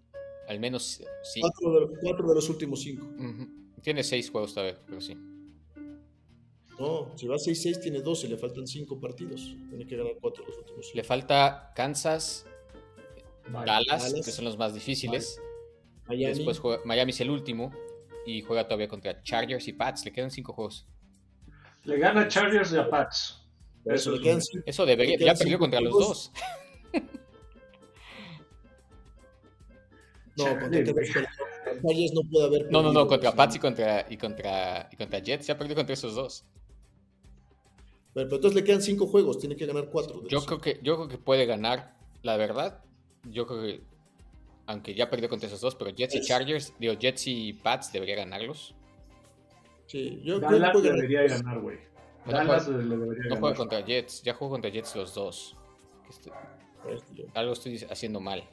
al 0.48 0.60
menos 0.60 1.02
sí. 1.22 1.40
Cuatro 1.40 1.72
de, 1.72 1.80
los, 1.80 1.90
cuatro 2.00 2.28
de 2.28 2.34
los 2.34 2.48
últimos 2.50 2.80
cinco. 2.82 3.06
Ujú. 3.06 3.48
Tiene 3.82 4.02
seis 4.04 4.30
juegos 4.30 4.54
todavía, 4.54 4.78
pero 4.86 5.00
sí. 5.00 5.16
No, 6.78 7.12
si 7.16 7.26
va 7.26 7.36
6-6 7.36 7.80
tiene 7.80 8.00
12, 8.00 8.28
le 8.28 8.36
faltan 8.36 8.66
5 8.66 8.98
partidos. 9.00 9.54
Tiene 9.68 9.86
que 9.86 9.96
ganar 9.96 10.14
4 10.20 10.42
de 10.44 10.48
los 10.50 10.58
últimos 10.58 10.86
Le 10.94 11.02
5. 11.02 11.04
falta 11.06 11.72
Kansas, 11.76 12.46
Vale. 13.48 13.66
Dallas, 13.66 14.10
Dallas. 14.10 14.24
que 14.26 14.32
son 14.32 14.44
los 14.46 14.56
más 14.58 14.74
difíciles. 14.74 15.40
Miami, 16.06 16.34
Después 16.34 16.58
juega, 16.58 16.82
Miami 16.84 17.10
es 17.10 17.20
el 17.20 17.30
último 17.30 17.72
y 18.26 18.42
juega 18.42 18.64
todavía 18.64 18.88
contra 18.88 19.22
Chargers 19.22 19.68
y 19.68 19.72
Pats. 19.74 20.04
Le 20.04 20.12
quedan 20.12 20.30
cinco 20.30 20.52
juegos. 20.52 20.86
Le 21.84 21.98
gana 21.98 22.26
Chargers 22.26 22.72
y 22.72 22.76
a 22.76 22.88
Pats. 22.90 23.46
eso 23.84 24.14
eso 24.14 24.22
le 24.22 24.30
es. 24.32 24.50
Eso 24.66 24.84
debería, 24.86 25.12
Le 25.12 25.18
quedan 25.18 25.34
ya 25.34 25.38
perdió 25.38 25.52
cinco 25.58 25.60
contra 25.64 25.80
los 25.80 25.92
dos. 25.92 26.32
No, 30.36 30.44
contra. 30.58 30.82
Chargers 30.84 32.12
no 32.12 32.22
puede 32.28 32.46
haber. 32.46 32.70
No, 32.72 32.82
no, 32.82 32.92
no, 32.92 33.06
contra. 33.06 33.32
Pats 33.32 33.54
y 33.54 33.58
contra, 33.60 34.04
y 34.10 34.16
contra, 34.16 34.88
y 34.90 34.96
contra 34.96 35.20
Jets. 35.20 35.46
Ya 35.46 35.56
perdió 35.56 35.76
contra 35.76 35.94
esos 35.94 36.14
dos. 36.16 36.44
Pero, 38.14 38.26
pero 38.28 38.36
entonces 38.36 38.54
le 38.54 38.64
quedan 38.64 38.80
5 38.80 39.06
juegos, 39.08 39.38
tiene 39.38 39.56
que 39.56 39.66
ganar 39.66 39.88
4. 39.90 40.28
Yo 40.28 40.44
creo 40.44 40.60
que, 40.60 40.78
yo 40.82 40.96
creo 40.96 41.08
que 41.08 41.18
puede 41.18 41.46
ganar, 41.46 41.96
la 42.22 42.36
verdad. 42.36 42.82
Yo 43.24 43.46
creo 43.46 43.60
que, 43.62 43.82
aunque 44.66 44.94
ya 44.94 45.10
perdió 45.10 45.28
contra 45.28 45.48
esos 45.48 45.60
dos, 45.60 45.74
pero 45.74 45.90
Jets 45.90 46.14
y 46.14 46.20
Chargers, 46.22 46.72
digo, 46.78 46.94
Jets 46.94 47.26
y 47.26 47.52
Pats 47.54 47.92
debería 47.92 48.16
ganarlos. 48.16 48.74
Sí, 49.86 50.20
yo 50.24 50.38
creo 50.38 50.48
que 50.48 50.54
Dallas 50.56 50.72
puede 50.72 50.88
ganar. 50.88 50.96
debería 51.02 51.20
de 51.22 51.28
ganar, 51.28 51.60
güey. 51.60 51.78
Bueno, 52.24 52.38
Dallas 52.38 52.64
juega- 52.64 52.78
le, 52.78 52.84
le 52.86 52.96
debería 52.96 53.22
No 53.24 53.28
ganar. 53.28 53.40
juega 53.40 53.56
contra 53.56 53.80
Jets, 53.84 54.22
ya 54.22 54.34
jugó 54.34 54.50
contra 54.52 54.70
Jets 54.70 54.96
los 54.96 55.14
dos. 55.14 55.56
Que 56.04 56.10
estoy- 56.10 56.32
Este, 56.88 57.26
algo 57.34 57.52
estoy 57.54 57.78
haciendo 57.90 58.20
mal. 58.20 58.44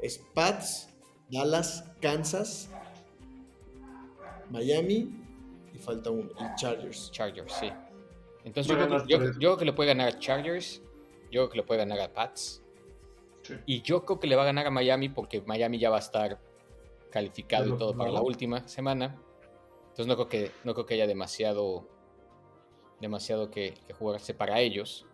Es 0.00 0.18
Pats, 0.34 0.88
Dallas, 1.30 1.84
Kansas, 2.00 2.68
Miami 4.50 5.10
y 5.74 5.78
falta 5.78 6.10
uno. 6.10 6.30
Y 6.38 6.54
Chargers. 6.60 7.10
Chargers, 7.12 7.52
sí. 7.54 7.70
Entonces 8.44 8.70
yo 8.70 8.76
creo, 8.76 8.88
que, 8.88 9.12
yo, 9.12 9.18
por 9.18 9.26
yo 9.26 9.30
eso. 9.30 9.38
creo 9.38 9.56
que 9.56 9.64
le 9.64 9.72
puede 9.72 9.88
ganar 9.88 10.08
a 10.08 10.18
Chargers. 10.18 10.82
Yo 11.30 11.42
creo 11.42 11.50
que 11.50 11.56
le 11.58 11.62
puede 11.62 11.78
ganar 11.78 12.00
a 12.00 12.12
Pats. 12.12 12.62
Y 13.66 13.82
yo 13.82 14.04
creo 14.04 14.20
que 14.20 14.26
le 14.26 14.36
va 14.36 14.42
a 14.42 14.46
ganar 14.46 14.66
a 14.66 14.70
Miami 14.70 15.08
porque 15.08 15.40
Miami 15.42 15.78
ya 15.78 15.90
va 15.90 15.96
a 15.96 16.00
estar 16.00 16.40
calificado 17.10 17.74
y 17.74 17.78
todo 17.78 17.96
para 17.96 18.10
la 18.10 18.22
última 18.22 18.66
semana. 18.68 19.20
Entonces 19.82 20.06
no 20.06 20.14
creo 20.14 20.28
que, 20.28 20.50
no 20.64 20.74
creo 20.74 20.86
que 20.86 20.94
haya 20.94 21.06
demasiado, 21.06 21.86
demasiado 23.00 23.50
que, 23.50 23.74
jugarse 23.98 24.34
para 24.34 24.60
ellos. 24.60 25.06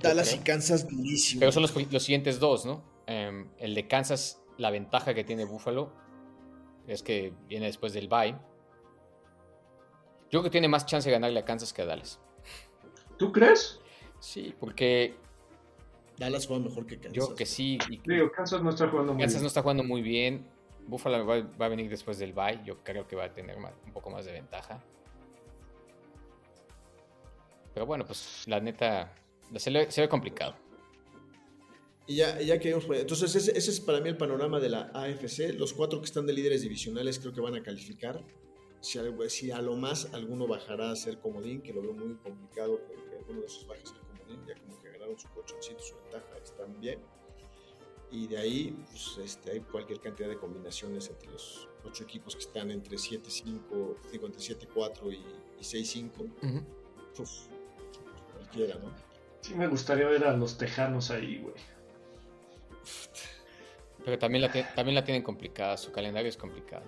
Dallas 0.00 0.34
y 0.34 0.38
Kansas 0.38 0.88
durísimo. 0.88 1.40
Pero 1.40 1.52
son 1.52 1.62
los, 1.62 1.92
los 1.92 2.02
siguientes 2.02 2.40
dos, 2.40 2.64
¿no? 2.64 2.82
Em, 3.06 3.48
el 3.58 3.74
de 3.74 3.86
Kansas, 3.86 4.42
la 4.56 4.70
ventaja 4.70 5.14
que 5.14 5.24
tiene 5.24 5.44
Buffalo 5.44 5.92
es 6.86 7.02
que 7.02 7.32
viene 7.48 7.66
después 7.66 7.92
del 7.92 8.08
bye. 8.08 8.36
Yo 10.30 10.40
creo 10.40 10.42
que 10.44 10.50
tiene 10.50 10.68
más 10.68 10.86
chance 10.86 11.08
de 11.08 11.12
ganarle 11.12 11.40
a 11.40 11.44
Kansas 11.44 11.72
que 11.72 11.82
a 11.82 11.86
Dallas. 11.86 12.20
¿Tú 13.16 13.32
crees? 13.32 13.80
Sí, 14.20 14.54
porque 14.58 15.16
Dallas 16.18 16.46
juega 16.46 16.64
mejor 16.64 16.86
que 16.86 16.96
Kansas. 16.96 17.12
Yo 17.12 17.24
creo 17.26 17.36
que 17.36 17.46
sí. 17.46 17.78
Digo, 18.04 18.30
Kansas 18.30 18.62
no 18.62 18.70
está 18.70 18.88
jugando 18.88 19.14
muy 19.14 19.22
Kansas 19.22 19.36
bien. 19.36 19.42
no 19.42 19.48
está 19.48 19.62
jugando 19.62 19.84
muy 19.84 20.02
bien. 20.02 20.46
Buffalo 20.86 21.26
va, 21.26 21.40
va, 21.40 21.66
a 21.66 21.68
venir 21.68 21.88
después 21.88 22.18
del 22.18 22.32
bye. 22.32 22.60
Yo 22.64 22.82
creo 22.82 23.06
que 23.06 23.16
va 23.16 23.24
a 23.24 23.32
tener 23.34 23.58
más, 23.58 23.72
un 23.84 23.92
poco 23.92 24.10
más 24.10 24.24
de 24.24 24.32
ventaja. 24.32 24.82
Pero 27.74 27.86
bueno, 27.86 28.04
pues 28.04 28.44
la 28.46 28.60
neta 28.60 29.14
se, 29.56 29.70
le, 29.70 29.90
se 29.90 30.00
ve 30.00 30.08
complicado. 30.08 30.56
Y 32.06 32.16
ya, 32.16 32.40
ya 32.40 32.58
que 32.58 32.70
Entonces, 32.70 33.34
ese, 33.34 33.56
ese, 33.56 33.70
es 33.70 33.80
para 33.80 34.00
mí 34.00 34.08
el 34.08 34.16
panorama 34.16 34.58
de 34.60 34.70
la 34.70 34.90
AFC. 34.94 35.54
Los 35.58 35.74
cuatro 35.74 36.00
que 36.00 36.06
están 36.06 36.26
de 36.26 36.32
líderes 36.32 36.62
divisionales 36.62 37.18
creo 37.18 37.32
que 37.32 37.40
van 37.40 37.54
a 37.54 37.62
calificar. 37.62 38.24
Si, 38.80 38.98
si 39.28 39.50
a 39.50 39.60
lo 39.60 39.76
más 39.76 40.12
alguno 40.14 40.46
bajará 40.46 40.90
a 40.90 40.96
ser 40.96 41.18
comodín, 41.18 41.60
que 41.62 41.72
lo 41.72 41.82
veo 41.82 41.94
muy 41.94 42.16
complicado 42.16 42.80
que 42.86 43.16
alguno 43.16 43.40
de 43.40 43.46
esos 43.46 43.66
baje 43.66 43.82
a 43.82 43.86
ser 43.86 43.98
comodín, 43.98 44.46
ya 44.46 44.54
como 44.60 44.80
que 44.80 44.90
ganaron 44.92 45.18
su 45.18 45.28
colchoncito, 45.28 45.80
su 45.80 45.96
ventaja, 45.96 46.38
están 46.42 46.80
bien. 46.80 47.00
Y 48.10 48.26
de 48.26 48.38
ahí, 48.38 48.84
pues, 48.90 49.18
este, 49.22 49.50
hay 49.52 49.60
cualquier 49.60 50.00
cantidad 50.00 50.28
de 50.28 50.38
combinaciones 50.38 51.10
entre 51.10 51.30
los 51.30 51.68
ocho 51.84 52.04
equipos 52.04 52.34
que 52.34 52.40
están 52.42 52.70
entre 52.70 52.96
7-5, 52.96 53.96
digo, 54.10 54.26
entre 54.26 54.40
7-4 54.40 55.12
y, 55.12 55.16
y 55.58 55.62
6-5. 55.62 56.10
Uh 56.20 56.26
-huh. 56.40 56.64
Uf, 57.18 57.30
cualquiera, 58.32 58.76
¿no? 58.76 58.90
Sí, 59.40 59.54
me 59.54 59.66
gustaría 59.66 60.06
ver 60.06 60.24
a 60.24 60.36
los 60.36 60.56
tejanos 60.56 61.10
ahí, 61.10 61.38
güey. 61.38 61.54
Pero 64.04 64.18
también 64.18 64.42
la, 64.42 64.74
también 64.74 64.94
la 64.94 65.04
tienen 65.04 65.22
complicada, 65.22 65.76
su 65.76 65.92
calendario 65.92 66.28
es 66.28 66.36
complicado. 66.36 66.84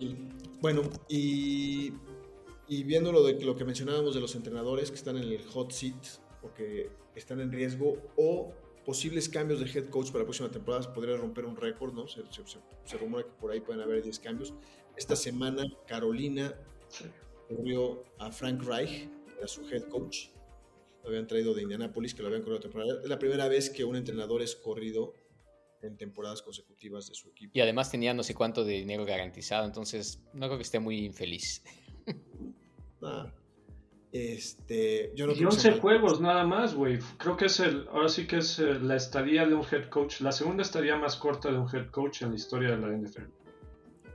Sí. 0.00 0.16
Bueno, 0.60 0.82
y, 1.08 1.92
y 2.66 2.82
viendo 2.84 3.12
lo, 3.12 3.22
de, 3.22 3.44
lo 3.44 3.54
que 3.54 3.64
mencionábamos 3.64 4.14
de 4.14 4.20
los 4.20 4.34
entrenadores 4.34 4.90
que 4.90 4.96
están 4.96 5.16
en 5.16 5.24
el 5.24 5.44
hot 5.46 5.70
seat 5.70 5.94
o 6.42 6.52
que 6.52 6.90
están 7.14 7.40
en 7.40 7.52
riesgo 7.52 7.96
o 8.16 8.52
posibles 8.84 9.28
cambios 9.28 9.60
de 9.60 9.66
head 9.66 9.88
coach 9.88 10.08
para 10.08 10.20
la 10.20 10.24
próxima 10.24 10.50
temporada, 10.50 10.92
podría 10.92 11.16
romper 11.16 11.44
un 11.44 11.56
récord, 11.56 11.92
¿no? 11.92 12.08
Se, 12.08 12.22
se, 12.30 12.42
se, 12.84 12.98
rumora 12.98 13.24
que 13.24 13.30
por 13.38 13.52
ahí 13.52 13.60
pueden 13.60 13.82
haber 13.82 14.02
10 14.02 14.18
cambios. 14.18 14.54
Esta 14.96 15.16
semana 15.16 15.64
Carolina 15.86 16.54
corrió 17.48 18.02
a 18.18 18.32
Frank 18.32 18.62
Reich, 18.64 19.08
era 19.38 19.46
su 19.46 19.68
head 19.68 19.84
coach, 19.84 20.28
lo 21.02 21.08
habían 21.08 21.26
traído 21.26 21.54
de 21.54 21.62
Indianapolis, 21.62 22.14
que 22.14 22.22
lo 22.22 22.28
habían 22.28 22.42
corrido 22.42 22.60
temporada. 22.60 23.00
Es 23.02 23.08
la 23.08 23.18
primera 23.18 23.48
vez 23.48 23.70
que 23.70 23.84
un 23.84 23.96
entrenador 23.96 24.42
es 24.42 24.56
corrido 24.56 25.14
en 25.82 25.96
temporadas 25.96 26.42
consecutivas 26.42 27.08
de 27.08 27.14
su 27.14 27.28
equipo. 27.28 27.52
Y 27.54 27.60
además 27.60 27.90
tenía 27.90 28.14
no 28.14 28.22
sé 28.22 28.34
cuánto 28.34 28.64
de 28.64 28.74
dinero 28.74 29.04
garantizado, 29.04 29.66
entonces 29.66 30.22
no 30.32 30.46
creo 30.46 30.58
que 30.58 30.64
esté 30.64 30.80
muy 30.80 31.04
infeliz. 31.04 31.62
Ah, 33.02 33.32
este, 34.12 35.10
yo 35.14 35.26
no 35.26 35.32
y 35.32 35.42
11 35.42 35.78
juegos 35.78 36.20
nada 36.20 36.44
más, 36.44 36.74
güey. 36.74 36.98
Creo 37.16 37.36
que 37.36 37.46
es 37.46 37.60
el, 37.60 37.88
ahora 37.90 38.10
sí 38.10 38.26
que 38.26 38.36
es 38.36 38.58
el, 38.58 38.86
la 38.86 38.96
estadía 38.96 39.46
de 39.46 39.54
un 39.54 39.62
head 39.62 39.88
coach, 39.88 40.20
la 40.20 40.32
segunda 40.32 40.62
estadía 40.62 40.96
más 40.96 41.16
corta 41.16 41.50
de 41.50 41.58
un 41.58 41.66
head 41.74 41.90
coach 41.90 42.22
en 42.22 42.30
la 42.30 42.36
historia 42.36 42.70
de 42.70 42.76
la 42.76 42.88
NFL. 42.88 43.22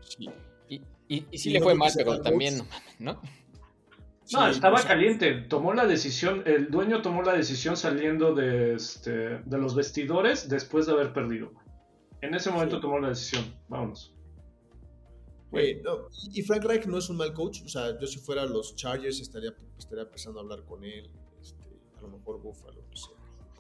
Sí. 0.02 0.30
Y, 0.70 0.82
y, 1.08 1.26
y 1.32 1.38
sí 1.40 1.50
y 1.50 1.54
le 1.54 1.60
no 1.60 1.66
fue 1.66 1.74
mal, 1.76 1.92
pero 1.96 2.22
también, 2.22 2.62
¿no? 3.00 3.20
Sí, 4.26 4.36
no, 4.36 4.48
estaba 4.48 4.78
pues, 4.78 4.86
caliente. 4.86 5.34
Tomó 5.42 5.74
la 5.76 5.86
decisión, 5.86 6.42
el 6.48 6.72
dueño 6.72 7.04
tomó 7.04 7.22
la 7.22 7.34
decisión 7.34 7.78
saliendo 7.78 8.34
de, 8.34 8.74
este, 8.74 9.12
de 9.38 9.58
los 9.60 9.76
vestidores 9.76 10.50
después 10.50 10.88
de 10.88 10.94
haber 10.94 11.14
perdido. 11.14 11.52
En 12.22 12.34
ese 12.34 12.50
momento 12.50 12.78
sí. 12.78 12.82
tomó 12.82 12.98
la 12.98 13.10
decisión. 13.10 13.46
Vámonos. 13.70 14.16
Wey, 15.52 15.80
no, 15.84 16.10
y 16.34 16.42
Frank 16.42 16.64
Reich 16.64 16.88
no 16.88 16.98
es 16.98 17.08
un 17.08 17.18
mal 17.18 17.34
coach. 17.34 17.62
O 17.64 17.70
sea, 17.70 18.00
yo 18.00 18.08
si 18.08 18.18
fuera 18.18 18.46
los 18.46 18.76
Chargers 18.76 19.22
estaría, 19.22 19.54
estaría 19.78 20.04
empezando 20.06 20.40
a 20.40 20.42
hablar 20.42 20.66
con 20.66 20.84
él. 20.84 21.08
Este, 21.40 21.64
a 22.00 22.02
lo 22.02 22.10
mejor 22.10 22.42
Buffalo, 22.42 22.82
no 22.90 22.96
sé. 22.96 23.12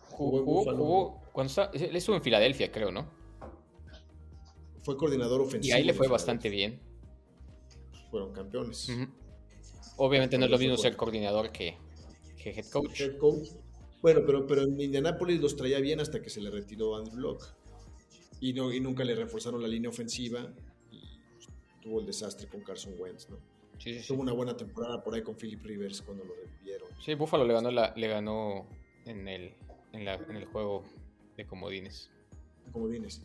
Jugó, 0.09 0.43
jugó, 0.43 0.76
jugó 0.76 1.22
cuando 1.32 1.49
está, 1.49 1.70
él 1.74 1.95
estuvo 1.95 2.16
en 2.16 2.24
Filadelfia, 2.24 2.72
creo, 2.72 2.91
¿no? 2.91 3.07
Fue 4.82 4.97
coordinador 4.97 5.41
ofensivo. 5.41 5.76
Y 5.76 5.78
ahí 5.78 5.84
le 5.84 5.93
fue 5.93 6.07
bastante 6.07 6.49
bien. 6.49 6.82
Fueron 8.09 8.34
campeones. 8.34 8.89
Uh 8.89 8.93
-huh. 8.93 9.25
Obviamente 9.98 10.38
no 10.38 10.46
es 10.46 10.52
lo 10.52 10.58
mismo 10.58 10.78
ser 10.78 10.96
coordinador 10.96 11.52
que, 11.52 11.78
que 12.41 12.52
head 12.52 12.66
coach. 12.70 13.00
Head 13.00 13.18
coach. 13.18 13.50
Bueno, 14.02 14.22
pero, 14.26 14.46
pero 14.46 14.64
en 14.64 14.80
Indianapolis 14.80 15.41
los 15.41 15.56
traía 15.56 15.80
bien 15.80 16.00
hasta 16.00 16.22
que 16.22 16.30
se 16.30 16.41
le 16.41 16.52
retiró 16.52 16.96
Andrew 16.96 17.18
Locke. 17.20 17.46
Y, 18.39 18.54
no, 18.54 18.72
y 18.72 18.80
nunca 18.80 19.04
le 19.04 19.16
reforzaron 19.16 19.62
la 19.62 19.68
línea 19.68 19.89
ofensiva. 19.89 20.54
Y 20.91 21.20
tuvo 21.82 22.02
el 22.02 22.06
desastre 22.06 22.48
con 22.48 22.62
Carson 22.62 22.93
Wentz, 23.00 23.30
¿no? 23.30 23.38
Sí, 23.80 24.00
sí, 24.00 24.08
tuvo 24.08 24.22
una 24.22 24.34
buena 24.34 24.56
temporada 24.56 25.04
por 25.04 25.16
ahí 25.16 25.22
con 25.22 25.36
Philip 25.36 25.64
Rivers 25.64 26.02
cuando 26.02 26.24
lo 26.24 26.34
revivieron. 26.36 26.88
Sí, 27.04 27.14
Buffalo 27.16 27.46
le 27.46 27.54
ganó, 27.54 27.72
la, 27.72 27.93
le 27.96 28.08
ganó 28.08 28.68
en, 29.06 29.28
el, 29.28 29.54
en, 29.91 30.06
la, 30.06 30.16
en 30.16 30.36
el 30.36 30.46
juego 30.46 30.84
de 31.36 31.46
comodines. 31.46 32.10
Comodines. 32.72 33.22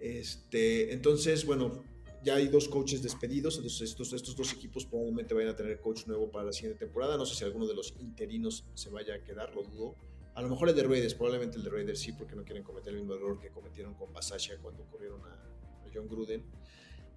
Este, 0.00 0.92
entonces, 0.92 1.44
bueno, 1.44 1.82
ya 2.22 2.34
hay 2.34 2.48
dos 2.48 2.68
coaches 2.68 3.02
despedidos, 3.02 3.56
entonces 3.56 3.90
estos, 3.90 4.12
estos 4.12 4.36
dos 4.36 4.52
equipos 4.52 4.84
probablemente 4.84 5.34
vayan 5.34 5.50
a 5.50 5.56
tener 5.56 5.80
coach 5.80 6.06
nuevo 6.06 6.30
para 6.30 6.46
la 6.46 6.52
siguiente 6.52 6.78
temporada. 6.78 7.16
No 7.16 7.24
sé 7.24 7.34
si 7.34 7.44
alguno 7.44 7.66
de 7.66 7.74
los 7.74 7.94
interinos 7.98 8.64
se 8.74 8.90
vaya 8.90 9.14
a 9.14 9.24
quedar, 9.24 9.54
lo 9.54 9.62
dudo. 9.62 9.96
A 10.34 10.42
lo 10.42 10.48
mejor 10.48 10.68
el 10.68 10.74
de 10.74 10.82
Raiders, 10.82 11.14
probablemente 11.14 11.56
el 11.56 11.64
de 11.64 11.70
Raiders 11.70 11.98
sí, 11.98 12.12
porque 12.12 12.36
no 12.36 12.44
quieren 12.44 12.62
cometer 12.62 12.92
el 12.92 13.00
mismo 13.00 13.14
error 13.14 13.38
que 13.40 13.50
cometieron 13.50 13.94
con 13.94 14.12
Basasha 14.12 14.58
cuando 14.62 14.84
corrieron 14.84 15.22
a, 15.24 15.32
a 15.32 15.90
John 15.92 16.08
Gruden. 16.08 16.44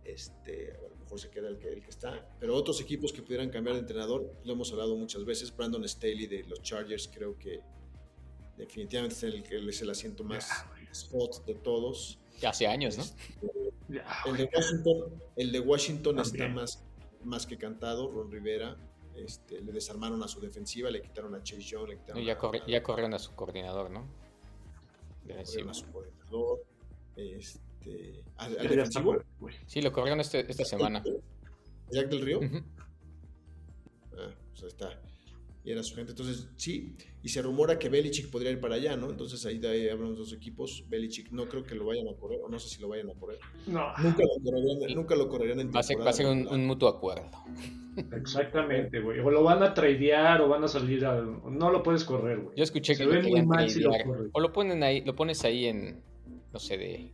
Este, 0.04 0.74
a 0.74 0.90
lo 0.90 0.96
mejor 0.98 1.20
se 1.20 1.30
queda 1.30 1.48
el 1.48 1.58
que, 1.58 1.70
el 1.70 1.82
que 1.82 1.90
está. 1.90 2.36
Pero 2.40 2.56
otros 2.56 2.82
equipos 2.82 3.14
que 3.14 3.22
pudieran 3.22 3.50
cambiar 3.50 3.76
de 3.76 3.82
entrenador, 3.82 4.34
lo 4.44 4.54
hemos 4.54 4.72
hablado 4.72 4.96
muchas 4.96 5.24
veces. 5.24 5.56
Brandon 5.56 5.88
Staley 5.88 6.28
de 6.28 6.44
los 6.44 6.62
Chargers, 6.62 7.10
creo 7.14 7.38
que 7.38 7.62
definitivamente 8.58 9.16
es 9.16 9.24
el 9.24 9.44
que 9.44 9.58
es 9.58 9.82
el 9.82 9.90
asiento 9.90 10.24
más 10.24 10.50
hot 11.12 11.46
de 11.46 11.56
todos. 11.56 12.20
Hace 12.46 12.68
años, 12.68 12.98
¿no? 12.98 13.06
El 14.26 14.38
de 14.38 14.50
Washington, 14.54 15.22
el 15.36 15.52
de 15.52 15.60
Washington 15.60 16.20
está 16.20 16.48
más, 16.48 16.84
más 17.24 17.46
que 17.46 17.58
cantado, 17.58 18.12
Ron 18.12 18.32
Rivera. 18.32 18.78
Este, 19.16 19.62
le 19.62 19.72
desarmaron 19.72 20.24
a 20.24 20.28
su 20.28 20.40
defensiva, 20.42 20.90
le 20.90 21.00
quitaron 21.02 21.36
a 21.36 21.44
Chase 21.44 21.62
Young, 21.62 21.90
le 21.90 21.98
quitaron 21.98 22.22
no, 22.22 22.28
ya, 22.28 22.34
a, 22.34 22.38
corri 22.38 22.62
ya, 22.68 22.82
corrieron 22.82 23.14
a 23.14 23.20
su 23.20 23.36
coordinador, 23.36 23.92
¿no? 23.92 24.08
Corrieron 25.22 25.70
a 25.70 25.74
su 25.74 25.86
coordinador. 25.92 26.60
Este, 27.16 28.24
¿Al, 28.38 28.58
al 28.58 28.68
defensivo? 28.68 29.18
Sí, 29.68 29.82
lo 29.84 29.92
corrieron 29.92 30.20
este, 30.20 30.40
esta 30.50 30.66
semana. 30.66 31.04
¿Jack 31.92 32.08
del 32.10 32.22
Río? 32.22 32.40
Uh 32.40 32.44
-huh. 32.44 32.64
ah, 34.18 34.34
pues 34.50 34.64
ahí 34.64 34.70
está. 34.70 35.00
Y 35.66 35.72
era 35.72 35.82
su 35.82 35.96
gente. 35.96 36.12
Entonces, 36.12 36.50
sí. 36.58 36.96
Y 37.22 37.30
se 37.30 37.42
rumora 37.42 37.80
que 37.80 37.88
Belichick 37.88 38.30
podría 38.30 38.52
ir 38.52 38.60
para 38.60 38.76
allá, 38.76 38.98
¿no? 38.98 39.10
Entonces 39.10 39.46
ahí 39.46 39.60
de 39.60 39.70
ahí 39.70 39.90
hablamos 39.90 40.18
dos 40.18 40.34
equipos. 40.34 40.84
Belichick 40.90 41.32
no 41.32 41.48
creo 41.48 41.64
que 41.64 41.76
lo 41.76 41.86
vayan 41.86 42.08
a 42.10 42.16
correr, 42.16 42.40
o 42.44 42.50
no 42.50 42.60
sé 42.60 42.68
si 42.68 42.82
lo 42.82 42.90
vayan 42.90 43.10
a 43.10 43.14
correr. 43.14 43.40
No. 43.68 43.94
Nunca 43.98 44.24
lo 44.24 44.44
correrían, 44.44 44.96
nunca 44.96 45.16
lo 45.16 45.30
correrían 45.30 45.60
en 45.62 45.72
va 45.74 45.80
a 45.80 45.84
ser, 45.84 46.00
va 46.02 46.10
a 46.10 46.14
ser 46.14 46.26
un, 46.26 46.48
un, 46.48 46.66
mutuo 46.66 46.90
acuerdo. 46.90 47.30
Exactamente, 48.12 49.00
güey. 49.00 49.20
O 49.20 49.32
lo 49.32 49.44
van 49.44 49.64
a 49.64 49.74
tradear 49.74 50.42
o 50.42 50.50
van 50.50 50.64
a 50.64 50.68
salir 50.68 51.06
a... 51.06 51.22
No 51.22 51.72
lo 51.72 51.82
puedes 51.82 52.04
correr, 52.04 52.40
güey. 52.40 52.58
Yo 52.58 52.64
escuché 52.64 52.96
Se 52.96 53.04
que 53.04 53.10
lo 53.10 53.22
querían 53.22 53.48
mal 53.48 53.70
si 53.70 53.80
lo 53.80 53.92
o 54.34 54.40
lo 54.42 54.52
ponen 54.52 54.84
ahí, 54.84 55.02
lo 55.02 55.16
pones 55.16 55.46
ahí 55.46 55.68
en, 55.68 56.04
no 56.52 56.60
sé, 56.60 56.78
de 56.78 57.14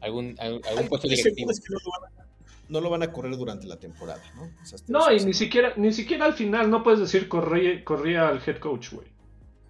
algún, 0.00 0.34
algún, 0.38 0.64
algún 0.66 0.88
puesto 0.88 1.08
directivo. 1.08 1.50
es 1.50 1.60
que 1.60 1.72
no, 1.72 1.78
lo 1.78 1.90
van 2.00 2.20
a, 2.20 2.23
no 2.68 2.80
lo 2.80 2.90
van 2.90 3.02
a 3.02 3.12
correr 3.12 3.36
durante 3.36 3.66
la 3.66 3.78
temporada, 3.78 4.22
¿no? 4.36 4.44
O 4.44 4.66
sea, 4.66 4.76
hasta 4.76 4.92
No, 4.92 5.12
y 5.12 5.24
ni 5.24 5.34
siquiera, 5.34 5.74
ni 5.76 5.92
siquiera 5.92 6.24
al 6.24 6.34
final 6.34 6.70
no 6.70 6.82
puedes 6.82 7.00
decir 7.00 7.28
corría, 7.28 7.84
corría 7.84 8.28
al 8.28 8.40
head 8.46 8.58
coach, 8.58 8.92
güey. 8.92 9.08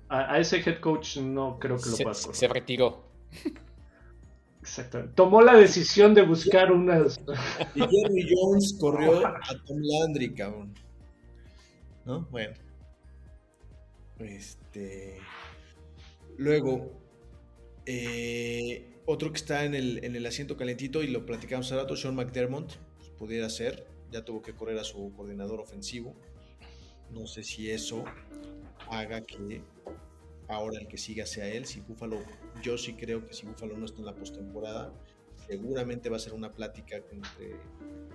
A, 0.08 0.34
a 0.34 0.38
ese 0.38 0.58
head 0.58 0.80
coach 0.80 1.16
no 1.18 1.58
creo 1.58 1.76
que 1.78 1.90
lo 1.90 1.96
Se, 1.96 2.02
puedas 2.04 2.20
correr. 2.22 2.36
se 2.36 2.48
retiró. 2.48 3.04
Exactamente. 4.62 5.12
Tomó 5.14 5.42
la 5.42 5.54
decisión 5.56 6.14
de 6.14 6.22
buscar 6.22 6.72
unas. 6.72 7.20
Y 7.74 7.80
Jerry 7.80 8.28
Jones 8.34 8.76
corrió 8.80 9.26
a 9.26 9.40
Tom 9.66 9.78
Landry, 9.82 10.34
cabrón. 10.34 10.74
¿No? 12.06 12.22
Bueno. 12.30 12.54
Este. 14.18 15.18
Luego, 16.38 16.92
eh, 17.86 19.00
otro 19.06 19.30
que 19.32 19.36
está 19.36 19.64
en 19.64 19.74
el, 19.74 20.04
en 20.04 20.16
el 20.16 20.24
asiento 20.26 20.56
calentito 20.56 21.02
y 21.02 21.08
lo 21.08 21.26
platicamos 21.26 21.66
hace 21.66 21.76
rato, 21.76 21.96
Sean 21.96 22.14
McDermott, 22.14 22.72
pudiera 23.18 23.48
ser. 23.50 23.86
Ya 24.10 24.24
tuvo 24.24 24.42
que 24.42 24.54
correr 24.54 24.78
a 24.78 24.84
su 24.84 25.12
coordinador 25.16 25.60
ofensivo. 25.60 26.14
No 27.10 27.26
sé 27.26 27.42
si 27.42 27.70
eso 27.70 28.04
haga 28.88 29.22
que 29.22 29.62
ahora 30.48 30.78
el 30.80 30.88
que 30.88 30.98
siga 30.98 31.26
sea 31.26 31.48
él. 31.48 31.66
Si 31.66 31.80
Buffalo, 31.80 32.22
yo 32.62 32.78
sí 32.78 32.94
creo 32.94 33.26
que 33.26 33.34
si 33.34 33.46
Buffalo 33.46 33.76
no 33.76 33.86
está 33.86 34.00
en 34.00 34.06
la 34.06 34.14
postemporada, 34.14 34.92
seguramente 35.46 36.08
va 36.08 36.16
a 36.16 36.20
ser 36.20 36.32
una 36.32 36.50
plática 36.50 36.96
entre 37.10 37.56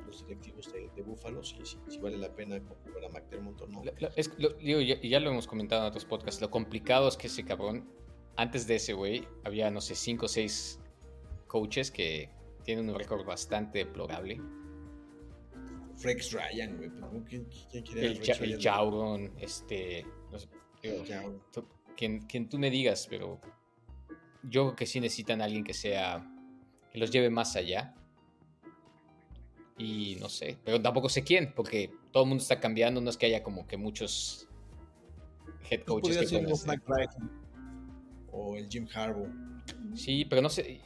los 0.05 0.25
directivos 0.25 0.71
de, 0.73 0.89
de 0.95 1.01
Buffalo 1.01 1.43
si, 1.43 1.55
si, 1.63 1.77
si, 1.87 1.99
vale 1.99 2.17
la 2.17 2.33
pena 2.33 2.59
comprar 2.59 3.05
a 3.05 3.09
McDermott 3.09 3.61
o 3.61 3.67
no. 3.67 3.83
Es, 4.15 4.31
lo, 4.37 4.49
digo, 4.53 4.81
ya, 4.81 4.99
ya, 5.01 5.19
lo 5.19 5.29
hemos 5.29 5.47
comentado 5.47 5.81
en 5.81 5.87
otros 5.89 6.05
podcasts, 6.05 6.41
lo 6.41 6.49
complicado 6.49 7.07
es 7.07 7.17
que 7.17 7.27
ese 7.27 7.43
cabrón, 7.43 7.87
antes 8.35 8.65
de 8.67 8.75
ese 8.75 8.93
güey, 8.93 9.27
había, 9.43 9.69
no 9.69 9.81
sé, 9.81 9.95
cinco 9.95 10.25
o 10.25 10.29
seis 10.29 10.79
coaches 11.47 11.91
que 11.91 12.29
tienen 12.63 12.89
un 12.89 12.95
récord 12.95 13.25
bastante 13.25 13.79
deplorable. 13.79 14.41
Frex 15.99 16.31
Ryan, 16.31 16.77
güey. 16.77 16.89
¿Quién, 17.27 17.47
quién 17.69 17.83
quiere 17.83 18.07
el, 18.07 18.51
el 18.53 18.61
Jauron, 18.61 19.33
este. 19.37 20.05
No 20.31 20.39
sé, 20.39 20.47
digo, 20.81 21.03
tú, 21.51 21.65
quien, 21.97 22.21
quien, 22.21 22.47
tú 22.47 22.57
me 22.57 22.69
digas, 22.69 23.07
pero 23.09 23.39
yo 24.43 24.63
creo 24.67 24.75
que 24.75 24.85
sí 24.85 24.99
necesitan 24.99 25.41
a 25.41 25.45
alguien 25.45 25.63
que 25.63 25.73
sea. 25.73 26.25
que 26.91 26.99
los 26.99 27.11
lleve 27.11 27.29
más 27.29 27.55
allá. 27.55 27.93
Y 29.77 30.17
no 30.19 30.27
sé, 30.29 30.57
pero 30.63 30.81
tampoco 30.81 31.07
sé 31.07 31.23
quién, 31.23 31.53
porque 31.53 31.91
todo 32.11 32.23
el 32.23 32.29
mundo 32.29 32.41
está 32.41 32.59
cambiando. 32.59 33.01
No 33.01 33.09
es 33.09 33.17
que 33.17 33.25
haya 33.25 33.43
como 33.43 33.67
que 33.67 33.77
muchos 33.77 34.47
head 35.69 35.83
coaches 35.83 36.17
que 36.17 36.27
ser 36.27 36.47
o 38.31 38.55
el 38.55 38.69
Jim 38.69 38.87
Harbaugh. 38.93 39.29
Sí, 39.95 40.25
pero 40.25 40.41
no 40.41 40.49
sé, 40.49 40.81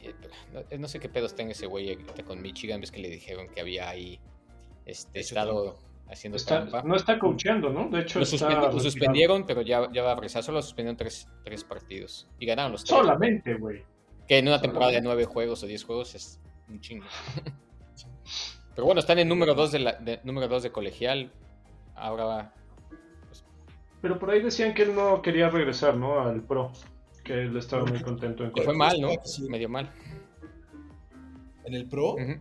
no 0.78 0.88
sé 0.88 0.98
qué 0.98 1.08
pedos 1.08 1.34
tenga 1.34 1.52
ese 1.52 1.66
güey 1.66 1.96
con 2.26 2.42
Michigan. 2.42 2.80
Ves 2.80 2.90
que 2.90 3.00
le 3.00 3.10
dijeron 3.10 3.48
que 3.48 3.60
había 3.60 3.88
ahí 3.88 4.20
este, 4.86 5.20
estado 5.20 5.78
haciendo 6.08 6.36
está, 6.36 6.60
trampa. 6.60 6.82
No 6.82 6.96
está 6.96 7.18
coacheando, 7.18 7.70
¿no? 7.70 7.88
De 7.88 8.00
hecho, 8.02 8.18
lo, 8.18 8.24
suspendi 8.24 8.54
lo 8.54 8.80
suspendieron, 8.80 9.46
pero 9.46 9.62
ya, 9.62 9.90
ya 9.92 10.02
va 10.02 10.12
a 10.12 10.14
regresar. 10.14 10.42
Solo 10.42 10.62
suspendieron 10.62 10.96
tres, 10.96 11.28
tres 11.44 11.64
partidos. 11.64 12.28
Y 12.38 12.46
ganaron 12.46 12.72
los 12.72 12.84
tres. 12.84 12.98
Solamente, 12.98 13.54
güey. 13.54 13.82
Que 14.26 14.38
en 14.38 14.48
una 14.48 14.60
temporada 14.60 14.92
de 14.92 15.02
nueve 15.02 15.24
juegos 15.24 15.62
o 15.62 15.66
diez 15.66 15.84
juegos 15.84 16.14
es 16.14 16.40
un 16.68 16.80
chingo. 16.80 17.06
pero 18.74 18.86
bueno, 18.86 19.00
están 19.00 19.18
en 19.18 19.28
número 19.28 19.54
dos 19.54 19.72
de, 19.72 19.78
la, 19.80 19.92
de, 19.92 20.20
número 20.24 20.48
dos 20.48 20.62
de 20.62 20.72
colegial. 20.72 21.32
Ahora 21.94 22.24
va. 22.24 22.52
Pues... 23.26 23.44
Pero 24.00 24.18
por 24.18 24.30
ahí 24.30 24.40
decían 24.40 24.74
que 24.74 24.82
él 24.82 24.94
no 24.94 25.22
quería 25.22 25.50
regresar, 25.50 25.96
¿no? 25.96 26.20
Al 26.20 26.42
pro. 26.42 26.72
Que 27.22 27.42
él 27.44 27.56
estaba 27.56 27.84
muy 27.86 28.00
contento 28.00 28.44
en 28.44 28.52
Le 28.54 28.62
fue 28.62 28.74
mal, 28.74 29.00
¿no? 29.00 29.10
Sí. 29.24 29.48
Medio 29.48 29.68
mal. 29.68 29.90
¿En 31.64 31.74
el 31.74 31.86
pro? 31.86 32.14
Uh 32.14 32.18
-huh. 32.18 32.40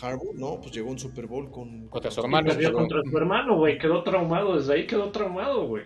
Harbaugh, 0.00 0.34
no, 0.34 0.60
pues 0.60 0.72
llegó 0.72 0.90
un 0.90 0.98
Super 0.98 1.26
Bowl 1.26 1.50
con. 1.50 1.88
Contra 1.88 2.10
su 2.10 2.20
hermano. 2.20 2.48
Perdió 2.48 2.72
contra 2.72 3.00
su 3.02 3.16
hermano, 3.16 3.56
güey. 3.56 3.78
Quedó 3.78 4.02
traumado. 4.02 4.56
Desde 4.56 4.74
ahí 4.74 4.86
quedó 4.86 5.10
traumado, 5.10 5.66
güey. 5.66 5.84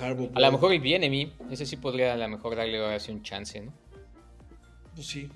Harbaugh, 0.00 0.30
a 0.34 0.40
lo 0.40 0.52
mejor 0.52 0.74
y 0.74 0.78
viene 0.78 1.08
mí. 1.08 1.32
Ese 1.50 1.64
sí 1.64 1.76
podría 1.76 2.14
a 2.14 2.16
lo 2.16 2.28
mejor 2.28 2.56
darle 2.56 2.84
así 2.84 3.12
un 3.12 3.22
chance, 3.22 3.60
¿no? 3.60 3.72
Pues 4.94 5.06
sí. 5.06 5.28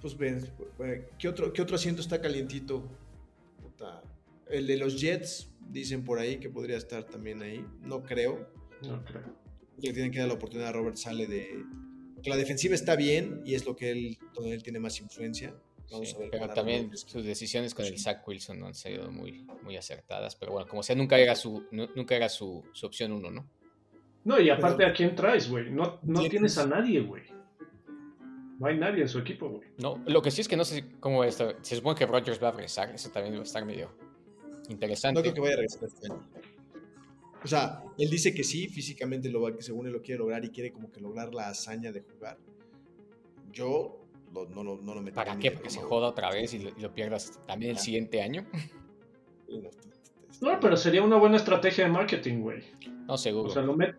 Pues 0.00 0.16
ven. 0.16 0.50
¿Qué 1.18 1.28
otro, 1.28 1.52
qué 1.52 1.62
otro 1.62 1.76
asiento 1.76 2.00
está 2.00 2.20
calientito? 2.20 2.82
Puta. 3.60 4.02
El 4.48 4.66
de 4.66 4.78
los 4.78 5.00
Jets, 5.00 5.50
dicen 5.68 6.04
por 6.04 6.18
ahí 6.18 6.38
que 6.38 6.48
podría 6.48 6.78
estar 6.78 7.04
también 7.04 7.42
ahí. 7.42 7.64
No 7.82 8.02
creo. 8.02 8.48
No 8.82 9.04
creo. 9.04 9.22
Le 9.76 9.92
tienen 9.92 10.10
que 10.10 10.18
dar 10.18 10.28
la 10.28 10.34
oportunidad 10.34 10.70
a 10.70 10.72
Robert 10.72 10.96
Sale 10.96 11.26
de, 11.26 11.64
la 12.28 12.36
defensiva 12.36 12.74
está 12.74 12.96
bien 12.96 13.42
y 13.44 13.54
es 13.54 13.64
lo 13.64 13.76
que 13.76 13.90
él, 13.90 14.18
donde 14.34 14.52
él 14.52 14.62
tiene 14.62 14.80
más 14.80 15.00
influencia. 15.00 15.54
Vamos 15.90 16.10
sí, 16.10 16.16
a 16.16 16.18
ver 16.18 16.30
pero 16.30 16.48
también 16.50 16.96
sus 16.96 17.24
decisiones 17.24 17.74
con 17.74 17.84
sí. 17.84 17.92
el 17.92 17.98
Zach 17.98 18.26
Wilson 18.26 18.58
no 18.58 18.66
han 18.66 18.74
sido 18.74 19.10
muy, 19.10 19.46
muy 19.62 19.76
acertadas. 19.76 20.36
Pero 20.36 20.52
bueno, 20.52 20.68
como 20.68 20.82
sea, 20.82 20.94
nunca 20.94 21.18
era 21.18 21.34
su, 21.34 21.66
nunca 21.70 22.14
era 22.14 22.28
su, 22.28 22.64
su 22.72 22.86
opción 22.86 23.12
uno, 23.12 23.30
¿no? 23.30 23.48
No, 24.24 24.38
y 24.38 24.50
aparte, 24.50 24.78
pero, 24.78 24.90
¿a 24.90 24.92
quién 24.92 25.14
traes, 25.14 25.48
güey? 25.48 25.70
No, 25.70 25.98
no 26.02 26.28
tienes 26.28 26.58
a 26.58 26.66
nadie, 26.66 27.00
güey. 27.00 27.22
No 28.58 28.66
hay 28.66 28.76
nadie 28.76 29.02
en 29.02 29.08
su 29.08 29.18
equipo, 29.18 29.48
güey. 29.48 29.68
No, 29.78 30.02
lo 30.06 30.20
que 30.20 30.30
sí 30.30 30.42
es 30.42 30.48
que 30.48 30.56
no 30.56 30.64
sé 30.64 30.84
cómo 31.00 31.24
esto. 31.24 31.54
Se 31.62 31.76
supone 31.76 31.98
que 31.98 32.04
Rodgers 32.04 32.42
va 32.42 32.48
a 32.48 32.52
regresar. 32.52 32.94
Eso 32.94 33.10
también 33.10 33.34
va 33.36 33.40
a 33.40 33.44
estar 33.44 33.64
medio 33.64 33.90
interesante. 34.68 35.18
No 35.18 35.22
creo 35.22 35.34
que 35.34 35.40
vaya 35.40 35.54
a 35.54 35.56
regresar 35.56 35.84
este 35.84 36.12
año. 36.12 36.28
O 37.42 37.48
sea, 37.48 37.82
él 37.98 38.10
dice 38.10 38.34
que 38.34 38.44
sí, 38.44 38.68
físicamente 38.68 39.28
lo 39.30 39.40
va, 39.40 39.54
que 39.54 39.62
según 39.62 39.86
él 39.86 39.92
lo 39.92 40.02
quiere 40.02 40.18
lograr 40.18 40.44
y 40.44 40.50
quiere 40.50 40.72
como 40.72 40.90
que 40.92 41.00
lograr 41.00 41.32
la 41.34 41.48
hazaña 41.48 41.90
de 41.92 42.02
jugar. 42.02 42.36
Yo 43.52 43.98
no, 44.32 44.44
no, 44.44 44.62
no, 44.62 44.76
no 44.76 44.94
lo 44.94 45.00
meto. 45.02 45.14
¿Para 45.16 45.38
qué? 45.38 45.50
Porque 45.50 45.70
se 45.70 45.80
joda 45.80 46.08
otra 46.08 46.30
vez 46.30 46.52
y 46.54 46.58
lo, 46.60 46.70
y 46.76 46.80
lo 46.80 46.92
pierdas 46.94 47.40
también 47.46 47.72
el 47.72 47.76
Ah. 47.78 47.80
siguiente 47.80 48.22
año. 48.22 48.46
No, 50.40 50.58
pero 50.58 50.76
sería 50.76 51.02
una 51.02 51.16
buena 51.16 51.36
estrategia 51.36 51.84
de 51.84 51.90
marketing, 51.90 52.40
güey. 52.40 52.62
No, 53.06 53.18
seguro. 53.18 53.48
O 53.48 53.52
sea, 53.52 53.62
lo 53.62 53.76
met... 53.76 53.94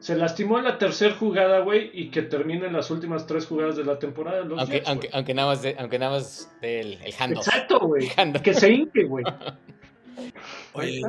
Se 0.00 0.16
lastimó 0.16 0.58
en 0.58 0.64
la 0.64 0.78
tercera 0.78 1.14
jugada, 1.14 1.60
güey, 1.60 1.90
y 1.92 2.10
que 2.10 2.22
termine 2.22 2.66
en 2.66 2.72
las 2.72 2.90
últimas 2.90 3.26
tres 3.26 3.46
jugadas 3.46 3.76
de 3.76 3.84
la 3.84 3.98
temporada. 3.98 4.42
Los 4.42 4.58
aunque, 4.58 4.76
Jets, 4.78 4.88
aunque, 4.88 5.10
aunque, 5.12 5.34
nada 5.34 5.48
más 5.48 5.62
de, 5.62 5.76
aunque 5.78 5.98
nada 5.98 6.12
más 6.12 6.50
del 6.62 6.94
el 7.04 7.12
handoff. 7.18 7.46
Exacto, 7.46 7.78
güey. 7.86 8.08
Que 8.42 8.54
se 8.54 8.72
hinque, 8.72 9.04
güey. 9.04 9.24
Oye, 10.72 11.02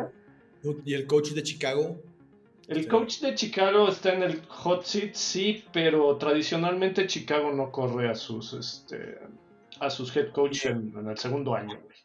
¿y 0.85 0.93
el 0.93 1.07
coach 1.07 1.29
de 1.31 1.43
Chicago? 1.43 2.01
El 2.67 2.87
coach 2.87 3.19
de 3.19 3.35
Chicago 3.35 3.89
está 3.89 4.13
en 4.13 4.23
el 4.23 4.41
hot 4.47 4.83
seat, 4.83 5.13
sí, 5.13 5.63
pero 5.73 6.15
tradicionalmente 6.17 7.07
Chicago 7.07 7.51
no 7.51 7.71
corre 7.71 8.09
a 8.09 8.15
sus 8.15 8.53
este 8.53 9.17
a 9.79 9.89
sus 9.89 10.15
head 10.15 10.31
coach 10.31 10.65
en, 10.67 10.93
en 10.95 11.09
el 11.09 11.17
segundo 11.17 11.55
año, 11.55 11.79
güey. 11.83 11.97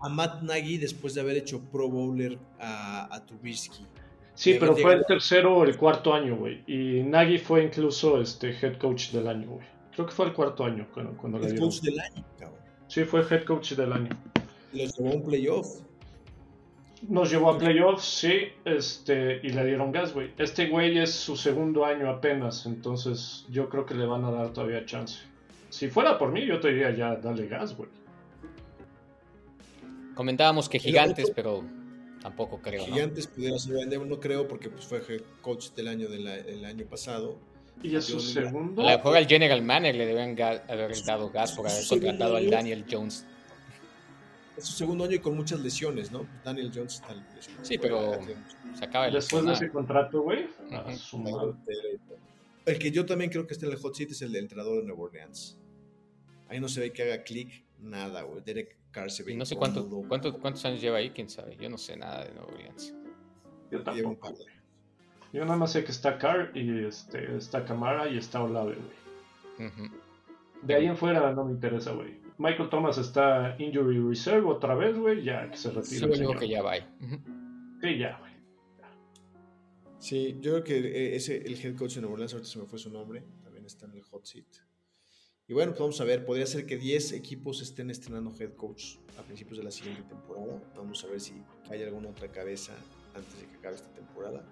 A 0.00 0.08
Matt 0.08 0.42
Nagy 0.42 0.78
después 0.78 1.14
de 1.14 1.20
haber 1.20 1.36
hecho 1.36 1.60
Pro 1.70 1.88
Bowler 1.88 2.38
a, 2.58 3.14
a 3.14 3.26
Trubisky. 3.26 3.84
Sí, 4.34 4.56
pero 4.58 4.76
fue 4.76 4.94
el 4.94 5.04
tercero 5.06 5.56
o 5.58 5.64
el 5.64 5.76
cuarto 5.76 6.12
año, 6.12 6.36
güey. 6.36 6.62
Y 6.66 7.02
Nagy 7.02 7.38
fue 7.38 7.64
incluso 7.64 8.20
este 8.20 8.50
head 8.50 8.78
coach 8.78 9.10
del 9.10 9.28
año, 9.28 9.48
güey. 9.50 9.66
Creo 9.94 10.06
que 10.06 10.12
fue 10.12 10.26
el 10.26 10.32
cuarto 10.32 10.64
año 10.64 10.88
cuando, 10.92 11.16
cuando 11.16 11.38
le 11.38 11.46
head 11.46 11.52
dieron. 11.52 11.68
coach 11.68 11.80
del 11.80 12.00
año, 12.00 12.24
cabrón. 12.38 12.60
Sí, 12.88 13.04
fue 13.04 13.20
head 13.22 13.44
coach 13.44 13.72
del 13.74 13.92
año. 13.92 14.10
Los 14.72 14.96
llevó 14.96 15.10
un 15.14 15.22
playoff. 15.24 15.80
Nos 17.08 17.30
llevó 17.30 17.50
a 17.50 17.58
playoffs, 17.58 18.04
sí, 18.04 18.48
este, 18.64 19.40
y 19.42 19.50
le 19.50 19.64
dieron 19.66 19.92
gas, 19.92 20.14
güey. 20.14 20.30
Este 20.38 20.68
güey 20.68 20.98
es 20.98 21.12
su 21.12 21.36
segundo 21.36 21.84
año 21.84 22.08
apenas, 22.08 22.66
entonces 22.66 23.44
yo 23.50 23.68
creo 23.68 23.84
que 23.84 23.94
le 23.94 24.06
van 24.06 24.24
a 24.24 24.30
dar 24.30 24.52
todavía 24.52 24.86
chance. 24.86 25.18
Si 25.68 25.88
fuera 25.88 26.18
por 26.18 26.30
mí, 26.32 26.46
yo 26.46 26.60
te 26.60 26.68
diría 26.68 26.90
ya, 26.92 27.16
dale 27.16 27.46
gas, 27.46 27.76
güey. 27.76 27.90
Comentábamos 30.14 30.68
que 30.68 30.78
gigantes, 30.78 31.30
pero 31.34 31.64
tampoco 32.22 32.60
creo. 32.62 32.84
Gigantes 32.84 33.28
¿no? 33.28 33.34
pudiera 33.34 33.58
ser 33.58 34.06
no 34.06 34.20
creo, 34.20 34.46
porque 34.46 34.70
pues, 34.70 34.86
fue 34.86 35.00
coach 35.42 35.70
del 35.70 35.88
año 35.88 36.08
del 36.08 36.26
el 36.26 36.64
año 36.64 36.86
pasado. 36.86 37.36
¿Y 37.82 37.96
a 37.96 38.00
su 38.00 38.20
segundo? 38.20 38.82
A 38.82 38.92
lo 38.92 38.98
mejor 38.98 39.16
al 39.16 39.26
general 39.26 39.62
manager 39.62 39.96
le 39.96 40.06
deben 40.06 40.40
haber 40.40 41.04
dado 41.04 41.30
gas 41.30 41.52
por 41.52 41.68
haber 41.68 41.86
contratado 41.86 42.36
al 42.36 42.48
Daniel 42.48 42.84
Jones. 42.90 43.26
Es 44.56 44.66
su 44.66 44.72
segundo 44.72 45.04
año 45.04 45.14
y 45.14 45.18
con 45.18 45.36
muchas 45.36 45.60
lesiones, 45.60 46.12
¿no? 46.12 46.26
Daniel 46.44 46.70
Jones 46.72 46.94
está 46.94 47.14
lesionado. 47.14 47.64
Sí, 47.64 47.78
pero 47.78 48.12
se 48.74 48.84
acaba 48.84 49.06
de 49.06 49.12
Después 49.12 49.44
de 49.44 49.52
ese 49.52 49.70
contrato, 49.70 50.22
güey. 50.22 50.44
Uh 50.70 50.74
-huh. 50.74 51.56
El 52.66 52.78
que 52.78 52.90
yo 52.90 53.04
también 53.04 53.30
creo 53.30 53.46
que 53.46 53.54
está 53.54 53.66
en 53.66 53.72
el 53.72 53.78
hot 53.78 53.94
seat 53.94 54.10
es 54.10 54.22
el 54.22 54.32
del 54.32 54.42
entrenador 54.42 54.80
de 54.80 54.84
Nueva 54.86 55.02
Orleans. 55.02 55.58
Ahí 56.48 56.60
no 56.60 56.68
se 56.68 56.80
ve 56.80 56.92
que 56.92 57.02
haga 57.02 57.22
clic 57.22 57.64
nada, 57.80 58.22
güey. 58.22 58.42
Derek 58.42 58.76
Carr 58.90 59.10
se 59.10 59.22
ve 59.22 59.32
y 59.32 59.36
no 59.36 59.44
sé 59.44 59.56
cuánto, 59.56 59.88
cuánto, 60.08 60.38
cuántos 60.38 60.64
años 60.64 60.80
lleva 60.80 60.98
ahí, 60.98 61.10
quién 61.10 61.28
sabe. 61.28 61.56
Yo 61.56 61.68
no 61.68 61.76
sé 61.76 61.96
nada 61.96 62.24
de 62.24 62.32
Nueva 62.32 62.52
Orleans. 62.52 62.94
Yo 63.70 63.82
tampoco. 63.82 64.34
Yo 65.32 65.44
nada 65.44 65.56
más 65.56 65.72
sé 65.72 65.84
que 65.84 65.90
está 65.90 66.16
Carr 66.16 66.56
y 66.56 66.84
este, 66.84 67.36
está 67.36 67.64
Camara 67.64 68.08
y 68.08 68.18
está 68.18 68.40
Olave, 68.42 68.76
güey. 68.76 69.68
Uh 69.68 69.72
-huh. 69.72 69.90
De 70.62 70.74
ahí 70.74 70.86
en 70.86 70.96
fuera 70.96 71.32
no 71.32 71.44
me 71.44 71.52
interesa, 71.52 71.92
güey. 71.92 72.23
Michael 72.38 72.68
Thomas 72.68 72.98
está 72.98 73.56
injury 73.58 73.98
reserve 73.98 74.46
otra 74.46 74.74
vez, 74.74 74.96
güey, 74.96 75.22
ya 75.22 75.50
que 75.50 75.56
se 75.56 75.70
retira. 75.70 76.14
Sí, 76.14 76.22
yo 76.22 76.38
que 76.38 76.48
ya 76.48 76.62
va. 76.62 76.76
Uh 76.76 77.04
-huh. 77.04 77.80
Sí, 77.80 77.98
ya, 77.98 78.18
güey. 78.18 78.34
Sí, 79.98 80.36
yo 80.40 80.52
creo 80.52 80.64
que 80.64 81.16
ese, 81.16 81.38
el 81.38 81.54
head 81.54 81.76
coach 81.76 81.94
de 81.94 82.02
Nueva 82.02 82.14
Orleans, 82.14 82.34
ahorita 82.34 82.50
se 82.50 82.58
me 82.58 82.66
fue 82.66 82.78
su 82.78 82.90
nombre, 82.90 83.24
también 83.42 83.64
está 83.64 83.86
en 83.86 83.92
el 83.92 84.02
hot 84.02 84.26
seat. 84.26 84.44
Y 85.46 85.52
bueno, 85.52 85.72
pues 85.72 85.80
vamos 85.80 86.00
a 86.00 86.04
ver, 86.04 86.24
podría 86.24 86.46
ser 86.46 86.66
que 86.66 86.76
10 86.76 87.12
equipos 87.12 87.60
estén 87.60 87.90
estrenando 87.90 88.34
head 88.38 88.54
coach 88.54 88.96
a 89.18 89.22
principios 89.22 89.58
de 89.58 89.64
la 89.64 89.70
siguiente 89.70 90.02
temporada. 90.02 90.60
Vamos 90.76 91.04
a 91.04 91.06
ver 91.06 91.20
si 91.20 91.34
hay 91.70 91.82
alguna 91.82 92.08
otra 92.08 92.28
cabeza 92.28 92.74
antes 93.14 93.40
de 93.40 93.46
que 93.46 93.56
acabe 93.56 93.76
esta 93.76 93.92
temporada. 93.94 94.44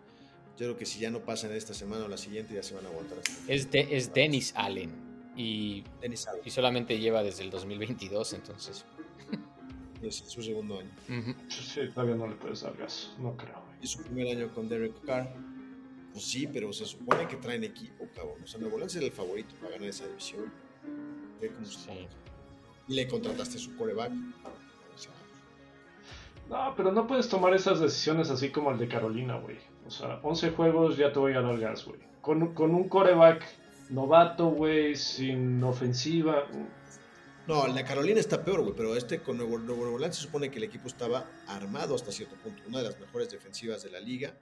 Yo 0.58 0.66
creo 0.66 0.76
que 0.76 0.86
si 0.86 1.00
ya 1.00 1.10
no 1.10 1.20
pasa 1.20 1.48
en 1.48 1.54
esta 1.54 1.74
semana 1.74 2.04
o 2.04 2.08
la 2.08 2.18
siguiente, 2.18 2.54
ya 2.54 2.62
se 2.62 2.74
van 2.74 2.84
a 2.86 2.88
aguantar. 2.88 3.18
Hasta 3.18 3.52
es, 3.52 3.70
de, 3.70 3.88
es 3.90 4.12
Dennis 4.12 4.52
Allen. 4.54 5.11
Y, 5.36 5.84
y 6.44 6.50
solamente 6.50 6.98
lleva 6.98 7.22
desde 7.22 7.44
el 7.44 7.50
2022, 7.50 8.32
entonces. 8.34 8.84
Es 10.02 10.16
su 10.16 10.42
segundo 10.42 10.80
año. 10.80 10.90
Uh 11.08 11.12
-huh. 11.12 11.36
Sí, 11.48 11.80
todavía 11.94 12.16
no 12.16 12.26
le 12.26 12.34
puedes 12.34 12.62
dar 12.62 12.76
gas, 12.76 13.12
no 13.18 13.36
creo. 13.36 13.62
Y 13.80 13.86
su 13.86 14.02
primer 14.02 14.36
año 14.36 14.52
con 14.52 14.68
Derek 14.68 15.00
Carr. 15.06 15.32
Pues 16.12 16.24
sí, 16.24 16.46
pero 16.52 16.72
se 16.72 16.84
supone 16.84 17.26
que 17.28 17.36
traen 17.36 17.64
equipo, 17.64 18.06
cabrón. 18.14 18.42
O 18.42 18.46
sea, 18.46 18.60
Nuevo 18.60 18.74
Orleans 18.74 18.96
era 18.96 19.06
el 19.06 19.12
favorito 19.12 19.54
para 19.60 19.72
ganar 19.72 19.88
esa 19.88 20.06
división. 20.06 20.52
Ve 21.40 21.50
cómo 21.52 21.64
sí. 21.64 22.06
Y 22.88 22.94
le 22.94 23.06
contrataste 23.08 23.58
su 23.58 23.76
coreback. 23.76 24.10
O 24.12 24.98
sea, 24.98 25.12
no, 26.50 26.74
pero 26.76 26.92
no 26.92 27.06
puedes 27.06 27.28
tomar 27.28 27.54
esas 27.54 27.80
decisiones 27.80 28.28
así 28.28 28.50
como 28.50 28.72
el 28.72 28.78
de 28.78 28.88
Carolina, 28.88 29.38
güey. 29.38 29.56
O 29.86 29.90
sea, 29.90 30.18
11 30.22 30.50
juegos 30.50 30.96
ya 30.96 31.12
te 31.12 31.18
voy 31.18 31.32
a 31.34 31.40
dar 31.40 31.58
gas, 31.58 31.84
güey. 31.86 32.00
Con, 32.20 32.54
con 32.54 32.74
un 32.74 32.88
coreback 32.88 33.42
novato, 33.90 34.48
güey, 34.50 34.96
sin 34.96 35.62
ofensiva. 35.62 36.46
No, 37.46 37.66
la 37.66 37.84
Carolina 37.84 38.20
está 38.20 38.44
peor, 38.44 38.62
güey, 38.62 38.74
pero 38.76 38.96
este 38.96 39.20
con 39.20 39.36
Nuevo, 39.36 39.58
Nuevo 39.58 39.94
Orleans 39.94 40.16
se 40.16 40.22
supone 40.22 40.50
que 40.50 40.58
el 40.58 40.64
equipo 40.64 40.86
estaba 40.86 41.28
armado 41.48 41.94
hasta 41.94 42.12
cierto 42.12 42.36
punto. 42.36 42.62
Una 42.68 42.78
de 42.78 42.84
las 42.84 43.00
mejores 43.00 43.30
defensivas 43.30 43.82
de 43.82 43.90
la 43.90 44.00
liga. 44.00 44.38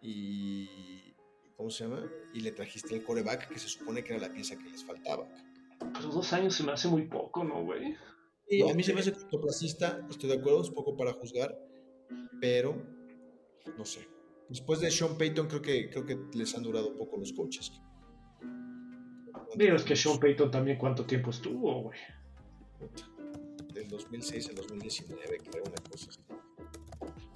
Y. 0.00 1.14
¿Cómo 1.56 1.70
se 1.70 1.84
llama? 1.84 2.02
Y 2.32 2.40
le 2.40 2.50
trajiste 2.50 2.94
el 2.94 3.04
coreback 3.04 3.48
que 3.48 3.58
se 3.58 3.68
supone 3.68 4.02
que 4.02 4.14
era 4.14 4.26
la 4.26 4.34
pieza 4.34 4.56
que 4.56 4.68
les 4.68 4.84
faltaba. 4.84 5.28
Pero 5.78 6.08
dos 6.08 6.32
años 6.32 6.54
se 6.54 6.64
me 6.64 6.72
hace 6.72 6.88
muy 6.88 7.02
poco, 7.06 7.44
¿no, 7.44 7.62
güey? 7.62 7.96
Y 8.48 8.68
a 8.68 8.74
mí 8.74 8.82
se 8.82 8.92
me 8.92 9.00
hace 9.00 9.12
cortoplacista, 9.12 10.04
estoy 10.10 10.30
de 10.30 10.36
acuerdo, 10.36 10.62
es 10.62 10.70
poco 10.70 10.96
para 10.96 11.12
juzgar, 11.12 11.56
pero 12.40 12.76
no 13.78 13.84
sé. 13.84 14.06
Después 14.48 14.80
de 14.80 14.90
Sean 14.90 15.16
Payton 15.16 15.46
creo 15.46 15.62
que, 15.62 15.90
creo 15.90 16.04
que 16.04 16.18
les 16.34 16.54
han 16.54 16.62
durado 16.62 16.96
poco 16.96 17.16
los 17.16 17.32
coaches. 17.32 17.72
Digo, 19.56 19.76
es 19.76 19.84
que 19.84 19.96
Sean 19.96 20.18
Payton 20.18 20.50
también 20.50 20.78
cuánto 20.78 21.04
tiempo 21.04 21.30
estuvo, 21.30 21.82
güey. 21.82 21.98
Del 23.72 23.88
2006 23.88 24.48
al 24.50 24.54
2019, 24.56 25.38
creo 25.50 25.64
una 25.64 25.90
cosa 25.90 26.10
así. 26.10 26.20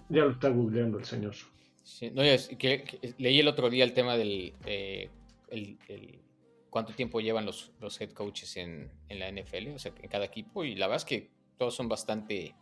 Ya 0.08 0.24
lo 0.24 0.30
está 0.30 0.48
googleando 0.48 0.98
el 0.98 1.04
señor. 1.04 1.34
Sí, 1.82 2.10
no, 2.10 2.22
es 2.22 2.48
que, 2.48 2.82
que 2.82 3.14
leí 3.18 3.40
el 3.40 3.48
otro 3.48 3.70
día 3.70 3.84
el 3.84 3.92
tema 3.92 4.16
del 4.16 4.54
eh, 4.66 5.08
el, 5.50 5.78
el 5.88 6.18
cuánto 6.70 6.92
tiempo 6.92 7.20
llevan 7.20 7.46
los, 7.46 7.72
los 7.80 8.00
head 8.00 8.12
coaches 8.12 8.56
en, 8.56 8.90
en, 9.08 9.18
la 9.18 9.30
NFL, 9.30 9.74
o 9.74 9.78
sea, 9.78 9.92
en 10.00 10.08
cada 10.08 10.24
equipo, 10.24 10.64
y 10.64 10.74
la 10.74 10.86
verdad 10.86 11.02
es 11.02 11.04
que 11.04 11.30
todos 11.56 11.74
son 11.74 11.88
bastante... 11.88 12.54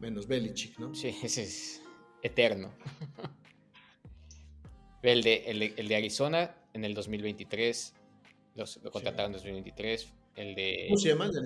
Menos 0.00 0.26
Belichick, 0.26 0.78
¿no? 0.78 0.94
Sí, 0.94 1.16
ese 1.22 1.44
es 1.44 1.82
eterno. 2.22 2.72
el, 5.02 5.22
de, 5.22 5.44
el, 5.46 5.58
de, 5.60 5.74
el, 5.76 5.88
de, 5.88 5.96
Arizona 5.96 6.56
en 6.72 6.84
el 6.84 6.94
2023, 6.94 7.94
los, 8.54 8.80
lo 8.82 8.90
contrataron 8.90 9.32
en 9.32 9.34
2023. 9.34 10.12
El 10.36 10.54
de... 10.54 10.86
¿Cómo 10.88 10.98
se 10.98 11.08
llama 11.08 11.28
de? 11.28 11.40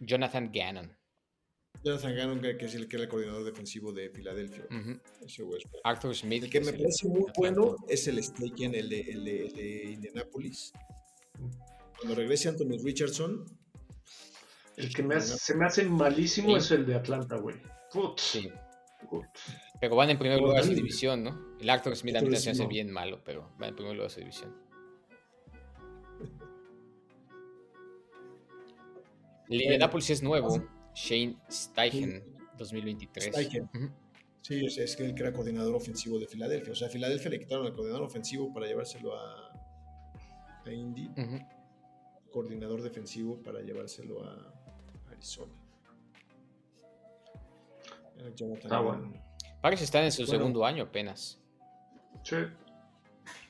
Jonathan 0.00 0.50
Gannon. 0.52 0.96
Jonathan 1.84 2.14
Gannon, 2.14 2.40
que 2.40 2.64
es 2.64 2.74
el 2.74 2.88
que 2.88 2.96
era 2.96 3.04
el 3.04 3.08
coordinador 3.08 3.44
defensivo 3.44 3.92
de 3.92 4.10
Filadelfia. 4.10 4.64
Uh 4.70 4.74
-huh. 4.74 5.00
Ese 5.24 5.42
güey. 5.42 5.60
Arthur 5.84 6.14
Smith. 6.14 6.44
El 6.44 6.50
que 6.50 6.60
me 6.60 6.72
parece 6.72 7.08
muy 7.08 7.24
bueno 7.36 7.76
es 7.88 8.06
el 8.06 8.22
Staken, 8.22 8.74
el 8.74 8.88
de, 8.88 9.00
el 9.00 9.24
de, 9.24 9.46
el 9.46 9.52
de 9.52 9.90
Indianapolis. 9.92 10.72
Cuando 11.98 12.14
regrese 12.14 12.48
Anthony 12.48 12.78
Richardson. 12.82 13.44
El 14.76 14.94
que 14.94 15.02
me 15.02 15.16
hace, 15.16 15.36
se 15.36 15.54
me 15.54 15.66
hace 15.66 15.84
malísimo 15.84 16.50
sí. 16.50 16.54
es 16.56 16.70
el 16.70 16.86
de 16.86 16.94
Atlanta, 16.94 17.36
güey. 17.36 17.56
Sí. 18.16 18.48
Put. 19.10 19.26
Pero 19.80 19.96
van 19.96 20.10
en 20.10 20.18
primer 20.18 20.40
lugar 20.40 20.60
a 20.60 20.62
su 20.62 20.74
división, 20.74 21.24
¿no? 21.24 21.51
El 21.62 21.70
Arthur 21.70 21.94
Smith 21.94 22.16
a 22.16 22.20
mí 22.22 22.34
se 22.34 22.50
hace 22.50 22.66
bien 22.66 22.90
malo, 22.90 23.20
pero 23.24 23.48
va 23.60 23.68
en 23.68 23.76
primer 23.76 23.94
lugar 23.94 24.08
a 24.08 24.10
su 24.10 24.18
división. 24.18 24.52
Indianapolis 29.48 30.10
es 30.10 30.22
nuevo. 30.24 30.60
Shane 30.92 31.36
Steichen, 31.48 32.24
2023. 32.58 33.26
Steichen. 33.26 33.62
Uh 33.62 33.78
-huh. 33.78 33.92
Sí, 34.40 34.66
es, 34.66 34.76
es, 34.76 34.96
que 34.96 35.04
él 35.04 35.14
era 35.16 35.32
coordinador 35.32 35.76
ofensivo 35.76 36.18
de 36.18 36.26
Filadelfia. 36.26 36.72
O 36.72 36.74
sea, 36.74 36.88
a 36.88 36.90
Filadelfia 36.90 37.30
le 37.30 37.38
quitaron 37.38 37.64
al 37.64 37.72
coordinador 37.74 38.02
ofensivo 38.02 38.52
para 38.52 38.66
llevárselo 38.66 39.16
a, 39.16 39.52
a 40.66 40.72
Indy. 40.72 41.06
Uh 41.10 41.14
-huh. 41.14 41.48
Coordinador 42.32 42.82
defensivo 42.82 43.40
para 43.40 43.60
llevárselo 43.60 44.24
a 44.24 44.52
Arizona. 45.12 45.52
Está 48.18 48.80
bueno. 48.80 49.12
Parece 49.60 49.84
estar 49.84 50.02
en 50.02 50.10
su 50.10 50.22
bueno. 50.22 50.38
segundo 50.38 50.66
año 50.66 50.82
apenas. 50.82 51.41
Sí. 52.24 52.36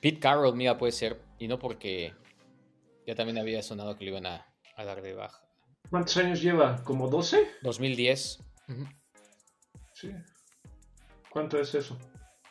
Pete 0.00 0.18
Carroll, 0.18 0.54
mira, 0.56 0.76
puede 0.78 0.92
ser. 0.92 1.20
Y 1.38 1.48
no 1.48 1.58
porque 1.58 2.14
ya 3.06 3.14
también 3.14 3.38
había 3.38 3.62
sonado 3.62 3.96
que 3.96 4.04
le 4.04 4.10
iban 4.10 4.26
a, 4.26 4.46
a 4.76 4.84
dar 4.84 5.02
de 5.02 5.14
baja. 5.14 5.42
¿Cuántos 5.90 6.16
años 6.16 6.40
lleva? 6.40 6.82
¿Como 6.84 7.08
12? 7.08 7.46
2010. 7.62 8.40
Uh 8.68 8.72
-huh. 8.72 8.96
Sí. 9.94 10.10
¿Cuánto 11.30 11.58
es 11.58 11.74
eso? 11.74 11.98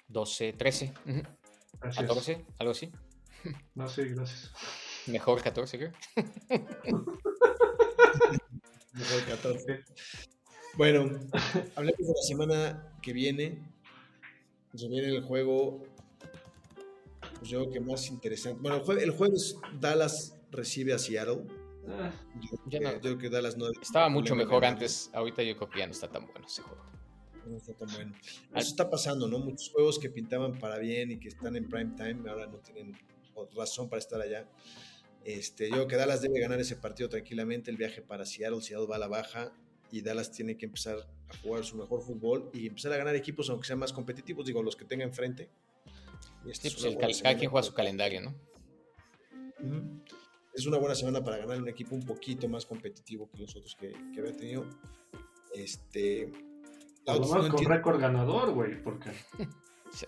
12, 0.07 0.53
13. 0.53 0.93
Uh 1.05 1.09
-huh. 1.09 1.27
14, 1.95 2.45
algo 2.59 2.71
así. 2.71 2.91
No, 3.73 3.87
sí, 3.87 4.03
gracias. 4.09 4.51
Mejor 5.07 5.41
14, 5.41 5.77
creo. 5.77 5.91
Mejor 8.93 9.25
14. 9.27 9.83
Bueno, 10.75 11.19
hablemos 11.75 11.99
de 11.99 12.13
la 12.13 12.21
semana 12.21 12.93
que 13.01 13.13
viene. 13.13 13.67
Se 14.75 14.87
viene 14.87 15.07
el 15.07 15.23
juego, 15.23 15.83
pues 17.41 17.49
yo 17.49 17.61
creo 17.61 17.71
que 17.71 17.79
más 17.79 18.07
interesante. 18.11 18.61
Bueno, 18.61 18.77
el, 18.77 18.83
jue 18.83 19.03
el 19.03 19.09
jueves 19.09 19.57
Dallas 19.79 20.37
recibe 20.51 20.93
a 20.93 20.99
Seattle. 20.99 21.41
Ah, 21.87 22.11
yo, 22.39 22.59
ya 22.67 22.79
no. 22.79 22.91
yo, 22.93 22.99
creo 23.01 23.17
que 23.17 23.29
Dallas 23.31 23.57
no. 23.57 23.65
Estaba 23.81 24.09
mucho 24.09 24.35
mejor 24.35 24.63
antes. 24.63 25.09
Ahorita 25.11 25.41
yo 25.41 25.57
creo 25.57 25.67
que 25.67 25.79
ya 25.79 25.87
no 25.87 25.91
está 25.91 26.07
tan 26.07 26.27
bueno 26.27 26.45
ese 26.45 26.61
juego. 26.61 26.85
No 27.47 27.57
está 27.57 27.73
tan 27.73 27.91
bueno. 27.95 28.13
Eso 28.21 28.69
está 28.69 28.87
pasando, 28.91 29.27
¿no? 29.27 29.39
Muchos 29.39 29.71
juegos 29.71 29.97
que 29.97 30.11
pintaban 30.11 30.59
para 30.59 30.77
bien 30.77 31.09
y 31.09 31.17
que 31.17 31.29
están 31.29 31.55
en 31.55 31.67
prime 31.67 31.95
time 31.97 32.29
ahora 32.29 32.45
no 32.45 32.59
tienen 32.59 32.95
razón 33.55 33.89
para 33.89 33.97
estar 33.97 34.21
allá. 34.21 34.47
Este, 35.25 35.67
yo 35.67 35.77
creo 35.77 35.87
que 35.87 35.95
Dallas 35.95 36.21
debe 36.21 36.39
ganar 36.39 36.59
ese 36.59 36.75
partido 36.75 37.09
tranquilamente. 37.09 37.71
El 37.71 37.77
viaje 37.77 38.03
para 38.03 38.23
Seattle, 38.23 38.61
Seattle 38.61 38.85
va 38.85 38.97
a 38.97 38.99
la 38.99 39.07
baja 39.07 39.51
y 39.91 40.03
Dallas 40.03 40.31
tiene 40.31 40.57
que 40.57 40.67
empezar 40.67 40.99
a 41.27 41.37
jugar 41.37 41.63
su 41.65 41.75
mejor 41.75 42.03
fútbol 42.03 42.51
y 42.53 42.67
empezar 42.67 42.93
a 42.93 42.97
ganar 42.97 43.15
equipos 43.15 43.49
aunque 43.49 43.65
sean 43.65 43.79
más 43.79 43.91
competitivos, 43.91 44.45
digo, 44.45 44.61
los 44.61 44.75
que 44.75 44.85
tenga 44.85 45.05
enfrente. 45.05 45.49
Y 46.45 46.51
este 46.51 46.69
sí, 46.69 46.75
pues 46.75 46.93
el 46.93 47.21
cada 47.21 47.37
quien 47.37 47.49
juega 47.51 47.63
su 47.63 47.73
calendario, 47.73 48.21
¿no? 48.21 48.35
Es 50.53 50.65
una 50.65 50.77
buena 50.77 50.95
semana 50.95 51.23
para 51.23 51.37
ganar 51.37 51.61
un 51.61 51.69
equipo 51.69 51.95
un 51.95 52.05
poquito 52.05 52.47
más 52.49 52.65
competitivo 52.65 53.29
que 53.29 53.37
los 53.37 53.55
otros 53.55 53.75
que, 53.75 53.91
que 54.13 54.19
había 54.19 54.35
tenido. 54.35 54.65
Este. 55.53 56.31
La 57.05 57.17
no 57.17 57.27
con 57.27 57.45
entiendo. 57.45 57.69
récord 57.69 57.99
ganador, 57.99 58.53
güey, 58.53 58.81
porque. 58.83 59.11
sí. 59.93 60.05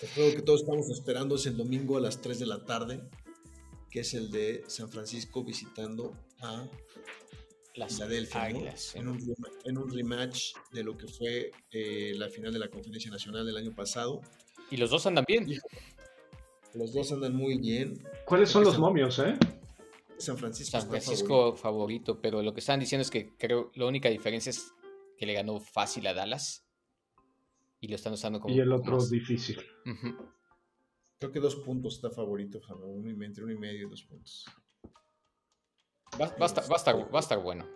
El 0.00 0.08
juego 0.08 0.34
que 0.34 0.42
todos 0.42 0.62
estamos 0.62 0.88
esperando 0.90 1.34
es 1.36 1.46
el 1.46 1.56
domingo 1.56 1.98
a 1.98 2.00
las 2.00 2.20
3 2.22 2.38
de 2.38 2.46
la 2.46 2.64
tarde, 2.64 3.02
que 3.90 4.00
es 4.00 4.14
el 4.14 4.30
de 4.30 4.64
San 4.66 4.88
Francisco 4.88 5.44
visitando 5.44 6.16
a 6.40 6.66
las 7.74 7.94
Filadelfia, 7.94 8.42
Águilas, 8.44 8.92
¿no? 8.94 9.00
en, 9.00 9.08
un, 9.08 9.36
en, 9.64 9.78
un, 9.78 9.90
rematch 9.90 10.54
de 10.72 10.82
lo 10.82 10.96
que 10.96 11.06
fue 11.06 11.50
eh, 11.70 12.14
la 12.16 12.28
final 12.30 12.52
de 12.52 12.58
la 12.58 12.68
Conferencia 12.68 13.10
Nacional 13.10 13.44
del 13.44 13.56
año 13.56 13.74
pasado. 13.74 14.22
Y 14.70 14.76
los 14.76 14.90
dos 14.90 15.06
andan 15.06 15.24
bien. 15.26 15.46
Los 16.74 16.92
dos 16.92 17.10
andan 17.12 17.34
muy 17.34 17.58
bien. 17.58 18.02
¿Cuáles 18.24 18.50
son 18.50 18.64
los 18.64 18.78
momios, 18.78 19.18
eh? 19.18 19.36
San 20.18 20.36
Francisco. 20.38 20.78
San 20.78 20.88
Francisco 20.88 21.56
favorito. 21.56 21.56
favorito. 21.56 22.20
pero 22.20 22.42
lo 22.42 22.52
que 22.52 22.60
están 22.60 22.78
diciendo 22.78 23.02
es 23.02 23.10
que 23.10 23.34
creo 23.36 23.70
la 23.74 23.86
única 23.86 24.08
diferencia 24.08 24.50
es 24.50 24.72
que 25.16 25.26
le 25.26 25.32
ganó 25.32 25.58
fácil 25.60 26.06
a 26.06 26.14
Dallas 26.14 26.64
y 27.80 27.88
lo 27.88 27.96
están 27.96 28.12
usando 28.12 28.40
como. 28.40 28.54
Y 28.54 28.60
el 28.60 28.72
otro 28.72 28.96
más. 28.96 29.10
difícil. 29.10 29.58
Uh 29.86 29.90
-huh. 29.90 30.32
Creo 31.18 31.32
que 31.32 31.40
dos 31.40 31.56
puntos 31.56 31.96
está 31.96 32.10
favorito, 32.10 32.60
uno 32.82 33.10
y, 33.10 33.24
entre 33.24 33.44
uno 33.44 33.52
y 33.52 33.58
medio 33.58 33.86
y 33.86 33.90
dos 33.90 34.02
puntos. 34.04 34.46
Va, 36.18 36.26
va, 36.28 36.44
a 36.44 36.46
estar, 36.46 36.64
va, 36.64 36.74
a 36.74 36.78
estar, 36.78 37.14
va, 37.14 37.18
a 37.18 37.20
estar, 37.20 37.38
bueno. 37.38 37.66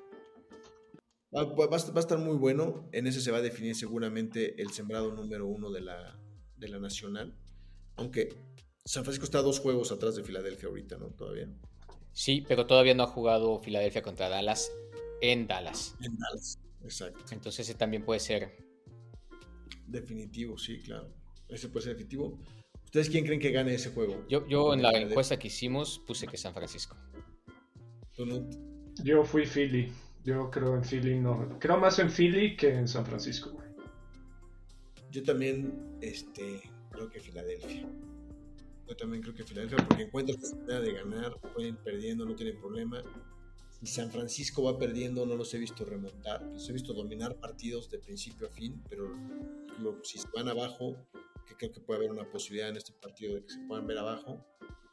Va, 1.34 1.45
va, 1.45 1.76
a 1.76 2.01
estar 2.01 2.18
muy 2.18 2.36
bueno. 2.36 2.88
En 2.92 3.07
ese 3.07 3.20
se 3.20 3.30
va 3.30 3.38
a 3.38 3.42
definir 3.42 3.74
seguramente 3.74 4.61
el 4.61 4.70
sembrado 4.70 5.12
número 5.12 5.47
uno 5.47 5.70
de 5.70 5.82
la, 5.82 6.18
de 6.64 6.70
la 6.70 6.78
nacional. 6.78 7.34
Aunque 7.96 8.34
San 8.84 9.04
Francisco 9.04 9.24
está 9.24 9.42
dos 9.42 9.60
juegos 9.60 9.92
atrás 9.92 10.16
de 10.16 10.24
Filadelfia 10.24 10.68
ahorita, 10.68 10.98
¿no? 10.98 11.10
Todavía. 11.10 11.48
Sí, 12.12 12.44
pero 12.46 12.66
todavía 12.66 12.94
no 12.94 13.02
ha 13.02 13.06
jugado 13.06 13.60
Filadelfia 13.60 14.02
contra 14.02 14.28
Dallas 14.28 14.72
en 15.20 15.46
Dallas. 15.46 15.96
En 16.00 16.16
Dallas, 16.16 16.58
exacto. 16.82 17.24
Entonces 17.32 17.68
ese 17.68 17.78
también 17.78 18.04
puede 18.04 18.20
ser. 18.20 18.56
Definitivo, 19.86 20.58
sí, 20.58 20.80
claro. 20.80 21.12
Ese 21.48 21.68
puede 21.68 21.84
ser 21.84 21.92
definitivo. 21.94 22.38
¿Ustedes 22.84 23.10
quién 23.10 23.24
creen 23.24 23.40
que 23.40 23.50
gane 23.50 23.74
ese 23.74 23.90
juego? 23.90 24.24
Yo, 24.28 24.46
yo 24.46 24.72
en 24.72 24.82
la 24.82 24.92
encuesta 24.92 25.38
que 25.38 25.48
hicimos 25.48 26.00
puse 26.06 26.26
que 26.26 26.36
San 26.36 26.54
Francisco. 26.54 26.96
Yo 29.02 29.24
fui 29.24 29.46
Philly. 29.46 29.92
Yo 30.24 30.50
creo 30.50 30.74
en 30.76 30.84
Philly, 30.84 31.18
no. 31.18 31.58
Creo 31.58 31.76
más 31.76 31.98
en 31.98 32.10
Philly 32.10 32.56
que 32.56 32.72
en 32.72 32.88
San 32.88 33.04
Francisco, 33.04 33.50
güey. 33.50 33.68
Yo 35.10 35.22
también, 35.22 35.93
este, 36.09 36.62
creo 36.90 37.09
que 37.09 37.20
Filadelfia. 37.20 37.88
Yo 38.86 38.96
también 38.96 39.22
creo 39.22 39.34
que 39.34 39.44
Filadelfia, 39.44 39.84
porque 39.86 40.02
encuentra 40.05 40.36
posibilidad 40.36 40.82
de 40.82 40.92
ganar, 40.92 41.40
pueden 41.55 41.76
perdiendo, 41.76 42.24
no 42.24 42.34
tienen 42.34 42.59
problema. 42.59 43.02
Si 43.80 43.86
San 43.86 44.11
Francisco 44.11 44.62
va 44.62 44.78
perdiendo, 44.78 45.26
no 45.26 45.36
los 45.36 45.52
he 45.55 45.59
visto 45.59 45.84
remontar. 45.84 46.42
Los 46.42 46.68
he 46.68 46.72
visto 46.72 46.92
dominar 46.92 47.36
partidos 47.36 47.90
de 47.90 47.98
principio 47.98 48.46
a 48.46 48.50
fin, 48.50 48.82
pero 48.88 49.09
lo, 49.78 50.02
si 50.05 50.18
se 50.18 50.28
van 50.34 50.48
abajo, 50.48 50.96
que 51.46 51.57
creo 51.57 51.72
que 51.72 51.80
puede 51.80 51.98
haber 51.98 52.11
una 52.11 52.28
posibilidad 52.30 52.68
en 52.68 52.76
este 52.76 52.92
partido 52.92 53.34
de 53.34 53.42
que 53.42 53.50
se 53.50 53.61
puedan 53.61 53.86
ver 53.86 53.98
abajo, 53.98 54.44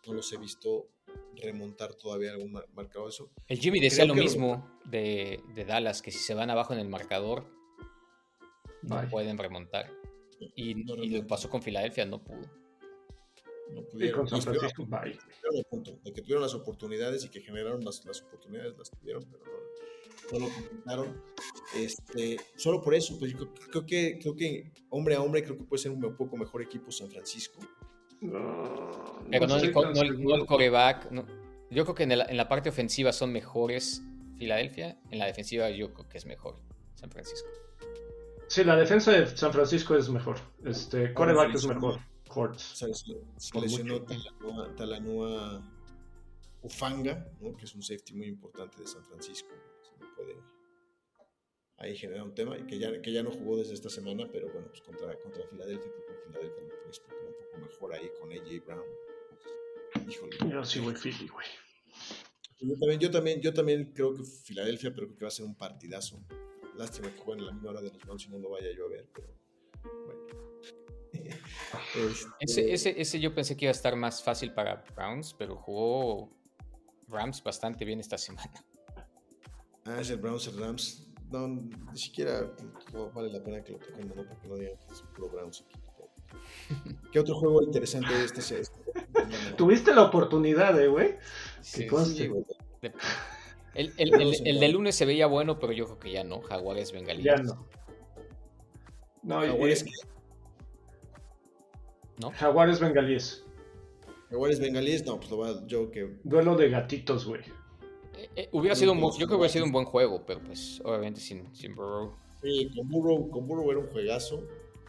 no 0.07 0.13
los 0.13 0.31
he 0.33 0.37
visto 0.37 0.89
remontar 1.35 1.93
todavía 1.93 2.31
algún 2.31 2.51
marcador 2.73 3.09
eso. 3.09 3.31
El 3.47 3.59
Jimmy 3.59 3.79
decía 3.79 4.03
Creo 4.03 4.15
lo 4.15 4.21
mismo 4.21 4.79
de, 4.85 5.41
de, 5.53 5.65
Dallas, 5.65 6.01
que 6.01 6.11
si 6.11 6.19
se 6.19 6.33
van 6.33 6.49
abajo 6.49 6.73
en 6.73 6.79
el 6.79 6.89
marcador, 6.89 7.45
no 8.81 9.09
pueden 9.09 9.37
remontar. 9.37 10.00
Y, 10.55 10.75
No, 10.75 10.95
y 10.95 11.09
lo 11.09 11.27
pasó 11.27 11.49
con 11.49 11.61
Filadelfia, 11.61 12.05
no 12.05 12.23
pudo. 12.23 12.41
No 13.73 13.81
Y 13.81 13.83
pudieron. 13.85 14.19
con 14.27 14.27
San 14.29 14.39
Y 14.39 14.57
Francisco, 14.57 14.85
bye. 14.85 15.17
de 16.03 16.13
que 16.13 16.21
tuvieron 16.21 16.41
las 16.43 16.53
oportunidades 16.53 17.23
y 17.25 17.29
que 17.29 17.41
generaron 17.41 17.83
las, 17.85 18.03
las 18.05 18.21
oportunidades, 18.21 18.77
las 18.77 18.89
tuvieron, 18.91 19.23
pero 19.31 19.43
no, 19.45 20.39
no 20.39 20.45
lo 20.47 20.53
completaron. 20.53 21.21
Este, 21.75 22.37
solo 22.57 22.81
por 22.81 22.93
eso, 22.95 23.17
pues 23.17 23.31
yo 23.31 23.37
creo, 23.37 23.53
creo 23.69 23.85
que, 23.85 24.19
creo 24.19 24.35
que 24.35 24.71
hombre 24.89 25.15
a 25.15 25.21
hombre, 25.21 25.43
creo 25.43 25.57
que 25.57 25.63
puede 25.63 25.81
ser 25.81 25.91
un 25.91 26.01
poco 26.17 26.35
mejor 26.37 26.61
equipo 26.61 26.91
San 26.91 27.09
Francisco. 27.09 27.59
No, 28.19 29.23
Pero 29.31 29.47
no, 29.47 29.55
el, 29.57 29.71
no 29.71 30.01
el- 30.01 30.21
no 30.23 30.35
el 30.35 30.45
coreback. 30.45 31.09
no. 31.11 31.25
Yo 31.69 31.85
creo 31.85 31.95
que 31.95 32.03
en 32.03 32.17
la, 32.17 32.25
en 32.25 32.35
la 32.35 32.49
parte 32.49 32.67
ofensiva 32.69 33.13
son 33.13 33.31
mejores 33.31 34.01
Filadelfia. 34.37 34.99
En 35.09 35.19
la 35.19 35.25
defensiva 35.27 35.69
yo 35.69 35.93
creo 35.93 36.09
que 36.09 36.17
es 36.17 36.25
mejor 36.25 36.59
San 36.95 37.09
Francisco. 37.09 37.47
Sí, 38.51 38.65
la 38.65 38.75
defensa 38.75 39.13
de 39.13 39.25
San 39.27 39.53
Francisco 39.53 39.95
es 39.95 40.09
mejor. 40.09 40.35
Este, 40.65 41.13
coreback 41.13 41.55
es 41.55 41.65
mejor. 41.65 42.01
Hortz. 42.27 42.73
O 42.73 42.75
sea, 42.75 42.93
se, 42.93 43.13
se 43.37 43.53
Por 43.53 43.61
lesionó 43.61 43.93
mucho. 43.93 44.05
Talanoa, 44.07 44.75
Talanoa 44.75 45.71
Ufanga, 46.61 47.31
¿no? 47.39 47.55
que 47.55 47.63
es 47.63 47.73
un 47.75 47.81
safety 47.81 48.13
muy 48.13 48.27
importante 48.27 48.81
de 48.81 48.87
San 48.87 49.05
Francisco. 49.05 49.47
Se 49.81 50.03
me 50.03 50.11
puede 50.17 50.35
ahí 51.77 51.95
generar 51.95 52.23
un 52.23 52.35
tema 52.35 52.57
y 52.57 52.65
que 52.67 52.77
ya, 52.77 53.01
que 53.01 53.13
ya 53.13 53.23
no 53.23 53.31
jugó 53.31 53.55
desde 53.55 53.73
esta 53.73 53.89
semana, 53.89 54.27
pero 54.29 54.51
bueno, 54.51 54.67
pues 54.67 54.81
contra, 54.81 55.17
contra 55.21 55.47
Filadelfia, 55.47 55.89
creo 55.89 56.07
que 56.07 56.23
Filadelfia 56.27 56.67
puede 56.67 56.87
explicar 56.89 57.19
un 57.25 57.33
poco 57.33 57.65
mejor 57.65 57.93
ahí 57.93 58.09
con 58.19 58.33
AJ 58.33 58.65
Brown. 58.65 60.09
Híjole. 60.09 60.37
Yo 60.51 60.65
sí 60.65 60.81
voy 60.81 60.95
Philly, 60.95 61.29
güey. 61.29 61.47
Yo 62.59 62.77
también, 62.77 62.99
yo 62.99 63.11
también, 63.11 63.41
yo 63.41 63.53
también 63.53 63.93
creo 63.93 64.13
que 64.13 64.25
Filadelfia, 64.25 64.93
pero 64.93 65.07
creo 65.07 65.17
que 65.19 65.23
va 65.23 65.29
a 65.29 65.31
ser 65.31 65.45
un 65.45 65.55
partidazo. 65.55 66.21
Lástima 66.81 67.13
que 67.13 67.19
jueguen 67.21 67.43
a 67.43 67.47
la 67.47 67.53
misma 67.53 67.69
hora 67.69 67.81
de 67.81 67.89
los 67.89 67.99
Browns 67.99 68.25
y 68.25 68.29
no 68.29 68.39
lo 68.39 68.49
vaya 68.49 68.67
yo 68.75 68.85
a 68.85 68.89
ver, 68.89 69.07
pero 69.13 69.27
bueno. 70.05 70.21
Este, 72.39 72.73
Ese, 72.73 72.73
ese, 72.73 73.01
ese 73.01 73.19
yo 73.19 73.35
pensé 73.35 73.55
que 73.55 73.65
iba 73.65 73.69
a 73.69 73.73
estar 73.73 73.95
más 73.95 74.23
fácil 74.23 74.53
para 74.53 74.83
Browns, 74.95 75.35
pero 75.37 75.55
jugó 75.57 76.31
Rams 77.07 77.43
bastante 77.43 77.85
bien 77.85 77.99
esta 77.99 78.17
semana. 78.17 78.51
Ah, 79.85 79.99
es 79.99 80.09
el 80.09 80.17
Browns, 80.17 80.47
el 80.47 80.57
Rams. 80.57 81.07
No, 81.29 81.47
ni 81.47 81.97
siquiera 81.97 82.51
vale 83.13 83.31
la 83.31 83.43
pena 83.43 83.63
que 83.63 83.73
lo 83.73 83.79
toquen, 83.79 84.07
¿no? 84.07 84.15
Porque 84.15 84.47
no 84.47 84.55
digan 84.55 84.77
que 84.77 84.93
es 84.93 85.01
puro 85.15 85.29
Browns 85.29 85.63
aquí. 85.67 85.79
¿Qué 87.11 87.19
otro 87.19 87.35
juego 87.35 87.61
interesante 87.61 88.09
este? 88.23 88.39
este 88.61 88.77
Tuviste 89.57 89.93
la 89.93 90.03
oportunidad, 90.03 90.79
eh, 90.79 90.87
güey. 90.87 91.17
Sí. 91.61 91.87
Sí, 92.05 92.27
güey. 92.27 92.45
de- 92.81 92.93
el, 93.75 93.93
el- 93.97 94.13
el- 94.21 94.47
el 94.47 94.59
de 94.59 94.67
lunes 94.69 94.95
se 94.95 95.05
veía 95.05 95.27
bueno, 95.27 95.59
pero 95.59 95.71
yo 95.73 95.85
creo 95.85 95.99
que 95.99 96.11
ya 96.11 96.23
no. 96.23 96.41
Jaguares 96.41 96.91
Bengalíes. 96.91 97.25
Ya 97.25 97.35
no. 97.37 97.65
No, 99.23 99.45
y- 99.45 99.49
Jaguares, 99.49 99.85
y- 99.85 99.91
Jaguares 102.33 102.79
bengalíes. 102.79 103.43
Jaguares 104.29 104.59
bengalíes, 104.59 105.05
no, 105.05 105.17
pues 105.17 105.29
lo 105.31 105.37
va 105.39 105.65
yo 105.67 105.89
que 105.91 106.17
Duelo 106.23 106.55
de 106.55 106.69
gatitos, 106.69 107.25
güey. 107.25 107.41
Eh, 108.17 108.29
eh, 108.35 108.49
hubiera 108.51 108.75
sido 108.75 108.91
un, 108.93 108.99
yo 109.01 109.09
creo 109.15 109.27
que 109.29 109.35
hubiera 109.35 109.49
sido 109.51 109.65
un 109.65 109.71
buen 109.71 109.85
juego, 109.85 110.23
pero 110.25 110.41
pues 110.43 110.81
obviamente 110.85 111.19
sin, 111.19 111.53
sin 111.55 111.73
Burrow. 111.75 112.15
sí, 112.41 112.69
con 112.75 112.87
Burrow, 112.89 113.29
con 113.29 113.47
Burrow 113.47 113.71
era 113.71 113.79
un 113.79 113.87
juegazo. 113.87 114.43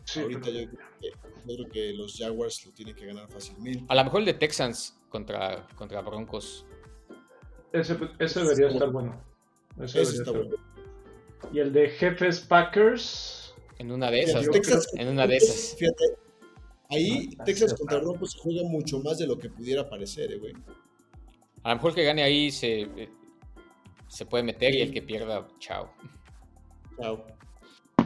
Sí, 0.04 0.20
Ahorita 0.20 0.40
pero- 0.44 0.58
yo, 0.60 0.68
creo 0.68 0.88
que- 1.00 1.10
yo 1.46 1.56
creo 1.56 1.68
que 1.70 1.92
los 1.94 2.16
Jaguars 2.18 2.66
lo 2.66 2.72
tienen 2.72 2.94
que 2.94 3.06
ganar 3.06 3.28
fácilmente. 3.30 3.84
A 3.88 3.94
lo 3.94 4.04
mejor 4.04 4.20
el 4.20 4.26
de 4.26 4.34
Texans 4.34 4.98
contra, 5.08 5.66
contra 5.76 6.00
Broncos. 6.02 6.66
Ese, 7.72 7.98
ese 8.18 8.40
debería 8.40 8.68
estar 8.68 8.90
bueno. 8.90 9.22
Ese 9.80 9.84
Ese 9.84 9.98
debería 9.98 10.10
está 10.10 10.30
estar 10.30 10.44
bueno. 10.44 11.52
Y 11.52 11.58
el 11.58 11.72
de 11.72 11.88
jefes 11.90 12.40
Packers. 12.40 13.54
En 13.78 13.90
una 13.90 14.10
de 14.10 14.20
esas. 14.20 14.46
En 14.96 15.08
una 15.08 15.26
de 15.26 15.36
esas. 15.36 15.76
Fíjate, 15.76 16.04
ahí 16.90 17.30
Ah, 17.38 17.44
Texas 17.44 17.74
contra. 17.74 17.98
Broncos 17.98 18.32
se 18.32 18.38
juega 18.38 18.62
mucho 18.62 19.00
más 19.00 19.18
de 19.18 19.26
lo 19.26 19.38
que 19.38 19.48
pudiera 19.50 19.88
parecer, 19.88 20.32
eh, 20.32 20.38
güey. 20.38 20.52
A 21.64 21.70
lo 21.70 21.74
mejor 21.76 21.90
el 21.90 21.94
que 21.96 22.04
gane 22.04 22.22
ahí 22.22 22.50
se, 22.50 22.82
eh, 22.82 23.08
se 24.08 24.26
puede 24.26 24.44
meter 24.44 24.74
y 24.74 24.82
el 24.82 24.92
que 24.92 25.02
pierda, 25.02 25.46
chao. 25.58 25.92
Chao. 27.00 27.24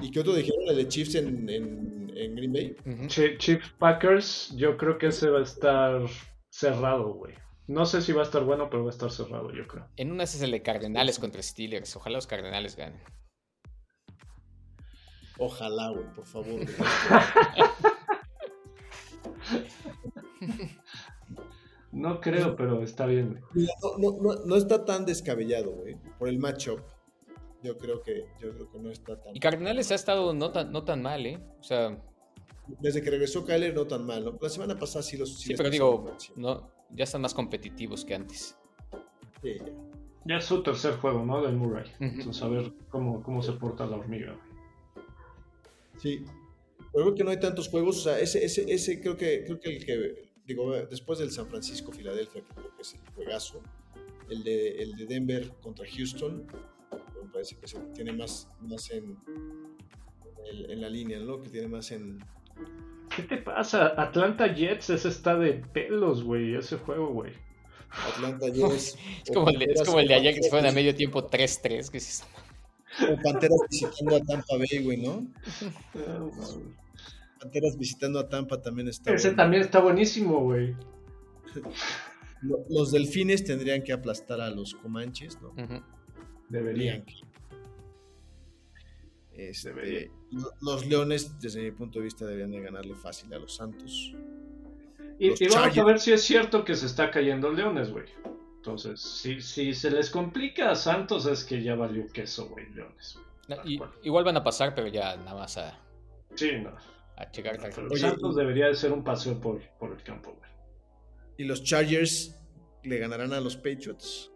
¿Y 0.02 0.10
qué 0.10 0.20
otro 0.20 0.34
dijeron? 0.34 0.68
¿El 0.68 0.76
de 0.76 0.88
Chiefs 0.88 1.14
en, 1.14 1.48
en, 1.48 2.12
en 2.14 2.34
Green 2.36 2.52
Bay? 2.52 2.76
Chiefs 3.08 3.72
Packers, 3.78 4.52
yo 4.56 4.76
creo 4.76 4.98
que 4.98 5.06
ese 5.06 5.30
va 5.30 5.40
a 5.40 5.42
estar 5.42 6.02
cerrado, 6.50 7.14
güey. 7.14 7.34
No 7.68 7.84
sé 7.84 8.00
si 8.00 8.12
va 8.12 8.22
a 8.22 8.24
estar 8.24 8.44
bueno, 8.44 8.70
pero 8.70 8.84
va 8.84 8.90
a 8.90 8.92
estar 8.92 9.10
cerrado, 9.10 9.52
yo 9.52 9.66
creo. 9.66 9.88
En 9.96 10.12
una 10.12 10.24
es 10.24 10.40
el 10.40 10.52
de 10.52 10.62
Cardenales 10.62 11.18
contra 11.18 11.42
Steelers. 11.42 11.96
Ojalá 11.96 12.18
los 12.18 12.26
Cardenales 12.26 12.76
ganen. 12.76 13.00
Ojalá, 15.38 15.90
güey, 15.90 16.06
por 16.14 16.26
favor. 16.26 16.52
güey. 16.52 16.66
No 21.92 22.20
creo, 22.20 22.56
pero 22.56 22.82
está 22.82 23.06
bien, 23.06 23.40
no, 23.54 23.96
no, 23.96 24.18
no, 24.20 24.44
no 24.44 24.56
está 24.56 24.84
tan 24.84 25.06
descabellado, 25.06 25.70
güey. 25.70 25.96
Por 26.18 26.28
el 26.28 26.38
matchup. 26.38 26.80
Yo 27.62 27.78
creo 27.78 28.02
que, 28.02 28.26
yo 28.38 28.52
creo 28.52 28.70
que 28.70 28.78
no 28.78 28.90
está 28.90 29.18
tan. 29.18 29.34
Y 29.34 29.40
Cardenales 29.40 29.90
ha 29.90 29.94
estado 29.94 30.34
no 30.34 30.52
tan, 30.52 30.72
no 30.72 30.84
tan 30.84 31.00
mal, 31.00 31.24
¿eh? 31.24 31.40
O 31.58 31.62
sea, 31.62 31.98
Desde 32.80 33.00
que 33.02 33.10
regresó 33.10 33.46
Kyler, 33.46 33.74
no 33.74 33.86
tan 33.86 34.04
mal, 34.04 34.24
¿no? 34.26 34.38
La 34.40 34.48
semana 34.50 34.78
pasada 34.78 35.02
sí 35.02 35.16
los 35.16 35.38
sí, 35.40 35.50
les 35.50 35.56
pero 35.56 35.70
digo, 35.70 36.02
mal, 36.02 36.20
sí. 36.20 36.32
no, 36.36 36.70
ya 36.90 37.04
están 37.04 37.22
más 37.22 37.34
competitivos 37.34 38.04
que 38.04 38.14
antes. 38.14 38.56
Sí, 39.42 39.56
ya. 39.58 39.72
Ya 40.26 40.38
es 40.38 40.44
su 40.44 40.60
tercer 40.62 40.96
juego, 40.96 41.24
¿no? 41.24 41.40
De 41.40 41.52
Murray. 41.52 41.88
Entonces, 42.00 42.42
a 42.42 42.48
ver 42.48 42.72
cómo, 42.88 43.22
cómo 43.22 43.42
se 43.42 43.52
porta 43.52 43.86
la 43.86 43.96
hormiga. 43.96 44.36
Sí. 45.98 46.24
Pero 46.92 47.04
creo 47.04 47.14
que 47.14 47.24
no 47.24 47.30
hay 47.30 47.38
tantos 47.38 47.68
juegos. 47.68 47.98
O 47.98 48.00
sea, 48.00 48.18
ese, 48.18 48.44
ese, 48.44 48.64
ese 48.72 49.00
creo 49.00 49.16
que, 49.16 49.44
creo 49.44 49.60
que 49.60 49.76
el 49.76 49.86
que, 49.86 50.30
digo, 50.44 50.72
después 50.72 51.20
del 51.20 51.30
San 51.30 51.46
Francisco, 51.46 51.92
Filadelfia, 51.92 52.42
que 52.42 52.54
creo 52.54 52.74
que 52.74 52.82
es 52.82 52.94
el 52.94 53.00
juegazo, 53.14 53.62
el 54.28 54.42
de, 54.42 54.82
el 54.82 54.96
de 54.96 55.06
Denver 55.06 55.52
contra 55.62 55.86
Houston, 55.88 56.44
me 57.22 57.30
parece 57.32 57.56
que 57.56 57.68
se 57.68 57.78
tiene 57.94 58.12
más, 58.12 58.48
más 58.60 58.90
en, 58.90 59.16
en, 60.44 60.70
en 60.70 60.80
la 60.80 60.88
línea, 60.88 61.20
¿no? 61.20 61.40
Que 61.40 61.50
tiene 61.50 61.68
más 61.68 61.92
en. 61.92 62.18
¿Qué 63.14 63.22
te 63.22 63.36
pasa? 63.38 63.86
Atlanta 63.96 64.52
Jets, 64.52 64.90
ese 64.90 65.08
está 65.08 65.36
de 65.36 65.52
pelos, 65.54 66.22
güey, 66.24 66.54
ese 66.54 66.76
juego, 66.76 67.08
güey. 67.12 67.32
Atlanta 68.14 68.46
Jets. 68.52 68.96
Es 69.24 69.30
como, 69.32 69.48
el 69.50 69.58
de, 69.58 69.64
es 69.66 69.82
como 69.84 70.00
el 70.00 70.08
de 70.08 70.14
ayer 70.14 70.34
que 70.34 70.42
se 70.42 70.50
fueron 70.50 70.68
a 70.68 70.72
medio 70.72 70.94
tiempo 70.94 71.26
3-3. 71.28 71.90
Que 71.90 73.12
O 73.12 73.22
Panteras 73.22 73.58
visitando 73.70 74.16
a 74.16 74.20
Tampa 74.20 74.56
Bay, 74.58 74.82
güey, 74.82 74.96
¿no? 74.98 75.26
Panteras 77.40 77.76
visitando 77.78 78.18
a 78.18 78.28
Tampa 78.28 78.60
también 78.60 78.88
está. 78.88 79.12
Ese 79.14 79.28
bueno. 79.28 79.42
también 79.42 79.62
está 79.62 79.80
buenísimo, 79.80 80.40
güey. 80.40 80.74
Lo- 82.42 82.64
Los 82.68 82.92
delfines 82.92 83.44
tendrían 83.44 83.82
que 83.82 83.92
aplastar 83.92 84.40
a 84.40 84.50
los 84.50 84.74
comanches, 84.74 85.38
¿no? 85.40 85.54
Deberían. 86.48 87.04
Este, 89.36 90.10
los 90.62 90.86
leones, 90.86 91.38
desde 91.40 91.62
mi 91.62 91.70
punto 91.70 91.98
de 91.98 92.04
vista, 92.06 92.24
deberían 92.24 92.50
de 92.52 92.60
ganarle 92.60 92.94
fácil 92.94 93.32
a 93.34 93.38
los 93.38 93.54
Santos. 93.54 94.14
Y, 95.18 95.30
Los 95.30 95.40
y 95.40 95.48
vamos 95.48 95.76
a 95.78 95.84
ver 95.84 95.98
si 96.00 96.12
es 96.12 96.22
cierto 96.22 96.64
que 96.64 96.74
se 96.74 96.86
está 96.86 97.10
cayendo 97.10 97.50
Leones, 97.50 97.90
güey. 97.90 98.06
Entonces, 98.56 99.00
si, 99.00 99.40
si 99.40 99.74
se 99.74 99.90
les 99.90 100.10
complica 100.10 100.70
a 100.70 100.74
Santos, 100.74 101.26
es 101.26 101.44
que 101.44 101.62
ya 101.62 101.74
valió 101.74 102.06
queso, 102.12 102.48
güey, 102.48 102.68
Leones. 102.74 103.18
No, 103.48 103.56
y- 103.64 103.80
igual 104.02 104.24
van 104.24 104.36
a 104.36 104.42
pasar, 104.42 104.74
pero 104.74 104.88
ya 104.88 105.16
nada 105.16 105.34
más 105.34 105.56
a, 105.56 105.78
Sí, 106.34 106.50
no. 106.62 106.74
a 107.16 107.30
checar. 107.30 107.58
Pero 107.74 107.86
Oye, 107.88 107.98
Santos 108.00 108.34
y- 108.34 108.38
debería 108.40 108.66
de 108.66 108.74
ser 108.74 108.92
un 108.92 109.04
paseo 109.04 109.40
por, 109.40 109.60
por 109.78 109.92
el 109.92 110.02
campo, 110.02 110.32
güey. 110.36 110.50
Y 111.38 111.44
los 111.44 111.62
Chargers 111.62 112.34
le 112.82 112.98
ganarán 112.98 113.32
a 113.32 113.40
los 113.40 113.56
Patriots. 113.56 114.32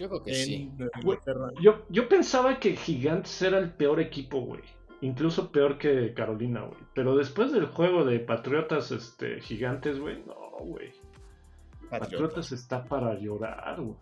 Yo 0.00 0.08
creo 0.08 0.22
que 0.22 0.30
en 0.30 0.46
sí. 0.46 0.70
Nueva 0.78 0.92
Güey, 1.02 1.18
Inglaterra. 1.18 1.50
Yo, 1.60 1.84
yo 1.90 2.08
pensaba 2.08 2.58
que 2.58 2.74
Gigantes 2.74 3.42
era 3.42 3.58
el 3.58 3.70
peor 3.70 4.00
equipo, 4.00 4.40
güey. 4.40 4.62
Incluso 5.02 5.52
peor 5.52 5.76
que 5.76 6.14
Carolina, 6.14 6.62
güey. 6.62 6.80
Pero 6.94 7.14
después 7.16 7.52
del 7.52 7.66
juego 7.66 8.06
de 8.06 8.18
Patriotas 8.18 8.90
este, 8.92 9.42
Gigantes, 9.42 9.98
güey, 9.98 10.22
no, 10.26 10.34
güey. 10.64 10.92
Patriotas. 11.90 12.00
Patriotas 12.00 12.52
está 12.52 12.82
para 12.82 13.18
llorar, 13.18 13.78
güey. 13.78 13.96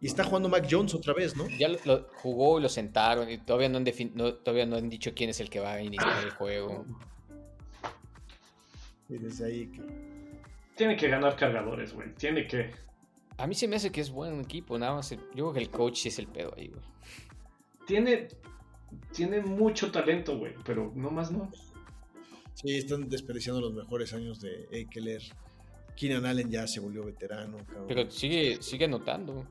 Y 0.00 0.06
está 0.06 0.24
jugando 0.24 0.50
Mac 0.50 0.66
Jones 0.70 0.94
otra 0.94 1.14
vez, 1.14 1.34
¿no? 1.34 1.48
Ya 1.58 1.68
lo, 1.68 1.78
lo 1.86 2.06
jugó 2.16 2.58
y 2.58 2.62
lo 2.62 2.68
sentaron 2.68 3.30
y 3.30 3.38
todavía 3.38 3.70
no, 3.70 3.78
han 3.78 3.84
no- 4.12 4.34
todavía 4.34 4.66
no 4.66 4.76
han 4.76 4.90
dicho 4.90 5.12
quién 5.14 5.30
es 5.30 5.40
el 5.40 5.48
que 5.48 5.60
va 5.60 5.72
a 5.72 5.82
iniciar 5.82 6.22
el 6.22 6.30
juego. 6.32 6.84
Y 9.08 9.16
desde 9.16 9.46
ahí 9.46 9.66
que. 9.68 9.82
Tiene 10.76 10.96
que 10.96 11.08
ganar 11.08 11.36
cargadores, 11.36 11.94
güey. 11.94 12.12
Tiene 12.16 12.46
que. 12.46 12.70
A 13.38 13.46
mí 13.46 13.54
se 13.54 13.66
me 13.68 13.76
hace 13.76 13.90
que 13.90 14.00
es 14.00 14.10
buen 14.10 14.40
equipo, 14.40 14.78
nada 14.78 14.94
más. 14.94 15.10
el- 15.12 15.20
Yo 15.34 15.44
creo 15.46 15.52
que 15.52 15.60
el 15.60 15.70
coach 15.70 15.96
sí 15.98 16.08
es 16.08 16.18
el 16.18 16.28
pedo 16.28 16.52
ahí, 16.56 16.68
güey. 16.68 16.82
Tiene. 17.86 18.28
Tiene 19.12 19.40
mucho 19.40 19.90
talento, 19.90 20.38
güey. 20.38 20.54
Pero 20.64 20.92
no 20.94 21.10
más 21.10 21.30
no. 21.32 21.50
Sí, 22.54 22.76
están 22.76 23.08
desperdiciando 23.08 23.60
los 23.60 23.74
mejores 23.74 24.12
años 24.14 24.40
de 24.40 24.68
Ekeler. 24.70 25.22
Keenan 25.96 26.26
Allen 26.26 26.50
ya 26.50 26.66
se 26.66 26.80
volvió 26.80 27.04
veterano, 27.04 27.58
cabrón. 27.66 27.86
Pero 27.88 28.10
sigue, 28.10 28.60
sigue 28.62 28.84
anotando. 28.84 29.46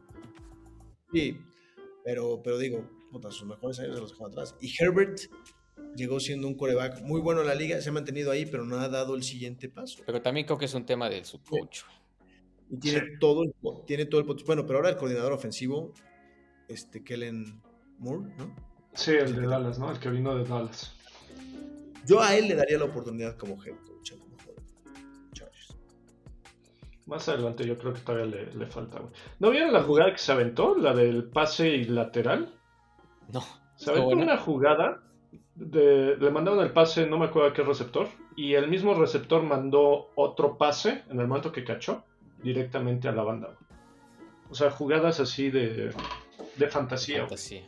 Sí, 1.11 1.37
pero, 2.03 2.41
pero 2.43 2.57
digo, 2.57 2.89
puta, 3.11 3.31
sus 3.31 3.47
mejores 3.47 3.79
años 3.79 3.95
se 3.95 4.01
los 4.01 4.11
dejó 4.11 4.27
atrás. 4.27 4.55
Y 4.61 4.73
Herbert, 4.81 5.19
llegó 5.95 6.19
siendo 6.19 6.47
un 6.47 6.55
coreback 6.55 7.01
muy 7.01 7.21
bueno 7.21 7.41
en 7.41 7.47
la 7.47 7.55
liga, 7.55 7.79
se 7.81 7.89
ha 7.89 7.91
mantenido 7.93 8.31
ahí, 8.31 8.45
pero 8.45 8.65
no 8.65 8.77
ha 8.79 8.89
dado 8.89 9.15
el 9.15 9.23
siguiente 9.23 9.69
paso. 9.69 10.03
Pero 10.05 10.21
también 10.21 10.45
creo 10.45 10.57
que 10.57 10.65
es 10.65 10.73
un 10.73 10.85
tema 10.85 11.09
del 11.09 11.23
subcoach. 11.25 11.81
Y 12.69 12.77
tiene 12.77 13.17
todo, 13.19 13.43
el, 13.43 13.53
tiene 13.85 14.05
todo 14.05 14.21
el 14.21 14.27
Bueno, 14.45 14.65
pero 14.65 14.79
ahora 14.79 14.89
el 14.89 14.97
coordinador 14.97 15.33
ofensivo, 15.33 15.93
este 16.67 17.03
Kellen 17.03 17.61
Moore, 17.99 18.33
¿no? 18.37 18.55
Sí, 18.93 19.11
el 19.11 19.35
de 19.35 19.47
Dallas, 19.47 19.79
¿no? 19.79 19.91
El 19.91 19.99
que 19.99 20.09
vino 20.09 20.35
de 20.35 20.43
Dallas. 20.43 20.95
Yo 22.05 22.21
a 22.21 22.35
él 22.35 22.47
le 22.47 22.55
daría 22.55 22.77
la 22.77 22.85
oportunidad 22.85 23.37
como 23.37 23.63
head 23.63 23.75
coach. 23.85 24.13
Más 27.05 27.27
adelante 27.27 27.65
yo 27.65 27.77
creo 27.77 27.93
que 27.93 27.99
todavía 27.99 28.25
le, 28.25 28.65
falta. 28.65 29.01
¿No 29.39 29.49
vieron 29.49 29.73
la 29.73 29.83
jugada 29.83 30.13
que 30.13 30.19
se 30.19 30.31
aventó? 30.31 30.75
La 30.75 30.93
del 30.93 31.25
pase 31.25 31.85
lateral. 31.85 32.53
No. 33.31 33.41
Se 33.75 33.91
aventó 33.91 34.15
una 34.15 34.37
jugada. 34.37 35.03
le 35.55 36.31
mandaron 36.31 36.61
el 36.61 36.71
pase, 36.71 37.05
no 37.05 37.17
me 37.17 37.25
acuerdo 37.25 37.49
a 37.49 37.53
qué 37.53 37.61
receptor. 37.61 38.07
Y 38.37 38.53
el 38.53 38.69
mismo 38.69 38.93
receptor 38.93 39.43
mandó 39.43 40.11
otro 40.15 40.57
pase 40.57 41.03
en 41.09 41.19
el 41.19 41.27
momento 41.27 41.51
que 41.51 41.65
cachó 41.65 42.05
directamente 42.43 43.07
a 43.07 43.11
la 43.11 43.23
banda. 43.23 43.57
O 44.49 44.55
sea, 44.55 44.69
jugadas 44.69 45.19
así 45.19 45.49
de, 45.49 45.93
de 46.57 46.67
fantasía. 46.67 47.21
fantasía. 47.21 47.63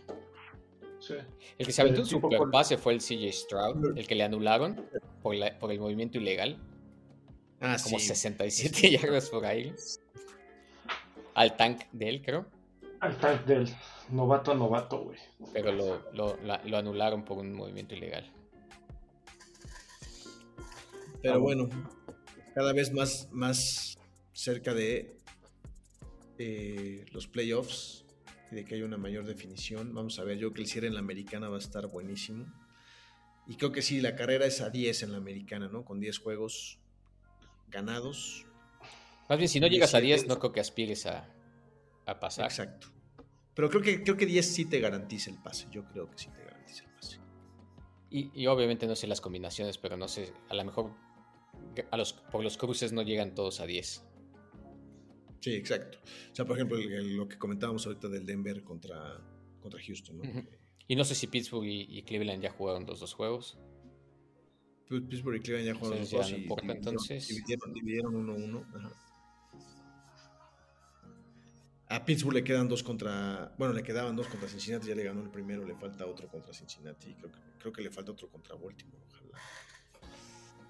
El 1.58 1.66
que 1.66 1.72
se 1.72 1.82
aventó 1.82 2.02
un 2.02 2.08
super 2.08 2.40
pase 2.52 2.78
fue 2.78 2.94
el 2.94 3.00
CJ 3.00 3.32
Stroud, 3.32 3.98
el 3.98 4.08
que 4.08 4.16
le 4.16 4.24
anularon 4.24 4.86
por, 5.22 5.36
por 5.60 5.72
el 5.72 5.80
movimiento 5.80 6.18
ilegal. 6.18 6.58
Ah, 7.62 7.78
como 7.82 8.00
67 8.00 8.92
yardas 9.02 9.30
por 9.30 9.46
ahí. 9.46 9.74
Al 11.34 11.56
tank 11.56 11.84
de 11.92 12.10
él, 12.10 12.22
creo. 12.24 12.46
Al 13.00 13.18
tank 13.18 13.46
de 13.46 13.56
él. 13.56 13.70
Novato 14.10 14.52
a 14.52 14.56
novato, 14.56 15.04
güey. 15.04 15.18
Pero 15.54 15.72
lo, 15.72 16.12
lo, 16.14 16.38
lo, 16.66 16.78
anularon 16.78 17.24
por 17.24 17.38
un 17.38 17.54
movimiento 17.54 17.96
ilegal. 17.96 18.32
Pero 21.22 21.40
bueno, 21.40 21.70
cada 22.54 22.72
vez 22.72 22.94
más, 22.94 23.28
más 23.32 23.95
cerca 24.36 24.74
de 24.74 25.18
eh, 26.38 27.06
los 27.12 27.26
playoffs 27.26 28.04
y 28.52 28.56
de 28.56 28.66
que 28.66 28.76
haya 28.76 28.86
una 28.86 28.98
mayor 28.98 29.26
definición. 29.26 29.94
Vamos 29.94 30.20
a 30.20 30.24
ver, 30.24 30.38
yo 30.38 30.54
que 30.54 30.62
el 30.62 30.68
cierre 30.68 30.88
en 30.88 30.94
la 30.94 31.00
americana 31.00 31.48
va 31.48 31.56
a 31.56 31.60
estar 31.60 31.88
buenísimo. 31.88 32.46
Y 33.48 33.56
creo 33.56 33.72
que 33.72 33.82
sí, 33.82 34.02
la 34.02 34.16
carrera 34.16 34.46
es 34.46 34.60
a 34.62 34.70
10 34.70 35.04
en 35.04 35.12
la 35.14 35.18
americana, 35.18 35.70
¿no? 35.70 35.86
Con 35.86 36.00
10 36.00 36.20
juegos 36.20 36.80
ganados. 37.70 38.46
Más 39.30 39.38
bien, 39.38 39.48
si 39.48 39.60
no 39.60 39.68
llegas 39.68 39.96
a 39.96 40.02
10, 40.02 40.28
no 40.28 40.38
creo 40.38 40.52
que 40.52 40.60
aspires 40.60 41.06
a, 41.06 41.34
pasar. 42.20 42.46
Exacto. 42.46 42.88
Pero 43.54 43.70
creo 43.70 43.82
que, 43.82 44.04
creo 44.04 44.18
que 44.18 44.26
10 44.26 44.46
sí 44.46 44.66
te 44.66 44.80
garantiza 44.82 45.32
el 45.32 45.38
pase. 45.38 45.68
Yo 45.72 45.86
creo 45.86 46.10
que 46.12 46.18
sí 46.18 46.28
te 46.36 46.44
garantiza 46.44 46.84
el 46.84 46.90
pase. 46.92 47.20
Y, 48.10 48.48
obviamente 48.48 48.86
no 48.86 48.96
sé 48.96 49.08
las 49.08 49.22
combinaciones, 49.22 49.78
pero 49.78 49.96
no 49.96 50.08
sé, 50.08 50.34
a 50.50 50.56
lo 50.56 50.66
mejor 50.66 50.92
a 51.92 51.98
los, 51.98 52.14
por 52.14 52.44
los 52.44 52.58
cruces 52.58 52.92
no 52.92 53.02
llegan 53.02 53.34
todos 53.34 53.62
a 53.62 53.66
10. 53.66 54.04
Sí, 55.40 55.54
exacto. 55.54 56.00
O 56.32 56.36
sea, 56.36 56.46
por 56.46 56.58
ejemplo, 56.58 56.78
lo 56.78 57.28
que 57.28 57.38
comentábamos 57.38 57.86
ahorita 57.86 58.08
del 58.08 58.26
Denver 58.26 58.64
contra, 58.64 59.22
contra 59.60 59.80
Houston. 59.82 60.18
¿no? 60.18 60.44
Y 60.88 60.96
no 60.96 61.04
sé 61.04 61.16
si 61.16 61.28
Pittsburgh 61.28 61.66
y, 61.66 62.02
Cleveland 62.04 62.42
ya 62.42 62.52
jugaron 62.52 62.86
los 62.86 63.00
dos 63.00 63.14
juegos. 63.14 63.58
Pittsburgh 64.88 65.38
y 65.38 65.40
Cleveland 65.40 65.68
ya 65.68 65.76
jugaron 65.76 66.00
los 66.00 66.12
dos. 66.12 66.32
y 66.32 66.48
entonces. 66.70 67.28
Dividieron 67.28 68.28
1-1. 68.28 68.92
A 71.88 72.04
Pittsburgh 72.04 72.34
le 72.34 72.44
quedan 72.44 72.68
dos 72.68 72.82
contra. 72.82 73.54
Bueno, 73.58 73.74
le 73.74 73.84
quedaban 73.84 74.16
dos 74.16 74.28
contra 74.28 74.50
Cincinnati, 74.50 74.88
ya 74.88 74.96
le 74.96 75.04
ganó 75.04 75.22
el 75.22 75.30
primero, 75.30 75.66
le 75.66 75.76
falta 75.76 76.06
otro 76.08 76.28
contra 76.28 76.52
Cincinnati. 76.52 77.14
Creo 77.14 77.32
que, 77.32 77.40
creo 77.60 77.74
que 77.74 77.82
le 77.82 77.92
falta 77.92 78.12
otro 78.12 78.28
contra 78.28 78.56
Baltimore, 78.56 79.04
ojalá. 79.08 79.40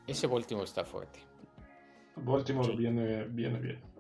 Ese 0.08 0.28
Baltimore 0.28 0.66
está 0.66 0.84
fuerte. 0.84 1.20
Baltimore 2.18 2.76
viene, 2.76 3.26
viene 3.26 3.60
bien. 3.60 3.95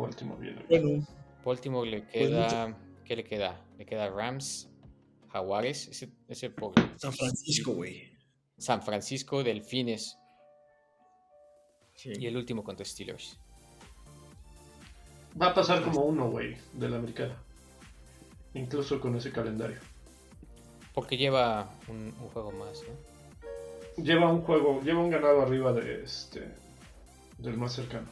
Baltimore 0.00 0.40
viene 0.40 0.64
bien. 0.68 1.06
Baltimore 1.44 1.88
le 1.88 2.02
pues 2.02 2.12
queda. 2.12 2.76
¿Qué 3.04 3.16
le 3.16 3.24
queda? 3.24 3.60
Le 3.76 3.86
queda 3.86 4.08
Rams, 4.08 4.70
Jaguares, 5.28 5.88
ese, 5.88 6.12
ese 6.28 6.52
San 6.96 7.12
Francisco, 7.12 7.72
güey. 7.72 8.10
San 8.56 8.82
Francisco, 8.82 9.42
Delfines. 9.42 10.16
Y 12.04 12.26
el 12.26 12.36
último 12.36 12.62
contra 12.62 12.84
Steelers. 12.84 13.38
Va 15.40 15.48
a 15.48 15.54
pasar 15.54 15.82
como 15.82 16.02
uno, 16.02 16.30
güey, 16.30 16.56
de 16.72 16.88
la 16.88 16.96
americana. 16.96 17.36
Incluso 18.54 19.00
con 19.00 19.16
ese 19.16 19.30
calendario. 19.30 19.78
Porque 20.94 21.16
lleva 21.16 21.70
un, 21.88 22.12
juego 22.32 22.52
más, 22.52 22.82
¿no? 22.82 24.02
Lleva 24.02 24.32
un 24.32 24.42
juego, 24.42 24.80
lleva 24.82 25.00
un 25.00 25.10
ganado 25.10 25.42
arriba 25.42 25.72
de 25.72 26.02
este 26.04 26.54
del 27.38 27.56
más 27.56 27.72
cercano. 27.72 28.08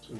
Sí, 0.00 0.14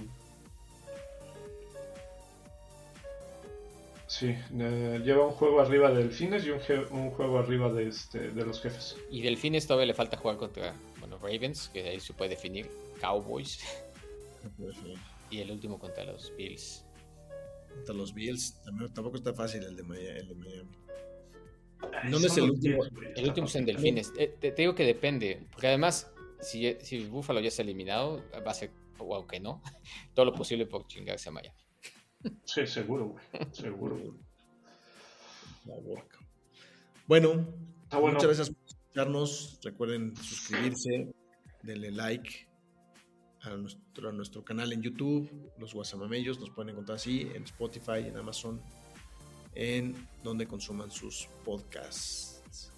lleva 4.21 5.27
un 5.27 5.33
juego 5.33 5.61
arriba 5.61 5.91
de 5.91 6.05
Delfines 6.05 6.45
y 6.47 6.51
un, 6.51 6.61
un, 6.91 7.11
juego 7.11 7.39
arriba 7.39 7.73
de, 7.73 7.89
este, 7.89 8.31
de 8.31 8.45
los 8.45 8.61
jefes. 8.61 8.97
Y 9.11 9.23
Delfines 9.23 9.67
todavía 9.67 9.87
le 9.87 9.95
falta 9.95 10.17
jugar 10.17 10.37
contra 10.37 10.75
bueno, 11.01 11.19
Ravens, 11.19 11.69
que 11.73 11.89
ahí 11.89 12.01
se 12.01 12.13
puede 12.13 12.31
definir, 12.31 12.71
Cowboys. 13.01 13.61
y 15.31 15.41
el 15.41 15.51
último 15.51 15.79
contra 15.79 16.05
los 16.05 16.35
Bills. 16.37 16.85
Contra 17.75 17.95
los 17.95 18.15
Bills, 18.15 18.61
tampoco 18.95 19.17
está 19.17 19.35
fácil 19.35 19.65
el 19.65 19.77
de 19.77 19.83
Miami. 19.83 20.35
¿Dónde 22.11 22.29
es 22.29 22.37
el 22.37 22.51
último? 22.51 22.85
El 23.17 23.29
último 23.29 23.47
es 23.47 23.57
en 23.57 23.67
Delfines. 23.67 24.13
Eh, 24.17 24.35
te, 24.41 24.53
digo 24.53 24.75
que 24.75 24.85
depende, 24.85 25.47
porque 25.51 25.67
además, 25.69 26.11
si, 26.41 26.77
si 26.81 27.05
Buffalo 27.07 27.41
ya 27.41 27.51
se 27.51 27.63
ha 27.63 27.65
eliminado, 27.65 28.23
va 28.47 28.51
a 28.51 28.55
ser, 28.55 28.71
o 28.99 29.15
aunque 29.15 29.41
no, 29.41 29.63
todo 30.15 30.27
lo 30.27 30.33
posible 30.33 30.67
por 30.67 30.87
chingarse 30.87 31.29
a 31.29 31.33
Miami. 31.33 31.64
Sí, 32.45 32.67
seguro, 32.67 33.09
güey. 33.09 33.25
Seguro, 33.53 33.99
Bueno, 37.07 37.47
muchas 37.93 38.25
gracias 38.25 38.51
por 38.51 38.67
escucharnos. 38.67 39.59
Recuerden 39.63 40.17
suscribirse, 40.17 41.13
denle 41.63 41.91
like 41.91 42.47
a 43.43 43.51
nuestro, 43.57 44.13
nuestro 44.13 44.45
canal 44.45 44.73
en 44.73 44.83
YouTube, 44.83 45.29
Los 45.59 45.75
Guasamamellos. 45.75 46.39
Nos 46.41 46.51
pueden 46.51 46.71
encontrar 46.71 46.97
así 46.97 47.23
en 47.35 47.45
Spotify, 47.45 48.07
en 48.07 48.17
Amazon, 48.17 48.61
en 49.55 49.95
donde 50.23 50.47
consuman 50.47 50.91
sus 50.91 51.29
podcasts. 51.45 52.71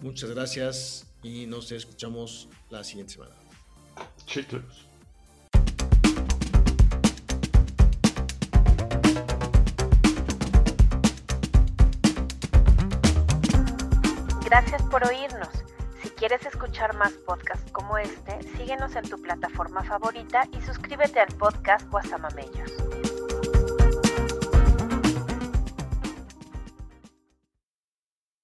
Muchas 0.00 0.30
gracias 0.30 1.06
y 1.22 1.46
nos 1.46 1.70
escuchamos 1.72 2.48
la 2.70 2.82
siguiente 2.82 3.14
semana. 3.14 3.34
Chicos. 4.24 4.89
Gracias 14.60 14.82
por 14.90 15.02
oírnos. 15.06 15.48
Si 16.02 16.10
quieres 16.10 16.44
escuchar 16.44 16.94
más 16.94 17.12
podcasts 17.12 17.72
como 17.72 17.96
este, 17.96 18.42
síguenos 18.58 18.94
en 18.94 19.08
tu 19.08 19.16
plataforma 19.16 19.82
favorita 19.82 20.46
y 20.52 20.60
suscríbete 20.60 21.18
al 21.18 21.34
podcast 21.38 21.90
Guasamamellos. 21.90 23.09